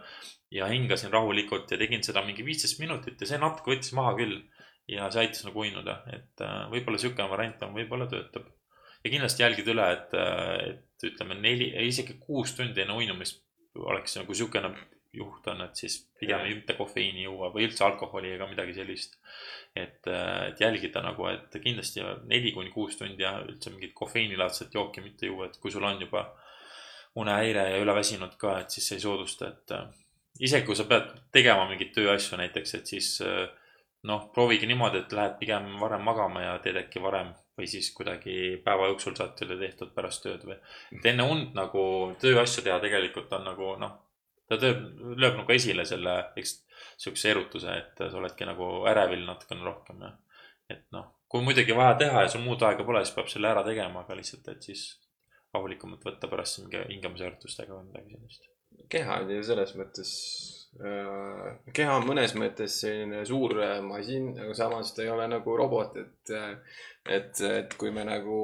ja 0.51 0.65
hingasin 0.69 1.13
rahulikult 1.13 1.69
ja 1.71 1.77
tegin 1.77 2.03
seda 2.05 2.21
mingi 2.25 2.45
viisteist 2.45 2.79
minutit 2.79 3.21
ja 3.21 3.27
see 3.29 3.37
natuke 3.37 3.75
võttis 3.75 3.93
maha 3.93 4.15
küll. 4.17 4.41
ja 4.89 5.11
see 5.13 5.21
aitas 5.21 5.45
nagu 5.45 5.61
uinuda, 5.61 5.99
et 6.13 6.41
äh, 6.41 6.65
võib-olla 6.73 6.97
sihuke 6.97 7.29
variant 7.29 7.61
on, 7.61 7.77
võib-olla 7.77 8.09
töötab. 8.09 8.49
ja 9.03 9.13
kindlasti 9.13 9.45
jälgida 9.45 9.73
üle, 9.77 9.87
et, 9.93 10.13
et 10.65 10.84
ütleme 11.03 11.35
neli, 11.35 11.71
isegi 11.87 12.15
kuus 12.19 12.55
tundi 12.55 12.81
enne 12.81 12.95
uinumist 12.95 13.41
oleks 13.75 14.15
nagu 14.15 14.33
siukene 14.33 14.71
juht 15.15 15.47
on, 15.47 15.61
et 15.63 15.79
siis 15.79 15.97
pigem 16.19 16.43
ei 16.43 16.55
mitte 16.57 16.75
kofeiini 16.75 17.23
juua 17.23 17.49
või 17.53 17.67
üldse 17.67 17.85
alkoholi 17.85 18.33
ega 18.35 18.47
midagi 18.49 18.75
sellist. 18.75 19.17
et, 19.75 20.07
et 20.07 20.61
jälgida 20.61 21.01
nagu, 21.03 21.27
et 21.27 21.55
kindlasti 21.63 22.03
neli 22.27 22.51
kuni 22.55 22.71
kuus 22.71 22.95
tundi 22.99 23.23
ja 23.23 23.37
üldse 23.43 23.71
mingit 23.73 23.93
kofeiinilaadset 23.93 24.73
jooki 24.73 25.01
mitte 25.03 25.25
juua, 25.27 25.49
et 25.49 25.57
kui 25.59 25.71
sul 25.71 25.83
on 25.83 26.01
juba 26.01 26.25
unehäire 27.15 27.69
ja 27.71 27.83
üleväsinud 27.83 28.35
ka, 28.39 28.59
et 28.59 28.71
siis 28.75 28.87
see 28.87 28.99
ei 28.99 29.03
soodusta, 29.03 29.51
et 29.51 29.75
äh, 29.75 29.85
isegi 30.39 30.67
kui 30.67 30.75
sa 30.75 30.87
pead 30.87 31.11
tegema 31.35 31.67
mingeid 31.69 31.93
tööasju 31.95 32.39
näiteks, 32.39 32.75
et 32.79 32.91
siis 32.95 33.11
äh, 33.23 33.47
noh, 34.05 34.29
proovige 34.33 34.67
niimoodi, 34.69 35.03
et 35.03 35.13
lähed 35.17 35.37
pigem 35.39 35.67
varem 35.81 36.03
magama 36.05 36.43
ja 36.43 36.55
teed 36.63 36.77
äkki 36.83 37.01
varem 37.03 37.31
või 37.57 37.67
siis 37.71 37.91
kuidagi 37.95 38.57
päeva 38.63 38.89
jooksul 38.91 39.15
saad 39.17 39.37
selle 39.39 39.57
tehtud 39.59 39.93
pärast 39.95 40.23
tööd 40.25 40.43
või. 40.47 40.57
et 40.97 41.05
enne 41.11 41.27
und 41.31 41.55
nagu 41.57 41.85
tööasju 42.21 42.65
teha 42.65 42.79
tegelikult 42.83 43.31
on 43.37 43.47
nagu 43.47 43.71
noh, 43.81 43.95
ta 44.49 44.59
tööb, 44.61 44.83
lööb 45.15 45.39
nagu 45.39 45.55
esile 45.55 45.85
selle, 45.87 46.15
eks 46.39 46.57
sihukese 46.97 47.31
erutuse, 47.31 47.77
et 47.79 48.03
sa 48.03 48.19
oledki 48.19 48.47
nagu 48.47 48.69
ärevil 48.91 49.25
natukene 49.27 49.65
rohkem 49.65 50.03
ja. 50.05 50.11
et 50.69 50.85
noh, 50.95 51.07
kui 51.31 51.43
muidugi 51.45 51.77
vaja 51.77 51.95
teha 52.03 52.25
ja 52.25 52.33
sul 52.33 52.43
muud 52.45 52.61
aega 52.67 52.85
pole, 52.87 53.03
siis 53.05 53.15
peab 53.15 53.31
selle 53.31 53.51
ära 53.51 53.63
tegema, 53.67 54.03
aga 54.03 54.19
lihtsalt, 54.19 54.51
et 54.51 54.69
siis 54.69 54.85
rahulikumalt 55.55 56.03
võtta 56.05 56.29
pärast 56.31 56.61
mingi 56.61 56.83
hingamisharjutustega 56.91 57.73
või 57.73 57.87
midagi 57.89 58.17
sellist. 58.17 58.51
keha 58.91 59.21
on 59.23 59.31
ju 59.31 59.43
selles 59.47 59.75
mõttes 59.79 60.13
keha 60.75 61.93
on 61.95 62.07
mõnes 62.07 62.33
mõttes 62.35 62.81
selline 62.81 63.23
suur 63.25 63.55
masin, 63.85 64.33
aga 64.39 64.53
samas 64.57 64.91
ta 64.95 65.05
ei 65.05 65.13
ole 65.13 65.27
nagu 65.31 65.55
robot, 65.57 65.95
et 66.01 66.35
et, 67.05 67.41
et 67.45 67.73
kui 67.77 67.91
me 67.93 68.01
nagu 68.05 68.37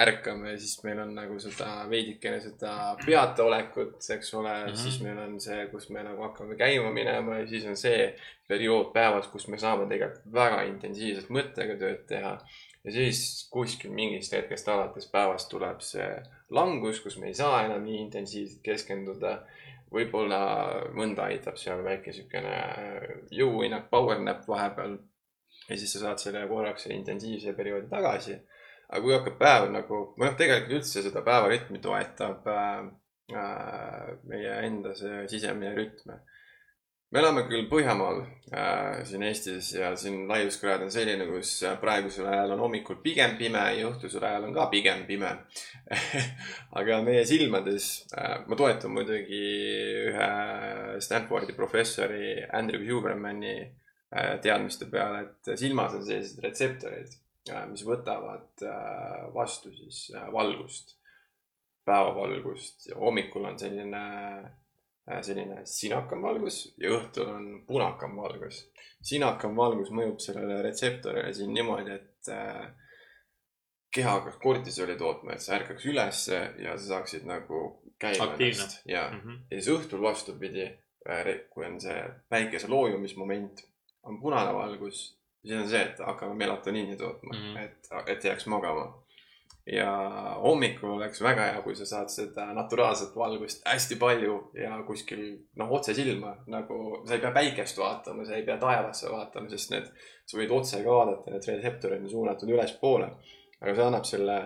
ärkame, 0.00 0.54
siis 0.60 0.78
meil 0.84 1.02
on 1.02 1.10
nagu 1.16 1.36
seda 1.42 1.84
veidikene 1.90 2.38
seda 2.40 2.94
peataolekut, 3.02 3.98
eks 4.14 4.32
ole 4.34 4.54
mm, 4.54 4.70
-hmm. 4.70 4.80
siis 4.82 5.00
meil 5.04 5.18
on 5.26 5.36
see, 5.40 5.66
kus 5.72 5.90
me 5.90 6.02
nagu 6.06 6.22
hakkame 6.24 6.56
käima 6.56 6.92
minema 6.92 7.38
ja 7.38 7.46
siis 7.46 7.66
on 7.68 7.76
see 7.76 8.14
periood 8.48 8.92
päevas, 8.94 9.28
kus 9.28 9.48
me 9.48 9.58
saame 9.58 9.86
tegelikult 9.90 10.32
väga 10.32 10.62
intensiivselt 10.70 11.28
mõttega 11.28 11.76
tööd 11.78 12.06
teha. 12.08 12.38
ja 12.84 12.92
siis 12.92 13.48
kuskil 13.52 13.92
mingist 13.92 14.32
hetkest 14.32 14.68
alates 14.68 15.06
päevast 15.12 15.50
tuleb 15.50 15.80
see 15.84 16.08
langus, 16.50 17.00
kus 17.00 17.18
me 17.18 17.26
ei 17.26 17.34
saa 17.34 17.64
enam 17.66 17.84
nii 17.84 18.00
intensiivselt 18.06 18.62
keskenduda. 18.62 19.42
Võib-olla 19.94 20.40
mõnda 20.96 21.28
aitab 21.30 21.56
seal 21.60 21.82
väike 21.84 22.12
siukene 22.12 22.54
jõuhinnak, 23.34 23.88
power 23.90 24.20
nap 24.20 24.46
vahepeal. 24.48 24.98
ja 25.68 25.76
siis 25.76 25.92
sa 25.92 26.00
saad 26.04 26.20
selle 26.22 26.46
korraks 26.48 26.86
intensiivse 26.92 27.52
perioodi 27.56 27.88
tagasi. 27.90 28.38
aga 28.88 29.02
kui 29.04 29.14
hakkab 29.14 29.38
päev 29.38 29.68
nagu, 29.72 30.00
või 30.16 30.30
noh, 30.30 30.36
tegelikult 30.36 30.78
üldse 30.80 31.02
seda 31.04 31.22
päevarütmi 31.24 31.80
toetab 31.84 32.46
äh, 32.48 32.84
äh, 33.34 34.12
meie 34.24 34.54
enda 34.68 34.94
see 34.96 35.26
sisemine 35.28 35.74
rütm 35.76 36.16
me 37.10 37.20
elame 37.22 37.44
küll 37.48 37.68
Põhjamaal 37.70 38.18
äh, 38.52 38.98
siin 39.08 39.22
Eestis 39.24 39.70
ja 39.72 39.94
siin 39.96 40.26
laiuskraad 40.28 40.82
on 40.84 40.92
selline, 40.92 41.24
kus 41.30 41.54
praegusel 41.80 42.28
ajal 42.28 42.52
on 42.56 42.64
hommikul 42.66 42.98
pigem 43.04 43.38
pime 43.40 43.62
ja 43.78 43.86
õhtusel 43.88 44.26
ajal 44.28 44.48
on 44.48 44.56
ka 44.56 44.66
pigem 44.72 45.06
pime. 45.08 45.30
Aga 46.78 47.00
meie 47.06 47.24
silmades 47.28 47.88
äh,, 48.12 48.42
ma 48.48 48.58
toetun 48.60 48.92
muidugi 48.98 49.40
ühe 50.10 50.28
Stanfordi 51.04 51.56
professori 51.56 52.36
Andrew 52.44 52.84
Hubermani 52.90 53.56
äh, 53.62 54.36
teadmiste 54.44 54.90
peale, 54.92 55.24
et 55.24 55.54
silmas 55.56 55.96
on 55.96 56.04
sellised 56.04 56.44
retseptorid 56.44 57.16
äh,, 57.48 57.64
mis 57.72 57.86
võtavad 57.88 58.68
äh, 58.68 59.26
vastu 59.32 59.72
siis 59.72 60.10
äh, 60.12 60.28
valgust, 60.34 60.98
päevavalgust. 61.88 62.90
Ja 62.92 63.00
hommikul 63.00 63.48
on 63.48 63.56
selline 63.60 64.06
Äh, 64.38 64.67
selline 65.22 65.62
sinakam 65.68 66.22
valgus 66.22 66.60
ja 66.80 66.92
õhtul 66.96 67.30
on 67.32 67.46
punakam 67.66 68.16
valgus. 68.16 68.66
sinakam 69.02 69.56
valgus 69.56 69.90
mõjub 69.94 70.20
sellele 70.20 70.60
retseptorile 70.62 71.32
siin 71.34 71.52
niimoodi, 71.54 71.94
et 71.94 72.30
äh, 72.34 72.66
keha 73.94 74.18
hakkab 74.18 74.40
kortisoli 74.42 74.96
tootma, 75.00 75.32
et 75.34 75.44
sa 75.44 75.56
ärkaks 75.56 75.86
ülesse 75.86 76.40
ja 76.64 76.76
sa 76.78 76.84
saaksid 76.94 77.24
nagu 77.28 77.62
käima 77.98 78.34
ennast. 78.34 78.80
ja 78.86 79.08
mm, 79.10 79.20
-hmm. 79.20 79.38
ja 79.50 79.60
siis 79.60 79.74
õhtul 79.76 80.02
vastupidi, 80.02 80.66
äh, 81.08 81.34
kui 81.50 81.66
on 81.66 81.80
see 81.80 82.04
päikese 82.28 82.68
loojumismoment, 82.68 83.64
on 84.02 84.20
punane 84.20 84.54
valgus, 84.54 85.18
siis 85.42 85.60
on 85.62 85.68
see, 85.68 85.82
et 85.82 85.98
hakkame 85.98 86.34
melatoniini 86.34 86.96
tootma 86.96 87.34
mm, 87.34 87.44
-hmm. 87.44 87.64
et, 87.64 87.88
et 88.06 88.24
jääks 88.24 88.46
magama 88.46 89.07
ja 89.72 89.90
hommikul 90.42 90.94
oleks 90.96 91.20
väga 91.22 91.50
hea, 91.50 91.62
kui 91.62 91.74
sa 91.76 91.86
saad 91.88 92.08
seda 92.12 92.46
naturaalset 92.56 93.16
valgust 93.16 93.66
hästi 93.68 93.98
palju 94.00 94.38
ja 94.56 94.78
kuskil 94.86 95.24
noh, 95.60 95.72
otse 95.76 95.94
silma 95.96 96.34
nagu 96.48 97.02
sa 97.04 97.16
ei 97.16 97.22
pea 97.24 97.32
päikest 97.36 97.80
vaatama, 97.80 98.24
sa 98.24 98.38
ei 98.38 98.46
pea 98.46 98.56
taevasse 98.62 99.10
vaatama, 99.12 99.50
sest 99.52 99.74
need, 99.74 99.90
sa 100.24 100.40
võid 100.40 100.54
otse 100.56 100.80
ka 100.84 100.96
vaadata, 100.96 101.34
need 101.34 101.48
retseptorid 101.52 102.06
on 102.06 102.12
suunatud 102.14 102.54
ülespoole. 102.56 103.10
aga 103.60 103.74
see 103.74 103.84
annab 103.84 104.04
selle 104.06 104.36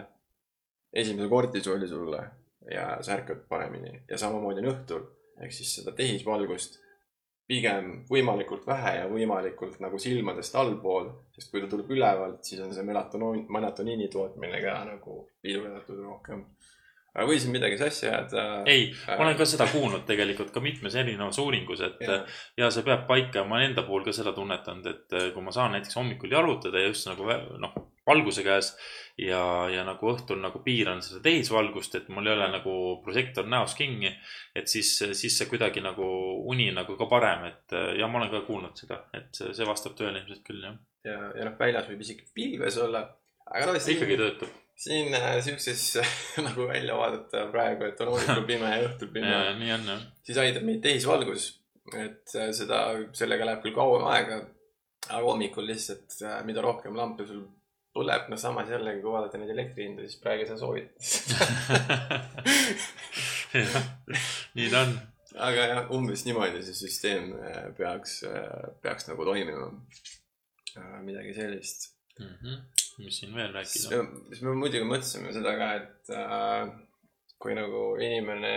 esimese 0.92 1.28
kortisoli 1.28 1.88
sulle 1.88 2.22
ja 2.70 2.86
sa 3.02 3.14
ärkad 3.18 3.46
paremini 3.48 4.02
ja 4.08 4.18
samamoodi 4.18 4.62
on 4.64 4.72
õhtul 4.72 5.04
ehk 5.42 5.54
siis 5.54 5.76
seda 5.78 5.94
tehisvalgust 5.96 6.81
pigem 7.52 7.88
võimalikult 8.08 8.64
vähe 8.66 8.94
ja 9.00 9.08
võimalikult 9.10 9.76
nagu 9.84 9.98
silmadest 10.00 10.56
allpool, 10.56 11.10
sest 11.36 11.52
kui 11.52 11.60
ta 11.60 11.68
tuleb 11.68 11.90
ülevalt, 11.92 12.40
siis 12.48 12.62
on 12.64 12.72
see 12.72 12.86
melatoniin, 12.88 13.44
melatoniini 13.52 14.08
tootmine 14.12 14.62
ka 14.64 14.78
nagu 14.88 15.18
pidurdatud 15.44 16.00
rohkem. 16.06 16.46
Või 17.12 17.38
siin 17.40 17.52
midagi 17.52 17.76
sassi 17.80 18.08
ajada? 18.08 18.44
ei 18.68 18.88
äh,, 18.90 19.16
ma 19.16 19.26
olen 19.26 19.36
ka 19.36 19.46
seda 19.48 19.66
kuulnud 19.72 20.04
tegelikult 20.08 20.52
ka 20.54 20.62
mitmes 20.64 20.96
erinevas 20.96 21.38
uuringus, 21.42 21.84
et 21.84 22.00
ja. 22.06 22.22
ja 22.64 22.70
see 22.72 22.86
peab 22.86 23.04
paika, 23.08 23.44
ma 23.48 23.60
enda 23.64 23.84
puhul 23.86 24.06
ka 24.06 24.14
seda 24.16 24.32
tunnetanud, 24.36 24.88
et 24.88 25.16
kui 25.34 25.44
ma 25.44 25.54
saan 25.54 25.76
näiteks 25.76 25.98
hommikul 26.00 26.32
jalutada 26.32 26.80
ja 26.80 26.88
just 26.88 27.08
nagu 27.10 27.28
noh, 27.60 27.76
valguse 28.08 28.42
käes 28.46 28.72
ja, 29.20 29.42
ja 29.70 29.84
nagu 29.86 30.08
õhtul 30.10 30.40
nagu 30.42 30.62
piiran 30.64 31.02
seda 31.04 31.20
tehisvalgust, 31.26 32.00
et 32.00 32.08
mul 32.12 32.26
ei 32.26 32.34
ole 32.34 32.48
nagu 32.56 32.76
prožektor 33.04 33.46
näos 33.46 33.76
kinni. 33.78 34.10
et 34.56 34.68
siis, 34.68 34.96
siis 35.12 35.36
see 35.38 35.50
kuidagi 35.50 35.84
nagu 35.84 36.06
uni 36.48 36.70
nagu 36.74 36.96
ka 36.96 37.10
parem, 37.10 37.46
et 37.52 37.76
ja 37.98 38.08
ma 38.08 38.22
olen 38.22 38.32
ka 38.32 38.42
kuulnud 38.48 38.78
seda, 38.78 39.04
et 39.14 39.30
see, 39.36 39.52
see 39.54 39.68
vastab 39.68 39.94
tõele 39.98 40.22
ilmselt 40.22 40.44
küll 40.48 40.64
jah. 40.64 40.80
ja, 41.04 41.20
ja 41.36 41.46
noh, 41.50 41.56
väljas 41.60 41.92
võib 41.92 42.02
isegi 42.02 42.26
pilves 42.34 42.80
olla, 42.82 43.04
aga 43.52 43.70
noh. 43.70 43.80
ikkagi 43.96 44.18
töötab 44.18 44.61
siin 44.76 45.14
äh, 45.14 45.36
siukses 45.44 45.98
nagu 46.46 46.68
välja 46.68 46.96
vaadata 46.98 47.46
praegu, 47.52 47.84
et 47.88 48.00
on 48.00 48.12
hommikul 48.14 48.46
pime 48.52 48.70
ja 48.74 48.88
õhtul 48.88 49.12
pime. 49.14 49.38
nii 49.60 49.72
on 49.78 49.88
jah. 49.94 50.04
siis 50.26 50.38
aitab 50.42 50.66
meid 50.68 50.82
tehisvalgus, 50.84 51.48
et 51.92 52.36
äh, 52.38 52.50
seda, 52.56 52.84
sellega 53.16 53.48
läheb 53.48 53.62
küll 53.64 53.76
kauem 53.76 54.06
aega. 54.12 54.42
aga 55.08 55.24
hommikul 55.26 55.66
lihtsalt, 55.68 56.10
äh, 56.22 56.40
mida 56.48 56.64
rohkem 56.64 56.96
lampe 56.96 57.26
sul 57.28 57.44
põleb, 57.92 58.28
no 58.32 58.36
samas 58.40 58.70
jällegi, 58.72 59.02
kui 59.04 59.12
vaadata 59.12 59.38
neid 59.38 59.52
elektri 59.52 59.84
hindu, 59.88 60.06
siis 60.08 60.20
praegu 60.22 60.46
sa 60.48 60.56
soovitad 60.56 60.96
nii 64.56 64.68
ta 64.72 64.84
on. 64.86 64.94
aga 65.48 65.66
jah, 65.70 65.90
umbes 65.96 66.24
niimoodi 66.26 66.62
see 66.64 66.76
süsteem 66.76 67.32
äh, 67.38 67.64
peaks, 67.76 68.22
äh, 68.28 68.70
peaks 68.84 69.08
nagu 69.08 69.26
toimima. 69.28 69.70
Äh, 70.76 70.98
midagi 71.04 71.34
sellist 71.36 71.90
mm. 72.20 72.34
-hmm. 72.42 72.58
mis 73.04 73.20
siin 73.20 73.34
veel 73.34 73.52
rääkida? 73.52 74.04
siis 74.28 74.42
me 74.42 74.54
muidugi 74.54 74.88
mõtlesime 74.88 75.32
seda 75.32 75.54
ka, 75.58 75.74
et 75.80 76.14
äh, 76.16 76.72
kui 77.42 77.54
nagu 77.58 77.84
inimene 78.00 78.56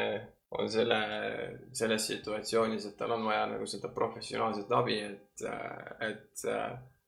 on 0.56 0.70
selle, 0.72 1.00
selles 1.74 2.06
situatsioonis, 2.08 2.86
et 2.86 2.98
tal 2.98 3.12
on 3.16 3.26
vaja 3.26 3.48
nagu 3.52 3.66
seda 3.68 3.90
professionaalset 3.92 4.72
abi, 4.72 5.00
et, 5.04 5.42
et 6.06 6.46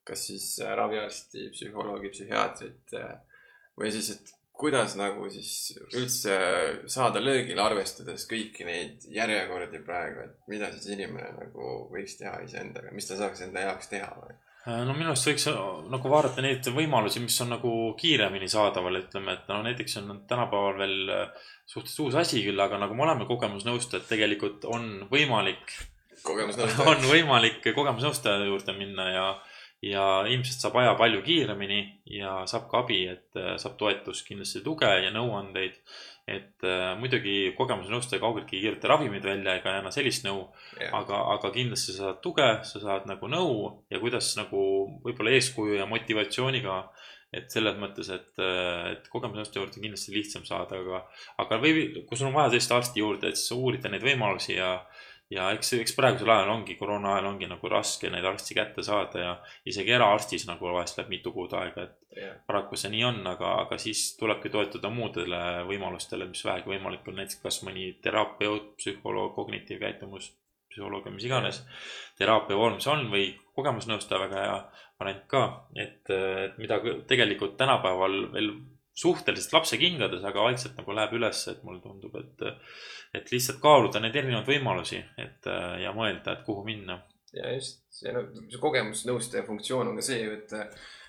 kas 0.08 0.26
siis 0.30 0.48
äh, 0.64 0.74
raviarsti, 0.78 1.50
psühholoogi, 1.54 2.12
psühhiaatrit 2.16 2.96
äh, 2.98 3.14
või 3.80 3.92
siis, 3.94 4.10
et 4.16 4.34
kuidas 4.58 4.96
nagu 4.98 5.28
siis 5.30 5.78
üldse 5.94 6.38
saada 6.90 7.22
löögile, 7.22 7.62
arvestades 7.62 8.26
kõiki 8.30 8.66
neid 8.68 9.06
järjekordi 9.14 9.84
praegu, 9.86 10.26
et 10.26 10.52
mida 10.52 10.72
siis 10.74 10.90
inimene 10.96 11.30
nagu 11.38 11.74
võiks 11.94 12.18
teha 12.22 12.40
iseendaga, 12.46 12.94
mis 12.96 13.10
ta 13.10 13.20
saaks 13.20 13.46
enda 13.46 13.68
jaoks 13.68 13.92
teha 13.94 14.10
või? 14.18 14.38
Äh, 14.68 14.84
no 14.84 14.94
minu 14.94 15.14
arust 15.14 15.30
võiks 15.30 15.48
nagu 15.92 16.12
vaadata 16.12 16.44
neid 16.44 16.68
võimalusi, 16.76 17.22
mis 17.24 17.38
on 17.44 17.54
nagu 17.56 17.74
kiiremini 18.00 18.50
saadaval, 18.52 19.02
ütleme, 19.02 19.38
et 19.38 19.52
no 19.52 19.62
näiteks 19.66 20.00
on 20.02 20.24
tänapäeval 20.30 20.82
veel 20.82 20.98
suhteliselt 21.66 22.06
uus 22.06 22.18
asi 22.24 22.44
küll, 22.46 22.60
aga 22.60 22.80
nagu 22.82 22.98
me 22.98 23.08
oleme 23.08 23.28
kogemusnõustajad, 23.30 24.08
tegelikult 24.10 24.68
on 24.68 25.08
võimalik, 25.12 25.78
on 26.92 27.06
võimalik 27.08 27.62
kogemusnõustaja 27.64 28.44
juurde 28.50 28.76
minna 28.76 29.12
ja 29.14 29.30
ja 29.86 30.04
ilmselt 30.26 30.64
saab 30.64 30.78
aja 30.82 30.94
palju 30.98 31.22
kiiremini 31.26 31.82
ja 32.18 32.42
saab 32.50 32.66
ka 32.72 32.82
abi, 32.84 33.04
et 33.12 33.38
äh, 33.38 33.56
saab 33.62 33.78
toetust, 33.80 34.26
kindlasti 34.28 34.64
tuge 34.66 34.90
ja 34.90 35.12
nõuandeid. 35.14 35.78
Et 36.28 36.66
äh, 36.68 36.94
muidugi 37.00 37.54
kogemusnõustaja 37.56 38.20
kaugeltki 38.20 38.58
ei 38.58 38.66
kirjuta 38.66 38.92
ravimeid 38.92 39.24
välja 39.24 39.56
ega 39.60 39.72
ei 39.72 39.82
anna 39.82 39.94
sellist 39.96 40.26
nõu 40.28 40.42
yeah., 40.76 40.92
aga, 40.98 41.22
aga 41.38 41.52
kindlasti 41.56 41.96
sa 41.96 42.10
saad 42.10 42.24
tuge, 42.26 42.48
sa 42.68 42.82
saad 42.84 43.08
nagu 43.08 43.30
nõu 43.32 43.54
ja 43.94 44.02
kuidas 44.04 44.34
nagu 44.40 44.64
võib-olla 45.06 45.38
eeskuju 45.38 45.80
ja 45.80 45.88
motivatsiooniga 45.88 46.82
et 47.36 47.52
selles 47.52 47.76
mõttes, 47.80 48.08
et, 48.14 48.30
äh, 48.40 48.94
et 48.94 49.08
kogemusnõustaja 49.12 49.62
juurde 49.62 49.80
on 49.80 49.88
kindlasti 49.88 50.14
lihtsam 50.16 50.46
saada, 50.48 50.80
aga, 50.80 51.02
aga 51.44 51.60
või 51.64 52.04
kui 52.08 52.20
sul 52.20 52.30
on 52.30 52.38
vaja 52.38 52.54
tõesti 52.56 52.76
arsti 52.76 53.04
juurde, 53.04 53.32
et 53.32 53.40
siis 53.40 53.56
uurida 53.58 53.92
neid 53.92 54.06
võimalusi 54.06 54.56
ja, 54.56 54.78
ja 55.34 55.50
eks, 55.56 55.74
eks 55.82 55.96
praegusel 55.98 56.32
ajal 56.32 56.52
ongi, 56.54 56.78
koroona 56.80 57.16
ajal 57.16 57.30
ongi 57.34 57.50
nagu 57.50 57.72
raske 57.72 58.10
neid 58.12 58.26
arsti 58.26 58.56
kätte 58.56 58.84
saada 58.86 59.24
ja 59.24 59.34
isegi 59.68 59.92
eraarstis 59.98 60.48
nagu 60.48 60.72
vahest 60.72 61.00
läheb 61.00 61.12
mitu 61.12 61.34
kuud 61.36 61.54
aega, 61.60 61.88
et 61.88 62.20
yeah. 62.22 62.38
paraku 62.48 62.80
see 62.80 62.94
nii 62.94 63.04
on, 63.10 63.22
aga, 63.34 63.54
aga 63.66 63.80
siis 63.82 64.10
tulebki 64.20 64.52
toetuda 64.54 64.92
muudele 64.94 65.42
võimalustele, 65.68 66.30
mis 66.32 66.46
vähegi 66.48 66.72
võimalik 66.72 67.08
on, 67.08 67.20
näiteks 67.20 67.42
kas 67.44 67.62
mõni 67.68 67.90
terapeut, 68.04 68.76
psühholoog, 68.80 69.34
kognitiivkäitumus, 69.36 70.32
psühholoog 70.72 71.10
ja 71.10 71.16
mis 71.16 71.28
iganes. 71.28 71.62
teraapia 72.20 72.58
vormis 72.58 72.88
on 72.88 73.08
või 73.12 73.30
kogemusnõustaja, 73.58 74.24
väga 74.28 74.42
hea 74.46 74.58
variant 75.00 75.28
ka, 75.30 75.44
et, 75.76 76.10
et 76.10 76.58
mida 76.62 76.80
tegelikult 77.10 77.58
tänapäeval 77.60 78.20
veel 78.34 78.52
suhteliselt 78.98 79.54
lapse 79.54 79.78
kingades, 79.78 80.26
aga 80.26 80.48
vaikselt 80.50 80.78
nagu 80.80 80.96
läheb 80.98 81.18
üles, 81.20 81.44
et 81.52 81.64
mulle 81.68 81.82
tundub, 81.84 82.16
et, 82.18 82.48
et 83.18 83.34
lihtsalt 83.34 83.62
kaaluda 83.64 84.02
neid 84.02 84.18
erinevaid 84.18 84.50
võimalusi, 84.50 85.04
et 85.22 85.50
ja 85.84 85.94
mõelda, 85.96 86.34
et 86.38 86.46
kuhu 86.48 86.66
minna. 86.68 87.02
ja 87.38 87.52
just, 87.54 87.84
see, 87.94 88.14
no, 88.16 88.26
see 88.48 88.62
kogemusnõustaja 88.62 89.46
funktsioon 89.46 89.92
on 89.92 90.00
ka 90.00 90.06
see 90.08 90.24
et, 90.32 90.56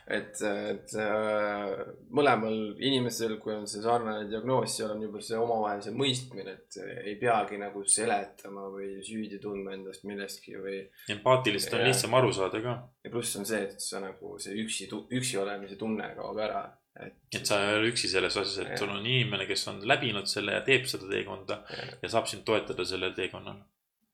et, 0.08 0.40
et 0.42 0.94
äh, 1.00 1.72
mõlemal 2.14 2.56
inimesel, 2.80 3.36
kui 3.42 3.52
on 3.54 3.66
see 3.70 3.82
sarnane 3.84 4.26
diagnoos, 4.30 4.72
seal 4.76 4.94
on 4.94 5.04
juba 5.04 5.22
see 5.24 5.38
omavahelise 5.38 5.92
mõistmine, 5.96 6.54
et 6.56 6.78
ei 7.04 7.16
peagi 7.20 7.60
nagu 7.60 7.84
seletama 7.88 8.68
või 8.72 8.98
süüdi 9.04 9.40
tundma 9.42 9.76
endast 9.76 10.04
millestki 10.08 10.56
või. 10.60 10.80
empaatiliselt 11.12 11.78
on 11.78 11.86
lihtsam 11.88 12.16
aru 12.18 12.32
saada 12.36 12.62
ka. 12.64 12.76
ja 13.04 13.12
pluss 13.12 13.40
on 13.40 13.48
see, 13.48 13.62
et 13.68 13.84
sa 13.84 14.02
nagu 14.04 14.36
see 14.42 14.56
üksi, 14.64 14.88
üksi 14.92 15.40
olemise 15.40 15.80
tunne 15.80 16.12
kaob 16.18 16.44
ära. 16.44 16.66
Et 17.06 17.38
et 17.38 17.46
sa 17.46 17.58
ei 17.62 17.76
ole 17.78 17.90
üksi 17.92 18.08
selles 18.10 18.36
asjas, 18.36 18.58
et 18.62 18.70
Jah. 18.72 18.78
sul 18.80 18.92
on 18.94 19.06
inimene, 19.06 19.46
kes 19.46 19.66
on 19.70 19.82
läbinud 19.86 20.26
selle 20.30 20.56
ja 20.56 20.62
teeb 20.66 20.86
seda 20.90 21.08
teekonda 21.10 21.60
Jah. 21.70 21.90
ja 22.02 22.12
saab 22.14 22.30
sind 22.30 22.46
toetada 22.48 22.86
sellel 22.88 23.14
teekonnal. 23.16 23.60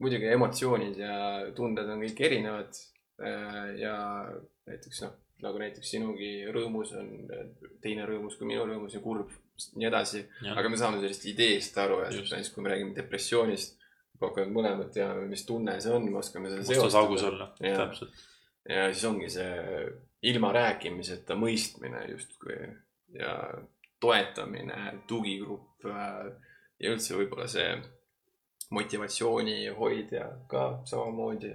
muidugi 0.02 0.27
emotsioonid 0.35 0.98
ja 0.98 1.15
tunded 1.56 1.89
on 1.89 2.02
kõik 2.02 2.24
erinevad. 2.28 2.82
ja 3.78 3.94
näiteks 4.66 5.02
noh, 5.05 5.12
nagu 5.44 5.61
näiteks 5.62 5.90
sinugi 5.94 6.32
rõõmus 6.51 6.93
on 6.98 7.09
teine 7.82 8.06
rõõmus 8.09 8.35
kui 8.39 8.48
minu 8.48 8.66
rõõmus 8.66 8.97
ja 8.97 9.01
kurb, 9.05 9.31
nii 9.78 9.86
edasi. 9.86 10.24
aga 10.51 10.69
me 10.69 10.81
saame 10.81 10.98
sellest 10.98 11.27
ideest 11.31 11.78
aru, 11.78 12.01
et 12.05 12.19
näiteks 12.19 12.51
kui 12.55 12.65
me 12.65 12.74
räägime 12.74 12.97
depressioonist, 12.97 13.78
pakuvad 14.19 14.52
mõlemad 14.55 14.93
teame, 14.94 15.27
mis 15.31 15.47
tunne 15.47 15.78
see 15.81 15.94
on, 15.94 16.11
me 16.11 16.19
oskame 16.20 16.51
seda 16.51 16.66
mustas 16.66 16.98
augus 17.01 17.27
olla, 17.31 17.51
täpselt. 17.61 18.24
Ja 18.69 18.89
siis 18.93 19.05
ongi 19.05 19.31
see 19.32 19.86
ilma 20.24 20.53
rääkimiseta 20.57 21.36
mõistmine 21.36 22.07
justkui 22.11 22.57
ja 23.19 23.35
toetamine, 24.01 25.01
tugigrupp 25.09 25.85
äh, 25.89 26.32
ja 26.81 26.95
üldse 26.95 27.16
võib-olla 27.19 27.49
see 27.51 27.70
motivatsiooni 28.74 29.69
hoidja 29.77 30.28
ka 30.51 30.66
samamoodi. 30.89 31.53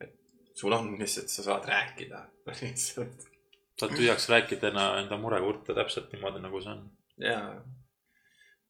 et 0.00 0.14
sul 0.54 0.72
on 0.72 0.94
lihtsalt, 0.98 1.28
sa 1.28 1.42
saad 1.50 1.68
rääkida 1.68 2.24
lihtsalt 2.62 3.28
saad 3.78 3.94
tühjaks 3.94 4.28
rääkida 4.28 4.72
enda, 4.72 4.86
enda 5.02 5.18
mure 5.20 5.40
kurta 5.42 5.74
täpselt 5.76 6.12
niimoodi, 6.12 6.42
nagu 6.42 6.60
see 6.62 6.72
on. 6.74 6.84
ja. 7.22 7.40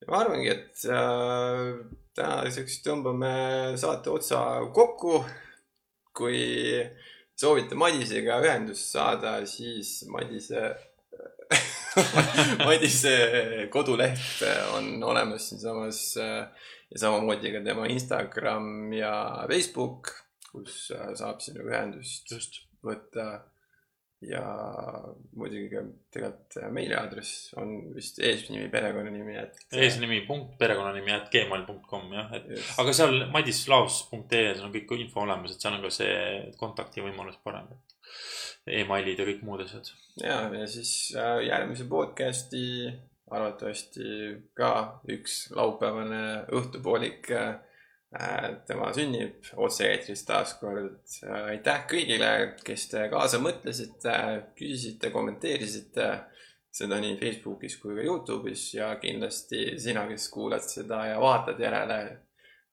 ma 0.09 0.23
arvangi, 0.23 0.51
et 0.53 0.85
äh, 0.93 1.79
tänaseks 2.19 2.81
tõmbame 2.87 3.33
saate 3.81 4.13
otsa 4.13 4.43
kokku. 4.75 5.23
kui 6.19 6.39
soovite 7.39 7.78
Madisega 7.78 8.39
ühendust 8.44 8.93
saada, 8.93 9.39
siis 9.47 10.02
Madise, 10.10 10.73
Madise 12.69 13.15
koduleht 13.73 14.43
on 14.77 14.97
olemas 15.06 15.48
siinsamas 15.51 16.01
ja 16.19 16.98
samamoodi 16.98 17.52
ka 17.55 17.62
tema 17.65 17.86
Instagram 17.90 18.93
ja 18.97 19.12
Facebook, 19.51 20.12
kus 20.51 20.89
saab 20.90 21.43
sinuga 21.44 21.77
ühendust 21.77 22.32
just. 22.32 22.65
võtta. 22.85 23.43
Ja 24.27 24.43
muidugi 25.39 25.69
ka 25.70 25.82
tegelikult 26.15 26.57
meiliaadress 26.74 27.53
on 27.61 27.74
vist 27.95 28.19
eesnimi, 28.19 28.66
perekonnanimi, 28.73 29.36
et. 29.39 29.61
eesnimi 29.78 30.24
punkt, 30.27 30.57
perekonnanimi, 30.59 31.12
at 31.15 31.28
gmail 31.31 31.62
punkt 31.69 31.86
com 31.90 32.09
jah, 32.15 32.32
et 32.35 32.49
Just. 32.51 32.73
aga 32.82 32.95
seal 32.99 33.20
madislaus.ee, 33.35 34.40
seal 34.57 34.66
on 34.66 34.74
kõik 34.74 34.97
info 34.99 35.23
olemas, 35.23 35.55
et 35.55 35.62
seal 35.62 35.78
on 35.78 35.85
ka 35.86 35.93
see 35.95 36.16
kontaktivõimalus 36.59 37.39
parem. 37.45 37.70
emailid 38.69 39.20
ja 39.20 39.28
kõik 39.28 39.45
muud 39.47 39.62
asjad. 39.62 39.93
ja, 40.20 40.40
ja 40.53 40.66
siis 40.66 41.15
äh, 41.16 41.39
järgmise 41.47 41.86
podcast'i 41.89 42.90
arvatavasti 43.31 44.11
ka 44.59 44.73
üks 45.15 45.47
laupäevane 45.55 46.45
õhtupoolik 46.59 47.31
äh,. 47.36 47.57
Tema 48.66 48.89
sünnib 48.97 49.44
otse-eetris 49.60 50.22
taas 50.24 50.55
kord 50.60 51.02
äh,. 51.26 51.51
aitäh 51.52 51.82
kõigile, 51.90 52.30
kes 52.64 52.86
te 52.89 53.02
kaasa 53.12 53.40
mõtlesite, 53.44 54.14
küsisite, 54.56 55.10
kommenteerisite 55.12 56.06
seda 56.72 57.01
nii 57.02 57.18
Facebookis 57.20 57.76
kui 57.82 57.97
ka 57.98 58.06
Youtube'is 58.06 58.64
ja 58.78 58.94
kindlasti 59.02 59.74
sina, 59.80 60.06
kes 60.09 60.28
kuulad 60.32 60.64
seda 60.64 61.05
ja 61.10 61.20
vaatad 61.20 61.60
järele. 61.60 61.98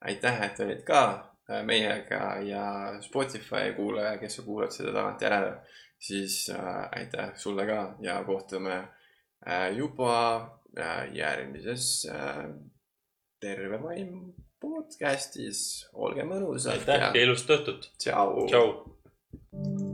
aitäh, 0.06 0.42
et 0.46 0.60
olid 0.60 0.84
ka 0.86 1.02
äh, 1.50 1.64
meiega 1.66 2.38
ja 2.46 2.66
Spotify 3.02 3.74
kuulaja, 3.76 4.18
kes 4.22 4.36
sa 4.38 4.44
kuulad 4.46 4.72
seda 4.72 4.94
tagantjärele, 4.94 5.52
siis 6.00 6.50
äh, 6.54 6.88
aitäh 7.00 7.36
sulle 7.36 7.66
ka 7.66 7.96
ja 8.00 8.22
kohtume 8.24 8.76
äh, 8.78 9.76
juba 9.76 10.16
äh, 10.78 11.12
järgmises 11.16 12.08
äh, 12.12 12.46
Terve 13.40 13.82
Vaim 13.84 14.45
podcastis, 14.62 15.88
olge 15.94 16.26
mõnusad. 16.28 16.80
aitäh 16.80 17.02
ja, 17.02 17.12
ja 17.14 17.26
ilusat 17.28 17.58
õhtut. 17.60 17.90
tšau. 18.02 19.85